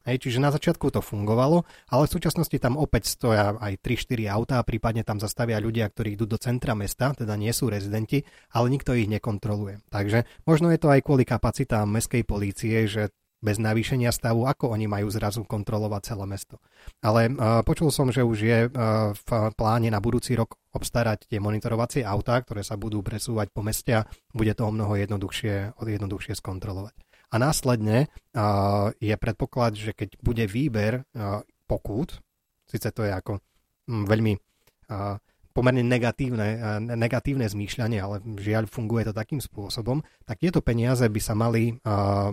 Hej, 0.01 0.25
čiže 0.25 0.41
na 0.41 0.49
začiatku 0.49 0.89
to 0.89 0.97
fungovalo, 0.97 1.61
ale 1.93 2.03
v 2.09 2.13
súčasnosti 2.17 2.57
tam 2.57 2.73
opäť 2.73 3.05
stoja 3.05 3.53
aj 3.61 3.85
3-4 3.85 4.33
autá, 4.33 4.57
prípadne 4.65 5.05
tam 5.05 5.21
zastavia 5.21 5.61
ľudia, 5.61 5.85
ktorí 5.93 6.17
idú 6.17 6.25
do 6.25 6.41
centra 6.41 6.73
mesta, 6.73 7.13
teda 7.13 7.37
nie 7.37 7.53
sú 7.53 7.69
rezidenti, 7.69 8.25
ale 8.49 8.73
nikto 8.73 8.97
ich 8.97 9.05
nekontroluje. 9.05 9.85
Takže 9.93 10.25
možno 10.49 10.73
je 10.73 10.81
to 10.81 10.89
aj 10.89 11.05
kvôli 11.05 11.21
kapacitám 11.21 11.85
mestskej 11.85 12.25
polície, 12.25 12.89
že 12.89 13.13
bez 13.41 13.57
navýšenia 13.57 14.13
stavu, 14.13 14.45
ako 14.45 14.71
oni 14.71 14.85
majú 14.85 15.09
zrazu 15.09 15.41
kontrolovať 15.43 16.13
celé 16.13 16.25
mesto. 16.29 16.61
Ale 17.01 17.33
uh, 17.33 17.65
počul 17.65 17.89
som, 17.89 18.13
že 18.13 18.21
už 18.21 18.37
je 18.37 18.59
uh, 18.69 19.11
v 19.17 19.29
pláne 19.57 19.89
na 19.89 19.97
budúci 19.97 20.37
rok 20.37 20.55
obstarať 20.71 21.25
tie 21.25 21.41
monitorovacie 21.41 22.05
autá, 22.05 22.37
ktoré 22.45 22.61
sa 22.61 22.77
budú 22.77 23.01
presúvať 23.01 23.49
po 23.49 23.65
meste 23.65 24.05
a 24.05 24.05
bude 24.31 24.53
to 24.53 24.69
o 24.69 24.71
mnoho 24.71 24.93
jednoduchšie, 24.93 25.75
jednoduchšie 25.75 26.37
skontrolovať. 26.37 26.93
A 27.31 27.35
následne 27.41 28.07
uh, 28.07 28.93
je 29.01 29.15
predpoklad, 29.17 29.73
že 29.73 29.97
keď 29.97 30.21
bude 30.21 30.45
výber 30.45 31.01
uh, 31.17 31.41
pokút, 31.65 32.21
síce 32.69 32.93
to 32.93 33.07
je 33.07 33.11
ako 33.11 33.41
hm, 33.89 34.05
veľmi 34.05 34.33
uh, 34.37 35.17
pomerne 35.51 35.83
negatívne, 35.83 36.47
eh, 36.57 36.79
negatívne 36.79 37.45
zmýšľanie, 37.45 37.99
ale 37.99 38.23
žiaľ 38.39 38.71
funguje 38.71 39.07
to 39.07 39.13
takým 39.13 39.43
spôsobom, 39.43 39.99
tak 40.25 40.39
tieto 40.39 40.63
peniaze 40.63 41.03
by 41.05 41.21
sa 41.21 41.35
mali 41.35 41.75
uh, 41.75 42.31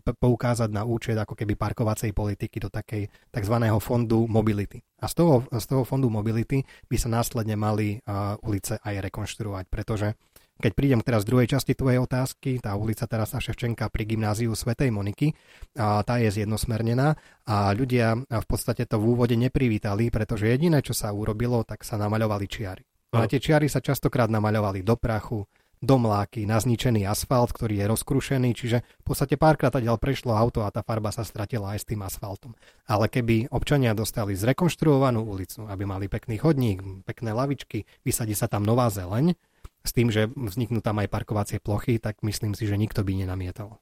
poukázať 0.00 0.70
na 0.72 0.82
účet 0.88 1.14
ako 1.18 1.36
keby 1.36 1.60
parkovacej 1.60 2.16
politiky 2.16 2.56
do 2.56 2.72
takej 2.72 3.06
tzv. 3.28 3.56
fondu 3.84 4.24
mobility. 4.24 4.80
A 5.04 5.10
z 5.10 5.14
toho, 5.20 5.44
z 5.52 5.64
toho 5.68 5.84
fondu 5.84 6.08
mobility 6.08 6.64
by 6.88 6.96
sa 6.96 7.12
následne 7.12 7.54
mali 7.60 8.00
uh, 8.00 8.40
ulice 8.40 8.80
aj 8.80 9.12
rekonštruovať, 9.12 9.64
pretože 9.68 10.16
keď 10.62 10.72
prídem 10.72 11.00
teraz 11.02 11.26
z 11.26 11.34
druhej 11.34 11.48
časti 11.50 11.74
tvojej 11.74 11.98
otázky, 11.98 12.62
tá 12.62 12.78
ulica 12.78 13.04
teraz 13.10 13.34
na 13.34 13.42
Ševčenka 13.42 13.90
pri 13.90 14.06
gymnáziu 14.06 14.54
Svetej 14.54 14.94
Moniky, 14.94 15.34
a 15.74 16.00
tá 16.06 16.22
je 16.22 16.30
zjednosmernená 16.30 17.18
a 17.44 17.74
ľudia 17.74 18.22
v 18.22 18.46
podstate 18.46 18.86
to 18.86 19.02
v 19.02 19.18
úvode 19.18 19.34
neprivítali, 19.34 20.14
pretože 20.14 20.46
jediné, 20.46 20.78
čo 20.80 20.94
sa 20.94 21.10
urobilo, 21.10 21.66
tak 21.66 21.82
sa 21.82 21.98
namaľovali 21.98 22.46
čiary. 22.46 22.82
A 23.14 23.30
tie 23.30 23.38
čiary 23.38 23.70
sa 23.70 23.78
častokrát 23.78 24.26
namaľovali 24.26 24.82
do 24.82 24.98
prachu, 24.98 25.46
do 25.84 25.96
mláky, 26.00 26.48
na 26.48 26.56
zničený 26.58 27.04
asfalt, 27.04 27.52
ktorý 27.52 27.84
je 27.84 27.86
rozkrušený, 27.92 28.50
čiže 28.56 28.82
v 28.82 29.04
podstate 29.04 29.36
párkrát 29.36 29.70
ďal 29.70 30.00
prešlo 30.00 30.32
auto 30.32 30.64
a 30.64 30.72
tá 30.72 30.80
farba 30.80 31.12
sa 31.12 31.22
stratila 31.22 31.76
aj 31.76 31.84
s 31.84 31.88
tým 31.92 32.00
asfaltom. 32.02 32.56
Ale 32.88 33.06
keby 33.12 33.52
občania 33.52 33.92
dostali 33.92 34.32
zrekonštruovanú 34.34 35.20
ulicu, 35.22 35.68
aby 35.68 35.84
mali 35.84 36.08
pekný 36.08 36.40
chodník, 36.40 36.80
pekné 37.04 37.36
lavičky, 37.36 37.84
vysadí 38.02 38.32
sa 38.32 38.48
tam 38.48 38.64
nová 38.64 38.88
zeleň, 38.88 39.36
s 39.84 39.92
tým, 39.92 40.08
že 40.08 40.32
vzniknú 40.32 40.80
tam 40.80 40.98
aj 41.04 41.12
parkovacie 41.12 41.60
plochy, 41.60 42.00
tak 42.00 42.24
myslím 42.24 42.56
si, 42.56 42.64
že 42.64 42.80
nikto 42.80 43.04
by 43.04 43.12
nenamietal. 43.20 43.78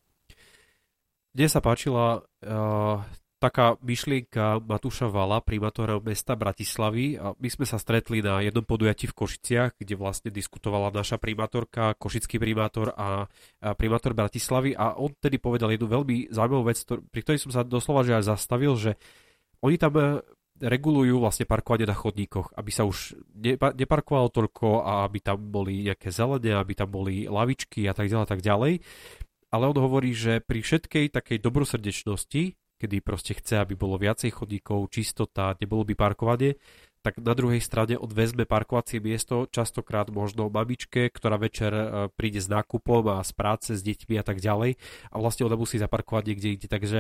Kde 1.32 1.46
sa 1.48 1.64
páčila 1.64 2.20
uh, 2.20 3.00
taká 3.42 3.74
myšlienka 3.82 4.62
Matúša 4.62 5.11
Vala, 5.11 5.42
primátora 5.42 5.98
mesta 5.98 6.38
Bratislavy. 6.38 7.18
A 7.18 7.34
my 7.34 7.48
sme 7.50 7.66
sa 7.66 7.74
stretli 7.82 8.22
na 8.22 8.38
jednom 8.38 8.62
podujatí 8.62 9.11
v 9.11 9.16
Košiciach, 9.18 9.82
kde 9.82 9.98
vlastne 9.98 10.30
diskutovala 10.30 10.94
naša 10.94 11.18
primátorka, 11.18 11.98
košický 11.98 12.38
primátor 12.38 12.94
a, 12.94 13.26
a 13.59 13.74
primátor 13.74 14.14
Bratislavy 14.14 14.78
a 14.78 14.94
on 14.94 15.11
tedy 15.18 15.42
povedal 15.42 15.74
jednu 15.74 15.90
veľmi 15.90 16.30
zaujímavú 16.30 16.70
vec, 16.70 16.78
pri 16.86 17.20
ktorej 17.26 17.42
som 17.42 17.50
sa 17.50 17.66
doslova 17.66 18.07
že 18.07 18.22
aj 18.22 18.30
zastavil, 18.30 18.78
že 18.78 18.94
oni 19.59 19.74
tam 19.74 20.22
regulujú 20.62 21.18
vlastne 21.18 21.42
parkovanie 21.42 21.90
na 21.90 21.98
chodníkoch, 21.98 22.54
aby 22.54 22.70
sa 22.70 22.86
už 22.86 23.18
neparkovalo 23.74 24.30
toľko 24.30 24.86
a 24.86 25.02
aby 25.04 25.18
tam 25.18 25.42
boli 25.50 25.90
nejaké 25.90 26.14
zelenie, 26.14 26.54
aby 26.54 26.72
tam 26.78 26.94
boli 26.94 27.26
lavičky 27.26 27.90
a 27.90 27.94
tak 27.94 28.06
ďalej, 28.06 28.26
tak 28.30 28.40
ďalej. 28.46 28.78
Ale 29.52 29.64
on 29.68 29.76
hovorí, 29.76 30.14
že 30.14 30.40
pri 30.40 30.62
všetkej 30.62 31.12
takej 31.12 31.38
dobrosrdečnosti, 31.42 32.42
kedy 32.78 32.96
proste 33.02 33.36
chce, 33.36 33.60
aby 33.60 33.74
bolo 33.74 33.98
viacej 33.98 34.32
chodníkov, 34.32 34.88
čistota, 34.94 35.58
nebolo 35.58 35.84
by 35.84 35.94
parkovanie, 35.98 36.56
tak 37.02 37.18
na 37.18 37.34
druhej 37.34 37.58
strane 37.58 37.98
on 37.98 38.08
vezme 38.08 38.46
parkovacie 38.46 39.02
miesto, 39.02 39.50
častokrát 39.50 40.06
možno 40.14 40.46
mamičke, 40.46 41.10
ktorá 41.10 41.34
večer 41.34 41.74
e, 41.74 41.84
príde 42.14 42.38
s 42.38 42.46
nákupom 42.46 43.18
a 43.18 43.26
z 43.26 43.32
práce 43.34 43.70
s 43.74 43.82
deťmi 43.82 44.22
a 44.22 44.24
tak 44.24 44.38
ďalej 44.38 44.78
a 45.10 45.14
vlastne 45.18 45.50
ona 45.50 45.58
musí 45.58 45.82
zaparkovať 45.82 46.22
niekde 46.30 46.48
inde, 46.54 46.68
takže 46.70 46.98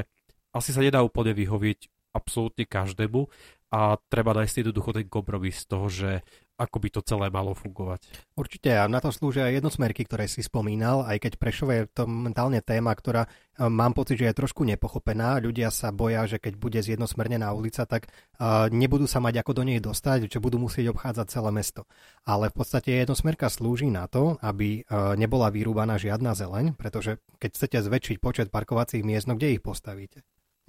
asi 0.50 0.74
sa 0.74 0.82
nedá 0.82 1.06
úplne 1.06 1.32
vyhovieť 1.32 1.86
absolútne 2.12 2.68
každému 2.68 3.28
a 3.72 3.96
treba 4.12 4.36
nájsť 4.36 4.60
jednoducho 4.60 4.92
ten 4.92 5.08
kompromis 5.08 5.64
toho, 5.64 5.88
že 5.88 6.20
ako 6.60 6.76
by 6.78 6.88
to 6.92 7.00
celé 7.02 7.26
malo 7.32 7.56
fungovať. 7.56 8.04
Určite 8.36 8.70
a 8.76 8.84
na 8.84 9.00
to 9.00 9.08
slúžia 9.08 9.48
jednosmerky, 9.48 10.04
ktoré 10.04 10.28
si 10.28 10.44
spomínal, 10.44 11.02
aj 11.08 11.24
keď 11.24 11.32
Prešové 11.40 11.74
je 11.80 11.86
to 11.90 12.04
momentálne 12.04 12.60
téma, 12.60 12.92
ktorá 12.92 13.24
e, 13.24 13.28
mám 13.66 13.96
pocit, 13.96 14.20
že 14.20 14.28
je 14.30 14.38
trošku 14.38 14.62
nepochopená. 14.68 15.40
Ľudia 15.40 15.72
sa 15.72 15.88
boja, 15.88 16.28
že 16.28 16.36
keď 16.36 16.54
bude 16.60 16.78
zjednosmernená 16.84 17.50
ulica, 17.56 17.88
tak 17.88 18.12
uh, 18.12 18.68
nebudú 18.68 19.08
sa 19.08 19.18
mať 19.24 19.40
ako 19.40 19.52
do 19.56 19.62
nej 19.64 19.80
dostať, 19.80 20.28
že 20.28 20.38
budú 20.38 20.60
musieť 20.60 20.92
obchádzať 20.92 21.26
celé 21.32 21.50
mesto. 21.50 21.88
Ale 22.28 22.52
v 22.52 22.56
podstate 22.60 22.92
jednosmerka 22.92 23.48
slúži 23.48 23.88
na 23.88 24.04
to, 24.06 24.36
aby 24.44 24.84
uh, 24.84 25.16
nebola 25.16 25.48
vyrúbaná 25.48 25.96
žiadna 25.96 26.36
zeleň, 26.36 26.76
pretože 26.76 27.18
keď 27.40 27.50
chcete 27.56 27.78
zväčšiť 27.88 28.16
počet 28.20 28.48
parkovacích 28.52 29.02
miest, 29.02 29.26
no 29.26 29.34
kde 29.34 29.56
ich 29.56 29.64
postavíte? 29.64 30.20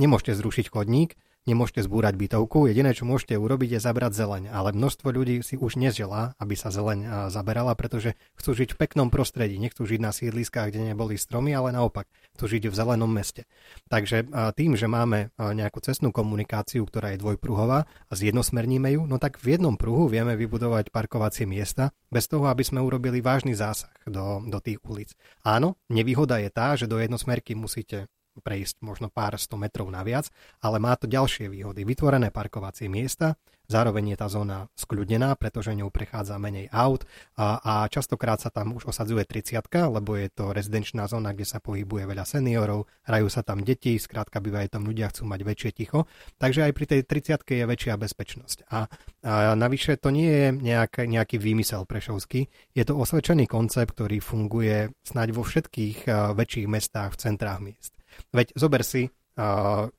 Nemôžete 0.02 0.34
zrušiť 0.40 0.74
chodník, 0.74 1.20
nemôžete 1.44 1.84
zbúrať 1.84 2.16
bytovku, 2.16 2.72
jediné, 2.72 2.96
čo 2.96 3.04
môžete 3.04 3.36
urobiť, 3.36 3.76
je 3.76 3.80
zabrať 3.84 4.16
zeleň. 4.16 4.44
Ale 4.50 4.72
množstvo 4.72 5.12
ľudí 5.12 5.44
si 5.44 5.60
už 5.60 5.76
neželá, 5.76 6.38
aby 6.40 6.56
sa 6.56 6.72
zeleň 6.72 7.30
zaberala, 7.30 7.76
pretože 7.76 8.16
chcú 8.40 8.52
žiť 8.56 8.70
v 8.74 8.80
peknom 8.80 9.12
prostredí, 9.12 9.60
nechcú 9.60 9.84
žiť 9.84 10.00
na 10.00 10.16
sídliskách, 10.16 10.72
kde 10.72 10.96
neboli 10.96 11.20
stromy, 11.20 11.52
ale 11.52 11.76
naopak, 11.76 12.08
chcú 12.38 12.46
žiť 12.48 12.72
v 12.72 12.76
zelenom 12.76 13.12
meste. 13.12 13.44
Takže 13.92 14.30
tým, 14.56 14.80
že 14.80 14.88
máme 14.88 15.36
nejakú 15.38 15.84
cestnú 15.84 16.16
komunikáciu, 16.16 16.88
ktorá 16.88 17.14
je 17.14 17.22
dvojpruhová 17.22 17.86
a 17.86 18.14
zjednosmerníme 18.14 18.96
ju, 18.96 19.04
no 19.04 19.20
tak 19.20 19.38
v 19.44 19.60
jednom 19.60 19.76
pruhu 19.76 20.08
vieme 20.08 20.40
vybudovať 20.40 20.90
parkovacie 20.96 21.44
miesta 21.44 21.92
bez 22.08 22.32
toho, 22.32 22.48
aby 22.48 22.64
sme 22.64 22.80
urobili 22.80 23.20
vážny 23.20 23.52
zásah 23.54 23.92
do, 24.08 24.40
do 24.48 24.58
tých 24.64 24.80
ulic. 24.88 25.12
Áno, 25.44 25.76
nevýhoda 25.92 26.40
je 26.40 26.50
tá, 26.54 26.78
že 26.80 26.88
do 26.88 27.02
jednosmerky 27.02 27.54
musíte 27.54 28.08
prejsť 28.42 28.82
možno 28.82 29.12
pár 29.14 29.38
sto 29.38 29.60
metrov 29.60 29.92
naviac, 29.92 30.32
ale 30.64 30.82
má 30.82 30.98
to 30.98 31.06
ďalšie 31.06 31.52
výhody. 31.52 31.86
Vytvorené 31.86 32.34
parkovacie 32.34 32.90
miesta, 32.90 33.38
zároveň 33.68 34.14
je 34.14 34.18
tá 34.20 34.28
zóna 34.28 34.68
skľudnená, 34.76 35.36
pretože 35.40 35.74
ňou 35.74 35.90
prechádza 35.90 36.36
menej 36.38 36.68
aut 36.70 37.08
a, 37.40 37.60
a 37.64 37.74
častokrát 37.88 38.38
sa 38.38 38.52
tam 38.52 38.76
už 38.76 38.92
osadzuje 38.92 39.24
30 39.24 39.66
lebo 39.90 40.20
je 40.20 40.28
to 40.30 40.52
rezidenčná 40.52 41.08
zóna, 41.08 41.32
kde 41.32 41.48
sa 41.48 41.64
pohybuje 41.64 42.06
veľa 42.06 42.26
seniorov, 42.28 42.86
hrajú 43.08 43.28
sa 43.32 43.42
tam 43.42 43.64
deti, 43.64 43.96
skrátka 43.98 44.44
bývajú 44.44 44.68
tam 44.70 44.84
ľudia, 44.86 45.10
chcú 45.10 45.26
mať 45.26 45.42
väčšie 45.42 45.72
ticho, 45.74 46.06
takže 46.38 46.70
aj 46.70 46.72
pri 46.76 46.86
tej 46.86 47.02
30 47.08 47.42
je 47.44 47.66
väčšia 47.66 47.94
bezpečnosť. 47.98 48.58
A, 48.70 48.86
a 49.24 49.56
navyše 49.56 49.96
to 49.98 50.12
nie 50.12 50.30
je 50.30 50.48
nejak, 50.54 51.08
nejaký 51.08 51.40
výmysel 51.40 51.88
prešovský, 51.88 52.52
je 52.76 52.84
to 52.84 52.94
osvedčený 52.94 53.48
koncept, 53.48 53.96
ktorý 53.96 54.20
funguje 54.20 54.92
snáď 55.02 55.34
vo 55.34 55.44
všetkých 55.46 56.06
väčších 56.36 56.68
mestách 56.68 57.16
v 57.16 57.22
centrách 57.22 57.60
miest. 57.64 58.03
Veď 58.34 58.54
zober 58.56 58.86
si, 58.86 59.10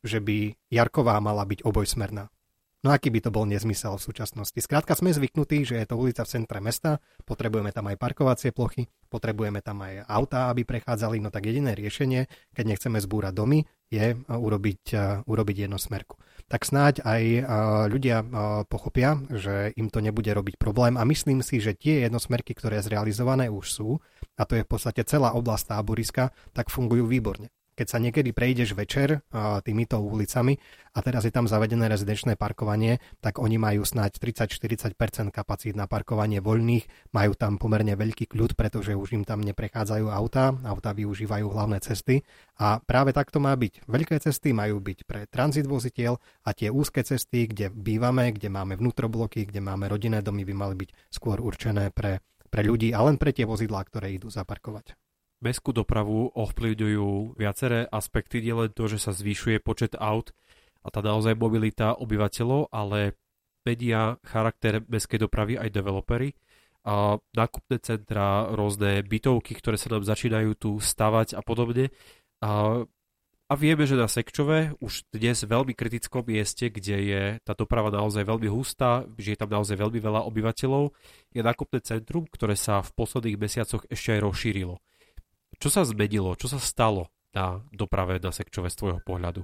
že 0.03 0.19
by 0.23 0.55
Jarková 0.71 1.19
mala 1.19 1.43
byť 1.43 1.67
obojsmerná. 1.67 2.31
No 2.85 2.93
aký 2.93 3.09
by 3.09 3.25
to 3.25 3.33
bol 3.33 3.49
nezmysel 3.49 3.97
v 3.97 4.07
súčasnosti? 4.13 4.61
Skrátka 4.61 4.93
sme 4.93 5.09
zvyknutí, 5.09 5.65
že 5.65 5.81
je 5.81 5.89
to 5.89 5.97
ulica 5.97 6.21
v 6.21 6.29
centre 6.37 6.61
mesta, 6.61 7.01
potrebujeme 7.25 7.73
tam 7.73 7.89
aj 7.89 7.97
parkovacie 7.97 8.53
plochy, 8.53 8.93
potrebujeme 9.09 9.65
tam 9.65 9.81
aj 9.89 10.05
autá, 10.05 10.53
aby 10.53 10.69
prechádzali, 10.69 11.17
no 11.17 11.33
tak 11.33 11.49
jediné 11.49 11.73
riešenie, 11.73 12.29
keď 12.53 12.65
nechceme 12.69 13.01
zbúrať 13.01 13.33
domy, 13.33 13.65
je 13.89 14.21
urobiť, 14.29 15.01
urobiť 15.25 15.57
jednosmerku. 15.65 16.21
Tak 16.45 16.69
snáď 16.69 17.01
aj 17.09 17.23
ľudia 17.89 18.21
pochopia, 18.69 19.17
že 19.33 19.73
im 19.81 19.89
to 19.89 20.05
nebude 20.05 20.29
robiť 20.29 20.61
problém 20.61 21.01
a 21.01 21.09
myslím 21.09 21.41
si, 21.41 21.65
že 21.65 21.73
tie 21.73 22.05
jednosmerky, 22.05 22.53
ktoré 22.53 22.85
zrealizované 22.85 23.49
už 23.49 23.65
sú, 23.65 23.89
a 24.37 24.45
to 24.45 24.61
je 24.61 24.63
v 24.63 24.69
podstate 24.69 25.09
celá 25.09 25.33
oblasť 25.33 25.73
táboriska, 25.73 26.37
tak 26.53 26.69
fungujú 26.69 27.09
výborne 27.09 27.49
keď 27.75 27.87
sa 27.91 27.99
niekedy 27.99 28.31
prejdeš 28.31 28.79
večer 28.79 29.21
týmito 29.67 29.99
ulicami 29.99 30.57
a 30.95 31.03
teraz 31.03 31.27
je 31.27 31.35
tam 31.35 31.51
zavedené 31.51 31.91
rezidenčné 31.91 32.39
parkovanie, 32.39 33.03
tak 33.19 33.43
oni 33.43 33.59
majú 33.59 33.83
snáď 33.83 34.23
30-40% 34.23 34.95
kapacít 35.35 35.75
na 35.75 35.91
parkovanie 35.91 36.39
voľných, 36.39 37.11
majú 37.11 37.35
tam 37.35 37.59
pomerne 37.59 37.99
veľký 37.99 38.31
kľud, 38.31 38.55
pretože 38.55 38.95
už 38.95 39.19
im 39.19 39.25
tam 39.27 39.43
neprechádzajú 39.43 40.07
autá, 40.07 40.55
autá 40.63 40.95
využívajú 40.95 41.51
hlavné 41.51 41.83
cesty. 41.83 42.23
A 42.63 42.79
práve 42.79 43.11
takto 43.11 43.43
má 43.43 43.51
byť. 43.59 43.91
Veľké 43.91 44.23
cesty 44.23 44.55
majú 44.55 44.79
byť 44.79 44.99
pre 45.03 45.27
tranzit 45.27 45.67
voziteľ 45.67 46.23
a 46.47 46.55
tie 46.55 46.71
úzke 46.71 47.03
cesty, 47.03 47.51
kde 47.51 47.75
bývame, 47.75 48.31
kde 48.31 48.47
máme 48.55 48.79
vnútrobloky, 48.79 49.51
kde 49.51 49.59
máme 49.59 49.91
rodinné 49.91 50.23
domy, 50.23 50.47
by 50.47 50.55
mali 50.55 50.75
byť 50.87 50.91
skôr 51.11 51.43
určené 51.43 51.91
pre, 51.91 52.23
pre 52.47 52.63
ľudí 52.63 52.95
a 52.95 53.03
len 53.03 53.19
pre 53.19 53.35
tie 53.35 53.43
vozidlá, 53.43 53.83
ktoré 53.83 54.15
idú 54.15 54.31
zaparkovať 54.31 54.95
mestskú 55.45 55.77
dopravu 55.77 56.33
ovplyvňujú 56.33 57.37
viaceré 57.37 57.85
aspekty, 57.93 58.41
nie 58.41 58.57
len 58.57 58.73
to, 58.73 58.89
že 58.89 58.97
sa 58.97 59.13
zvyšuje 59.13 59.61
počet 59.61 59.93
aut 60.01 60.33
a 60.81 60.89
tá 60.89 61.05
naozaj 61.05 61.37
mobilita 61.37 61.93
obyvateľov, 61.93 62.73
ale 62.73 63.21
media 63.65 64.17
charakter 64.25 64.81
mestskej 64.85 65.21
dopravy 65.25 65.61
aj 65.61 65.69
developery 65.69 66.33
a 66.85 67.17
nákupné 67.33 67.81
centra, 67.81 68.53
rôzne 68.53 69.01
bytovky, 69.01 69.57
ktoré 69.57 69.81
sa 69.81 69.89
nám 69.97 70.05
začínajú 70.05 70.51
tu 70.57 70.71
stavať 70.77 71.33
a 71.33 71.41
podobne. 71.41 71.89
A, 72.45 72.85
a 73.49 73.53
vieme, 73.57 73.89
že 73.89 73.97
na 73.97 74.05
Sekčove 74.05 74.77
už 74.85 75.09
dnes 75.09 75.49
veľmi 75.49 75.73
kritickom 75.73 76.29
mieste, 76.29 76.69
kde 76.69 76.97
je 77.01 77.23
tá 77.41 77.57
doprava 77.57 77.89
naozaj 77.89 78.29
veľmi 78.29 78.53
hustá, 78.53 79.09
že 79.17 79.33
je 79.33 79.41
tam 79.41 79.49
naozaj 79.49 79.81
veľmi 79.81 79.97
veľa 79.97 80.29
obyvateľov, 80.29 80.93
je 81.33 81.41
nákupné 81.41 81.81
centrum, 81.81 82.29
ktoré 82.29 82.53
sa 82.53 82.85
v 82.85 82.93
posledných 82.93 83.41
mesiacoch 83.41 83.89
ešte 83.89 84.21
aj 84.21 84.21
rozšírilo. 84.21 84.77
Čo 85.59 85.69
sa 85.71 85.83
zmenilo? 85.87 86.37
Čo 86.39 86.55
sa 86.55 86.59
stalo 86.63 87.11
na 87.35 87.61
doprave 87.75 88.23
na 88.23 88.31
Sekčove 88.31 88.71
z 88.71 88.79
tvojho 88.79 89.01
pohľadu? 89.03 89.43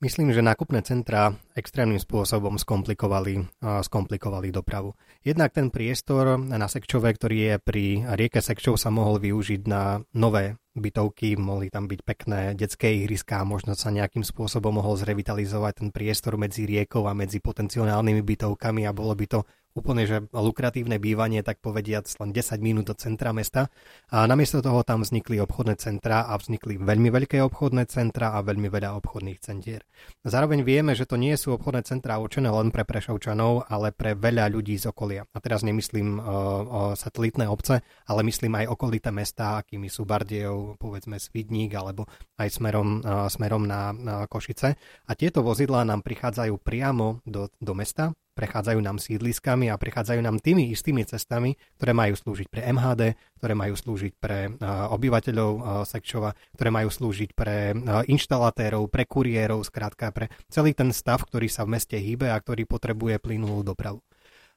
Myslím, 0.00 0.32
že 0.32 0.40
nákupné 0.40 0.80
centrá 0.80 1.36
extrémnym 1.52 2.00
spôsobom 2.00 2.56
skomplikovali, 2.56 3.44
skomplikovali 3.60 4.48
dopravu. 4.48 4.96
Jednak 5.20 5.52
ten 5.52 5.68
priestor 5.68 6.40
na 6.40 6.64
Sekčove, 6.72 7.12
ktorý 7.12 7.36
je 7.36 7.54
pri 7.60 7.84
rieke 8.16 8.40
Sekčov, 8.40 8.80
sa 8.80 8.88
mohol 8.88 9.20
využiť 9.20 9.60
na 9.68 10.00
nové 10.16 10.56
bytovky, 10.72 11.36
mohli 11.36 11.68
tam 11.68 11.84
byť 11.84 12.00
pekné 12.00 12.56
detské 12.56 12.96
ihriská, 12.96 13.44
možno 13.44 13.76
sa 13.76 13.92
nejakým 13.92 14.24
spôsobom 14.24 14.80
mohol 14.80 14.96
zrevitalizovať 14.96 15.84
ten 15.84 15.88
priestor 15.92 16.40
medzi 16.40 16.64
riekou 16.64 17.04
a 17.04 17.12
medzi 17.12 17.44
potenciálnymi 17.44 18.24
bytovkami 18.24 18.88
a 18.88 18.96
bolo 18.96 19.12
by 19.12 19.26
to 19.28 19.44
úplne 19.74 20.02
že 20.06 20.26
lukratívne 20.34 20.98
bývanie, 20.98 21.40
tak 21.46 21.62
povediac 21.62 22.06
len 22.18 22.30
10 22.34 22.58
minút 22.58 22.90
do 22.90 22.94
centra 22.98 23.30
mesta. 23.30 23.70
A 24.10 24.26
namiesto 24.26 24.58
toho 24.58 24.82
tam 24.82 25.06
vznikli 25.06 25.38
obchodné 25.38 25.78
centra 25.78 26.26
a 26.26 26.34
vznikli 26.34 26.76
veľmi 26.80 27.08
veľké 27.08 27.38
obchodné 27.46 27.86
centra 27.86 28.34
a 28.34 28.42
veľmi 28.42 28.66
veľa 28.66 28.98
obchodných 28.98 29.38
centier. 29.38 29.86
Zároveň 30.26 30.66
vieme, 30.66 30.92
že 30.98 31.06
to 31.06 31.14
nie 31.14 31.34
sú 31.38 31.54
obchodné 31.54 31.86
centra 31.86 32.18
určené 32.18 32.50
len 32.50 32.74
pre 32.74 32.82
Prešovčanov, 32.82 33.70
ale 33.70 33.94
pre 33.94 34.18
veľa 34.18 34.50
ľudí 34.50 34.74
z 34.74 34.90
okolia. 34.90 35.22
A 35.30 35.38
teraz 35.38 35.62
nemyslím 35.62 36.18
o, 36.18 36.22
o 36.66 36.80
satelitné 36.98 37.46
obce, 37.46 37.80
ale 38.10 38.20
myslím 38.26 38.58
aj 38.58 38.70
okolité 38.74 39.14
mesta, 39.14 39.62
akými 39.62 39.86
sú 39.86 40.02
Bardejov, 40.02 40.80
povedzme 40.82 41.22
Svidník, 41.22 41.72
alebo 41.78 42.10
aj 42.42 42.48
smerom, 42.58 43.04
smerom 43.30 43.62
na, 43.64 43.94
na 43.94 44.14
Košice. 44.26 44.74
A 45.06 45.12
tieto 45.14 45.46
vozidlá 45.46 45.86
nám 45.86 46.02
prichádzajú 46.02 46.58
priamo 46.58 47.22
do, 47.22 47.46
do 47.62 47.72
mesta 47.76 48.10
prechádzajú 48.34 48.80
nám 48.80 48.98
sídliskami 48.98 49.68
a 49.70 49.78
prechádzajú 49.80 50.20
nám 50.20 50.42
tými 50.42 50.72
istými 50.72 51.06
cestami, 51.06 51.54
ktoré 51.76 51.92
majú 51.92 52.14
slúžiť 52.16 52.48
pre 52.50 52.66
MHD, 52.66 53.02
ktoré 53.38 53.54
majú 53.54 53.74
slúžiť 53.76 54.12
pre 54.18 54.52
obyvateľov 54.64 55.84
Sekčova, 55.86 56.34
ktoré 56.58 56.70
majú 56.74 56.88
slúžiť 56.90 57.30
pre 57.36 57.72
inštalatérov, 58.08 58.90
pre 58.90 59.06
kuriérov, 59.06 59.62
skrátka 59.64 60.10
pre 60.10 60.28
celý 60.50 60.74
ten 60.74 60.90
stav, 60.90 61.22
ktorý 61.24 61.46
sa 61.46 61.62
v 61.62 61.78
meste 61.78 61.96
hýbe 62.00 62.28
a 62.32 62.40
ktorý 62.40 62.66
potrebuje 62.66 63.22
plynulú 63.22 63.62
dopravu. 63.62 64.02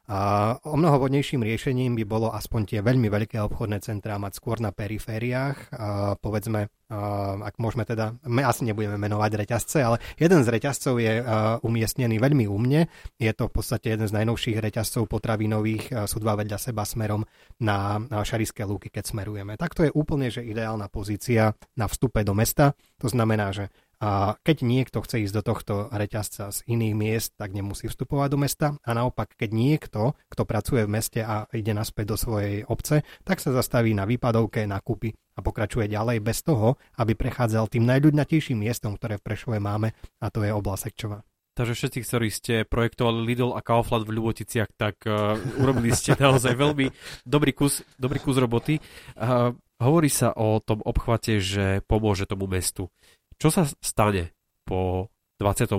A 0.03 0.51
o 0.67 0.75
mnoho 0.75 0.99
vodnejším 0.99 1.47
riešením 1.47 1.95
by 1.95 2.03
bolo 2.03 2.27
aspoň 2.35 2.61
tie 2.67 2.79
veľmi 2.83 3.07
veľké 3.07 3.39
obchodné 3.39 3.79
centrá 3.79 4.19
mať 4.19 4.35
skôr 4.35 4.59
na 4.59 4.75
perifériách. 4.75 5.71
A 5.71 6.19
povedzme, 6.19 6.67
a 6.93 7.39
ak 7.39 7.55
môžeme 7.57 7.87
teda, 7.87 8.19
my 8.27 8.43
asi 8.43 8.67
nebudeme 8.67 8.99
menovať 8.99 9.31
reťazce, 9.33 9.79
ale 9.79 9.97
jeden 10.19 10.43
z 10.43 10.51
reťazcov 10.51 10.99
je 10.99 11.23
umiestnený 11.63 12.19
veľmi 12.19 12.45
umne. 12.51 12.91
Je 13.15 13.31
to 13.31 13.47
v 13.47 13.53
podstate 13.55 13.95
jeden 13.95 14.05
z 14.05 14.13
najnovších 14.13 14.59
reťazcov 14.59 15.07
potravinových, 15.07 16.05
sú 16.05 16.19
dva 16.19 16.35
vedľa 16.35 16.59
seba 16.59 16.83
smerom 16.83 17.23
na 17.63 18.03
Šariské 18.27 18.67
lúky, 18.67 18.91
keď 18.91 19.09
smerujeme. 19.09 19.55
Tak 19.55 19.71
to 19.71 19.87
je 19.87 19.91
úplne 19.95 20.27
že 20.27 20.43
ideálna 20.43 20.91
pozícia 20.91 21.55
na 21.79 21.87
vstupe 21.87 22.21
do 22.27 22.35
mesta. 22.35 22.75
To 22.99 23.07
znamená, 23.07 23.55
že 23.55 23.71
a 24.03 24.35
keď 24.43 24.67
niekto 24.67 24.99
chce 24.99 25.23
ísť 25.23 25.35
do 25.39 25.43
tohto 25.47 25.73
reťazca 25.87 26.51
z 26.51 26.59
iných 26.67 26.91
miest, 26.91 27.39
tak 27.39 27.55
nemusí 27.55 27.87
vstupovať 27.87 28.27
do 28.35 28.39
mesta. 28.43 28.67
A 28.83 28.91
naopak, 28.91 29.31
keď 29.39 29.55
niekto, 29.55 30.19
kto 30.27 30.43
pracuje 30.43 30.83
v 30.83 30.91
meste 30.99 31.23
a 31.23 31.47
ide 31.55 31.71
naspäť 31.71 32.11
do 32.11 32.17
svojej 32.19 32.67
obce, 32.67 33.07
tak 33.23 33.39
sa 33.39 33.55
zastaví 33.55 33.95
na 33.95 34.03
výpadovke, 34.03 34.67
na 34.67 34.83
kúpy 34.83 35.15
a 35.15 35.39
pokračuje 35.39 35.87
ďalej 35.87 36.19
bez 36.19 36.43
toho, 36.43 36.75
aby 36.99 37.15
prechádzal 37.15 37.71
tým 37.71 37.87
najľudnatejším 37.87 38.59
miestom, 38.67 38.99
ktoré 38.99 39.23
v 39.23 39.25
Prešove 39.25 39.63
máme, 39.63 39.95
a 40.19 40.27
to 40.27 40.43
je 40.43 40.51
oblasť 40.51 40.83
Sekčova. 40.83 41.23
Takže 41.53 41.77
všetci, 41.77 41.99
ktorí 42.01 42.27
ste 42.33 42.53
projektovali 42.65 43.29
Lidl 43.29 43.53
a 43.53 43.61
Kaufland 43.61 44.09
v 44.09 44.19
Ľuboticiach, 44.19 44.73
tak 44.73 45.05
uh, 45.05 45.37
urobili 45.61 45.95
ste 45.95 46.17
naozaj 46.19 46.59
veľmi 46.59 46.91
dobrý 47.23 47.55
kus, 47.55 47.87
dobrý 47.95 48.19
kus 48.19 48.35
roboty. 48.35 48.81
Uh, 49.15 49.53
hovorí 49.77 50.09
sa 50.09 50.33
o 50.33 50.57
tom 50.59 50.81
obchvate, 50.81 51.37
že 51.37 51.85
pomôže 51.85 52.25
tomu 52.25 52.49
mestu. 52.49 52.89
Čo 53.37 53.49
sa 53.49 53.63
stane 53.81 54.33
po 54.63 55.11
28. 55.39 55.77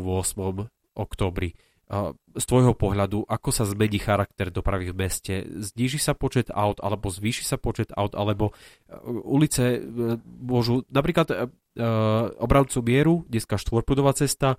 októbri? 0.95 1.55
Z 2.35 2.45
tvojho 2.49 2.73
pohľadu, 2.75 3.29
ako 3.29 3.49
sa 3.53 3.69
zmení 3.69 4.01
charakter 4.01 4.49
dopravy 4.49 4.91
v 4.91 4.99
meste? 5.05 5.35
Zníži 5.45 6.01
sa 6.01 6.17
počet 6.17 6.49
aut, 6.51 6.81
alebo 6.81 7.13
zvýši 7.13 7.45
sa 7.45 7.61
počet 7.61 7.93
aut, 7.95 8.17
alebo 8.17 8.51
e, 8.51 8.99
ulice 9.07 9.79
e, 9.79 9.81
môžu, 10.43 10.83
napríklad 10.89 11.29
e, 11.31 11.37
obravcu 12.41 12.79
mieru, 12.83 13.15
dneska 13.29 13.61
štvorpudová 13.61 14.17
cesta, 14.17 14.57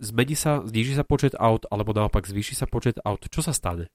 zmení 0.00 0.34
sa, 0.34 0.64
zníži 0.64 0.96
sa 0.96 1.04
počet 1.04 1.36
aut, 1.36 1.68
alebo 1.68 1.92
naopak 1.92 2.24
zvýši 2.24 2.56
sa 2.56 2.66
počet 2.66 2.96
aut. 3.04 3.20
Čo 3.28 3.44
sa 3.44 3.52
stane? 3.52 3.92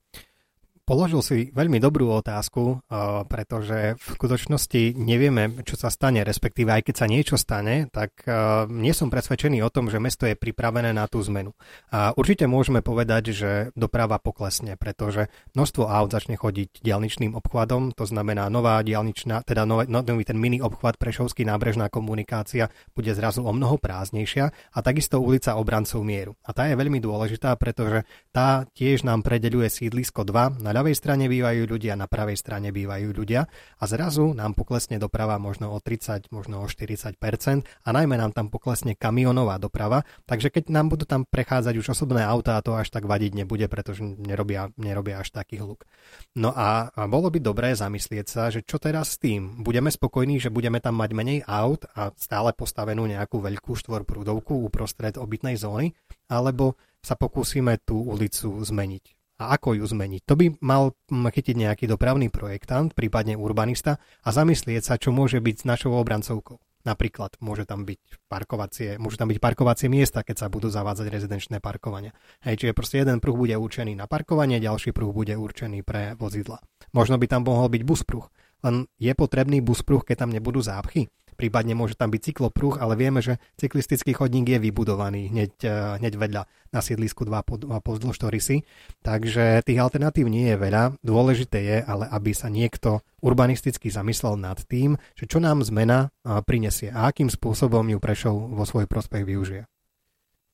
Položil 0.85 1.21
si 1.25 1.37
veľmi 1.49 1.81
dobrú 1.81 2.13
otázku, 2.13 2.85
pretože 3.25 3.97
v 3.97 4.05
skutočnosti 4.05 4.93
nevieme, 4.93 5.65
čo 5.65 5.73
sa 5.81 5.89
stane, 5.89 6.21
respektíve 6.21 6.69
aj 6.69 6.85
keď 6.85 6.95
sa 6.95 7.09
niečo 7.09 7.41
stane, 7.41 7.89
tak 7.89 8.21
nie 8.69 8.93
som 8.93 9.09
presvedčený 9.09 9.65
o 9.65 9.73
tom, 9.73 9.89
že 9.89 9.97
mesto 9.97 10.29
je 10.29 10.37
pripravené 10.37 10.93
na 10.93 11.09
tú 11.09 11.25
zmenu. 11.25 11.57
A 11.89 12.13
určite 12.13 12.45
môžeme 12.45 12.85
povedať, 12.85 13.33
že 13.33 13.51
doprava 13.73 14.21
poklesne, 14.21 14.77
pretože 14.77 15.33
množstvo 15.57 15.89
aut 15.89 16.13
začne 16.13 16.37
chodiť 16.37 16.85
dialničným 16.85 17.33
obchvadom, 17.33 17.89
to 17.97 18.05
znamená 18.05 18.45
nová 18.53 18.77
dialničná, 18.85 19.41
teda 19.41 19.65
nový, 19.65 19.89
nový 19.89 20.21
ten 20.21 20.37
mini 20.37 20.61
obchvat 20.61 21.01
Prešovský 21.01 21.49
nábrežná 21.49 21.89
komunikácia 21.89 22.69
bude 22.93 23.09
zrazu 23.17 23.41
o 23.41 23.49
mnoho 23.49 23.81
prázdnejšia 23.81 24.53
a 24.53 24.77
takisto 24.85 25.17
ulica 25.17 25.57
Obrancov 25.57 26.05
mieru. 26.05 26.37
A 26.45 26.53
tá 26.53 26.69
je 26.69 26.77
veľmi 26.77 27.01
dôležitá, 27.01 27.57
pretože 27.57 28.05
tá 28.29 28.69
tiež 28.77 29.01
nám 29.01 29.25
predeľuje 29.25 29.65
sídlisko 29.73 30.21
2 30.21 30.61
na 30.61 30.74
ľavej 30.75 30.95
strane 30.99 31.31
bývajú 31.31 31.71
ľudia, 31.71 31.95
na 31.95 32.11
pravej 32.11 32.35
strane 32.35 32.75
bývajú 32.75 33.15
ľudia 33.15 33.47
a 33.79 33.83
zrazu 33.87 34.35
nám 34.35 34.59
poklesne 34.59 34.99
doprava 34.99 35.39
možno 35.39 35.71
o 35.71 35.79
30, 35.79 36.27
možno 36.35 36.59
o 36.59 36.67
40% 36.67 37.15
a 37.63 37.89
najmä 37.95 38.19
nám 38.19 38.35
tam 38.35 38.51
poklesne 38.51 38.99
kamionová 38.99 39.55
doprava, 39.55 40.03
takže 40.27 40.51
keď 40.51 40.75
nám 40.75 40.91
budú 40.91 41.07
tam 41.07 41.23
prechádzať 41.23 41.79
už 41.79 41.95
osobné 41.95 42.27
autá, 42.27 42.59
to 42.59 42.75
až 42.75 42.91
tak 42.91 43.07
vadiť 43.07 43.45
nebude, 43.45 43.71
pretože 43.71 44.03
nerobia, 44.03 44.75
nerobia 44.75 45.23
až 45.23 45.31
taký 45.31 45.63
hluk. 45.63 45.87
No 46.35 46.51
a, 46.51 46.91
bolo 47.07 47.31
by 47.31 47.39
dobré 47.39 47.71
zamyslieť 47.71 48.27
sa, 48.27 48.51
že 48.51 48.67
čo 48.67 48.75
teraz 48.75 49.15
s 49.15 49.21
tým? 49.23 49.63
Budeme 49.63 49.87
spokojní, 49.87 50.43
že 50.43 50.51
budeme 50.51 50.83
tam 50.83 50.99
mať 50.99 51.09
menej 51.15 51.39
aut 51.47 51.87
a 51.95 52.11
stále 52.19 52.51
postavenú 52.51 53.07
nejakú 53.07 53.39
veľkú 53.39 53.77
štvorprúdovku 53.79 54.51
uprostred 54.67 55.15
obytnej 55.15 55.55
zóny, 55.55 55.95
alebo 56.27 56.75
sa 57.05 57.13
pokúsime 57.13 57.77
tú 57.85 58.01
ulicu 58.01 58.49
zmeniť 58.65 59.24
a 59.35 59.55
ako 59.55 59.75
ju 59.79 59.85
zmeniť. 59.85 60.21
To 60.27 60.35
by 60.39 60.45
mal 60.63 60.95
mm, 61.11 61.27
chytiť 61.31 61.55
nejaký 61.55 61.85
dopravný 61.91 62.31
projektant, 62.31 62.95
prípadne 62.95 63.35
urbanista 63.35 63.99
a 64.23 64.29
zamyslieť 64.31 64.81
sa, 64.83 64.95
čo 64.95 65.11
môže 65.11 65.43
byť 65.43 65.55
s 65.61 65.67
našou 65.67 65.95
obrancovkou. 65.99 66.59
Napríklad 66.85 67.41
môže 67.41 67.65
tam 67.65 67.81
byť 67.81 68.29
parkovacie, 68.29 69.01
môže 69.01 69.17
tam 69.17 69.33
byť 69.33 69.41
parkovacie 69.41 69.89
miesta, 69.89 70.21
keď 70.21 70.45
sa 70.45 70.47
budú 70.53 70.69
zavádzať 70.69 71.09
rezidenčné 71.09 71.57
parkovania. 71.57 72.13
Hej, 72.45 72.61
čiže 72.61 72.77
proste 72.77 73.01
jeden 73.01 73.17
pruh 73.17 73.33
bude 73.33 73.57
určený 73.57 73.97
na 73.97 74.05
parkovanie, 74.05 74.61
ďalší 74.61 74.93
pruh 74.93 75.09
bude 75.09 75.33
určený 75.33 75.81
pre 75.81 76.13
vozidla. 76.13 76.61
Možno 76.93 77.17
by 77.17 77.25
tam 77.25 77.41
mohol 77.41 77.73
byť 77.73 77.81
buspruh. 77.81 78.29
Len 78.61 78.85
je 79.01 79.11
potrebný 79.17 79.65
buspruh, 79.65 80.05
keď 80.05 80.25
tam 80.25 80.31
nebudú 80.31 80.61
zápchy 80.61 81.09
prípadne 81.35 81.75
môže 81.75 81.99
tam 81.99 82.09
byť 82.09 82.31
cyklopruh, 82.31 82.79
ale 82.79 82.95
vieme, 82.95 83.19
že 83.19 83.37
cyklistický 83.59 84.15
chodník 84.15 84.47
je 84.49 84.59
vybudovaný 84.59 85.29
hneď, 85.29 85.53
eh, 85.61 85.71
hneď 86.01 86.13
vedľa 86.15 86.43
na 86.71 86.79
sídlisku 86.79 87.23
2 87.27 87.43
pozdĺž 87.83 88.15
Torisy, 88.19 88.63
takže 89.03 89.63
tých 89.63 89.79
alternatív 89.79 90.27
nie 90.27 90.51
je 90.51 90.57
veľa. 90.59 90.99
Dôležité 91.03 91.59
je 91.61 91.77
ale, 91.83 92.07
aby 92.11 92.31
sa 92.35 92.51
niekto 92.51 93.03
urbanisticky 93.23 93.87
zamyslel 93.87 94.35
nad 94.35 94.59
tým, 94.63 94.99
že 95.15 95.27
čo 95.27 95.43
nám 95.43 95.61
zmena 95.61 96.09
eh, 96.09 96.39
prinesie 96.41 96.89
a 96.89 97.11
akým 97.11 97.27
spôsobom 97.27 97.85
ju 97.91 97.99
Prešov 97.99 98.35
vo 98.55 98.63
svoj 98.63 98.87
prospech 98.87 99.23
využije. 99.27 99.63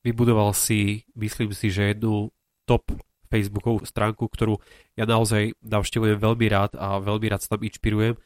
Vybudoval 0.02 0.58
si, 0.58 1.06
myslím 1.14 1.54
si, 1.54 1.70
že 1.70 1.94
jednu 1.94 2.34
top 2.66 2.90
Facebookovú 3.32 3.88
stránku, 3.88 4.28
ktorú 4.28 4.60
ja 5.00 5.08
naozaj 5.08 5.56
navštevujem 5.64 6.20
veľmi 6.20 6.46
rád 6.52 6.76
a 6.76 7.00
veľmi 7.00 7.32
rád 7.32 7.48
sa 7.48 7.56
tam 7.56 7.64
inšpirujem 7.64 8.20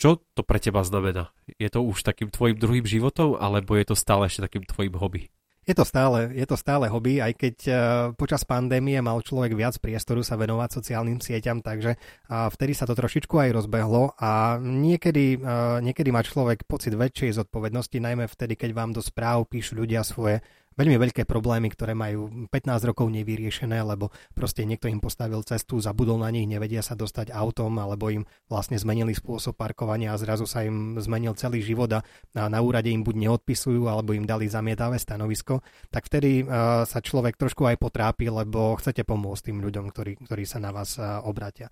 čo 0.00 0.16
to 0.32 0.40
pre 0.40 0.56
teba 0.56 0.80
znamená? 0.80 1.28
Je 1.60 1.68
to 1.68 1.84
už 1.84 2.00
takým 2.00 2.32
tvojim 2.32 2.56
druhým 2.56 2.88
životom, 2.88 3.36
alebo 3.36 3.76
je 3.76 3.92
to 3.92 3.96
stále 4.00 4.24
ešte 4.24 4.40
takým 4.40 4.64
tvojim 4.64 4.96
hobby? 4.96 5.28
Je 5.68 5.76
to 5.76 5.84
stále, 5.84 6.32
je 6.32 6.46
to 6.48 6.56
stále 6.56 6.88
hobby, 6.88 7.20
aj 7.20 7.36
keď 7.36 7.56
uh, 7.68 7.76
počas 8.16 8.48
pandémie 8.48 8.96
mal 9.04 9.20
človek 9.20 9.52
viac 9.52 9.76
priestoru 9.76 10.24
sa 10.24 10.40
venovať 10.40 10.72
sociálnym 10.72 11.20
sieťam, 11.20 11.60
takže 11.60 12.00
vtedy 12.26 12.72
sa 12.72 12.88
to 12.88 12.96
trošičku 12.96 13.36
aj 13.36 13.60
rozbehlo 13.60 14.16
a 14.16 14.56
niekedy, 14.56 15.36
uh, 15.36 15.78
niekedy 15.84 16.08
má 16.10 16.24
človek 16.24 16.64
pocit 16.64 16.96
väčšej 16.96 17.44
zodpovednosti, 17.44 17.92
najmä 17.92 18.24
vtedy, 18.24 18.56
keď 18.56 18.70
vám 18.72 18.90
do 18.96 19.04
správ 19.04 19.52
píšu 19.52 19.76
ľudia 19.76 20.00
svoje 20.00 20.40
veľmi 20.78 20.96
veľké 20.96 21.26
problémy, 21.26 21.70
ktoré 21.74 21.98
majú 21.98 22.48
15 22.48 22.88
rokov 22.90 23.10
nevyriešené, 23.10 23.82
lebo 23.82 24.14
proste 24.32 24.62
niekto 24.62 24.86
im 24.86 25.02
postavil 25.02 25.42
cestu, 25.42 25.82
zabudol 25.82 26.22
na 26.22 26.30
nich, 26.30 26.46
nevedia 26.46 26.80
sa 26.80 26.94
dostať 26.94 27.34
autom, 27.34 27.78
alebo 27.82 28.10
im 28.10 28.22
vlastne 28.46 28.78
zmenili 28.78 29.12
spôsob 29.12 29.58
parkovania 29.58 30.14
a 30.14 30.20
zrazu 30.20 30.46
sa 30.46 30.62
im 30.62 30.96
zmenil 31.02 31.34
celý 31.34 31.60
život 31.60 31.90
a 31.90 32.00
na 32.34 32.58
úrade 32.62 32.88
im 32.88 33.02
buď 33.02 33.28
neodpisujú, 33.28 33.90
alebo 33.90 34.14
im 34.14 34.24
dali 34.24 34.46
zamietavé 34.46 34.96
stanovisko, 34.96 35.62
tak 35.90 36.06
vtedy 36.06 36.46
uh, 36.46 36.86
sa 36.86 36.98
človek 37.02 37.34
trošku 37.34 37.66
aj 37.66 37.76
potrápi, 37.80 38.30
lebo 38.30 38.78
chcete 38.78 39.02
pomôcť 39.02 39.50
tým 39.50 39.58
ľuďom, 39.62 39.90
ktorí, 39.90 40.12
ktorí 40.22 40.44
sa 40.46 40.62
na 40.62 40.70
vás 40.70 40.96
uh, 40.96 41.22
obratia. 41.26 41.66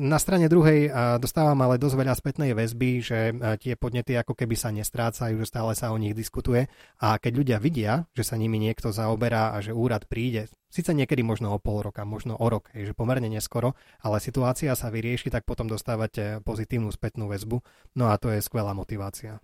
Na 0.00 0.16
strane 0.16 0.48
druhej 0.48 0.88
uh, 0.88 1.20
dostávam 1.20 1.60
ale 1.60 1.76
dosť 1.76 1.96
veľa 2.00 2.14
spätnej 2.16 2.50
väzby, 2.56 2.90
že 3.04 3.36
tie 3.60 3.76
podnety 3.76 4.16
ako 4.16 4.32
keby 4.32 4.56
sa 4.56 4.72
nestrácajú, 4.72 5.36
že 5.36 5.50
stále 5.52 5.76
sa 5.76 5.92
o 5.92 6.00
nich 6.00 6.16
diskutuje 6.16 6.72
a 7.04 7.20
keď 7.20 7.32
ľudia 7.36 7.58
vidia, 7.60 8.08
že 8.16 8.24
sa 8.24 8.40
nimi 8.40 8.56
niekto 8.56 8.96
zaoberá 8.96 9.52
a 9.52 9.60
že 9.60 9.76
úrad 9.76 10.08
príde, 10.08 10.48
síce 10.72 10.96
niekedy 10.96 11.20
možno 11.20 11.52
o 11.52 11.60
pol 11.60 11.84
roka, 11.84 12.08
možno 12.08 12.32
o 12.40 12.46
rok, 12.48 12.72
že 12.72 12.96
pomerne 12.96 13.28
neskoro, 13.28 13.76
ale 14.00 14.24
situácia 14.24 14.72
sa 14.72 14.88
vyrieši, 14.88 15.28
tak 15.28 15.44
potom 15.44 15.68
dostávate 15.68 16.40
pozitívnu 16.40 16.88
spätnú 16.88 17.28
väzbu, 17.28 17.60
no 17.92 18.08
a 18.08 18.16
to 18.16 18.32
je 18.32 18.40
skvelá 18.40 18.72
motivácia. 18.72 19.36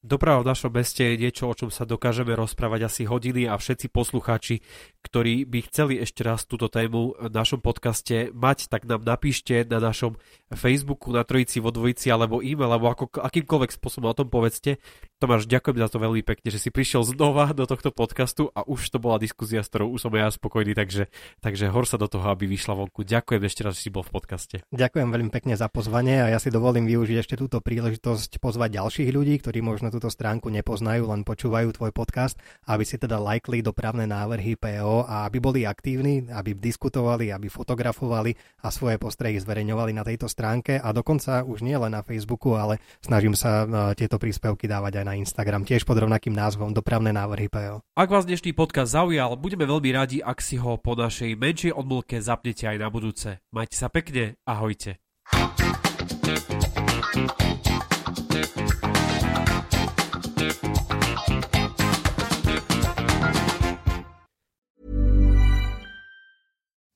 Doprava 0.00 0.40
v 0.40 0.48
našom 0.48 0.72
meste 0.72 1.04
je 1.04 1.20
niečo, 1.20 1.44
o 1.44 1.52
čom 1.52 1.68
sa 1.68 1.84
dokážeme 1.84 2.32
rozprávať 2.32 2.88
asi 2.88 3.02
hodiny 3.04 3.44
a 3.44 3.60
všetci 3.60 3.92
poslucháči, 3.92 4.64
ktorí 5.04 5.44
by 5.44 5.68
chceli 5.68 6.00
ešte 6.00 6.24
raz 6.24 6.48
túto 6.48 6.72
tému 6.72 7.20
v 7.20 7.28
našom 7.28 7.60
podcaste 7.60 8.32
mať, 8.32 8.72
tak 8.72 8.88
nám 8.88 9.04
napíšte 9.04 9.60
na 9.68 9.76
našom 9.76 10.16
Facebooku, 10.56 11.12
na 11.12 11.20
Trojici 11.20 11.60
vo 11.60 11.68
dvojici 11.68 12.08
alebo 12.08 12.40
e-mail, 12.40 12.72
alebo 12.72 12.88
ako, 12.88 13.12
akýmkoľvek 13.12 13.76
spôsobom 13.76 14.08
o 14.08 14.16
tom 14.16 14.32
povedzte. 14.32 14.80
Tomáš, 15.20 15.44
ďakujem 15.44 15.76
za 15.84 15.92
to 15.92 16.00
veľmi 16.00 16.24
pekne, 16.24 16.48
že 16.48 16.56
si 16.56 16.72
prišiel 16.72 17.04
znova 17.04 17.52
do 17.52 17.68
tohto 17.68 17.92
podcastu 17.92 18.48
a 18.56 18.64
už 18.64 18.88
to 18.88 18.96
bola 18.96 19.20
diskusia, 19.20 19.60
s 19.60 19.68
ktorou 19.68 19.92
už 19.92 20.08
som 20.08 20.16
ja 20.16 20.32
spokojný, 20.32 20.72
takže, 20.72 21.12
takže 21.44 21.68
hor 21.68 21.84
sa 21.84 22.00
do 22.00 22.08
toho, 22.08 22.24
aby 22.32 22.48
vyšla 22.48 22.72
vonku. 22.72 23.04
Ďakujem 23.04 23.42
ešte 23.44 23.60
raz, 23.68 23.76
že 23.76 23.84
si 23.84 23.90
bol 23.92 24.00
v 24.00 24.16
podcaste. 24.16 24.64
Ďakujem 24.72 25.12
veľmi 25.12 25.28
pekne 25.28 25.60
za 25.60 25.68
pozvanie 25.68 26.24
a 26.24 26.32
ja 26.32 26.40
si 26.40 26.48
dovolím 26.48 26.88
využiť 26.88 27.20
ešte 27.20 27.36
túto 27.36 27.60
príležitosť 27.60 28.40
pozvať 28.40 28.80
ďalších 28.80 29.12
ľudí, 29.12 29.36
ktorí 29.44 29.60
možno 29.60 29.89
túto 29.90 30.08
stránku 30.08 30.48
nepoznajú, 30.48 31.10
len 31.10 31.26
počúvajú 31.26 31.74
tvoj 31.74 31.92
podcast, 31.92 32.38
aby 32.66 32.86
si 32.86 32.96
teda 32.96 33.18
lajkli 33.18 33.60
dopravné 33.60 34.06
návrhy 34.06 34.56
PO 34.56 35.04
a 35.04 35.26
aby 35.26 35.38
boli 35.42 35.66
aktívni, 35.66 36.26
aby 36.30 36.54
diskutovali, 36.56 37.34
aby 37.34 37.50
fotografovali 37.50 38.32
a 38.64 38.70
svoje 38.70 38.96
postrehy 38.96 39.36
zverejňovali 39.42 39.92
na 39.94 40.06
tejto 40.06 40.30
stránke 40.30 40.78
a 40.78 40.88
dokonca 40.94 41.42
už 41.42 41.66
nie 41.66 41.74
len 41.74 41.92
na 41.92 42.06
Facebooku, 42.06 42.54
ale 42.54 42.78
snažím 43.02 43.34
sa 43.34 43.64
e, 43.64 43.98
tieto 43.98 44.16
príspevky 44.16 44.70
dávať 44.70 45.02
aj 45.02 45.04
na 45.04 45.14
Instagram, 45.18 45.66
tiež 45.66 45.82
pod 45.82 45.98
rovnakým 45.98 46.32
názvom 46.32 46.70
Dopravné 46.70 47.10
návrhy 47.10 47.50
PO. 47.50 47.82
Ak 47.98 48.08
vás 48.08 48.24
dnešný 48.24 48.54
podcast 48.54 48.94
zaujal, 48.94 49.34
budeme 49.34 49.66
veľmi 49.66 49.90
radi, 49.90 50.18
ak 50.22 50.38
si 50.38 50.56
ho 50.56 50.78
po 50.78 50.94
našej 50.94 51.34
menšej 51.34 51.72
odmlke 51.74 52.22
zapnete 52.22 52.70
aj 52.70 52.78
na 52.78 52.88
budúce. 52.88 53.42
Majte 53.50 53.76
sa 53.76 53.90
pekne, 53.90 54.38
ahojte. 54.46 55.02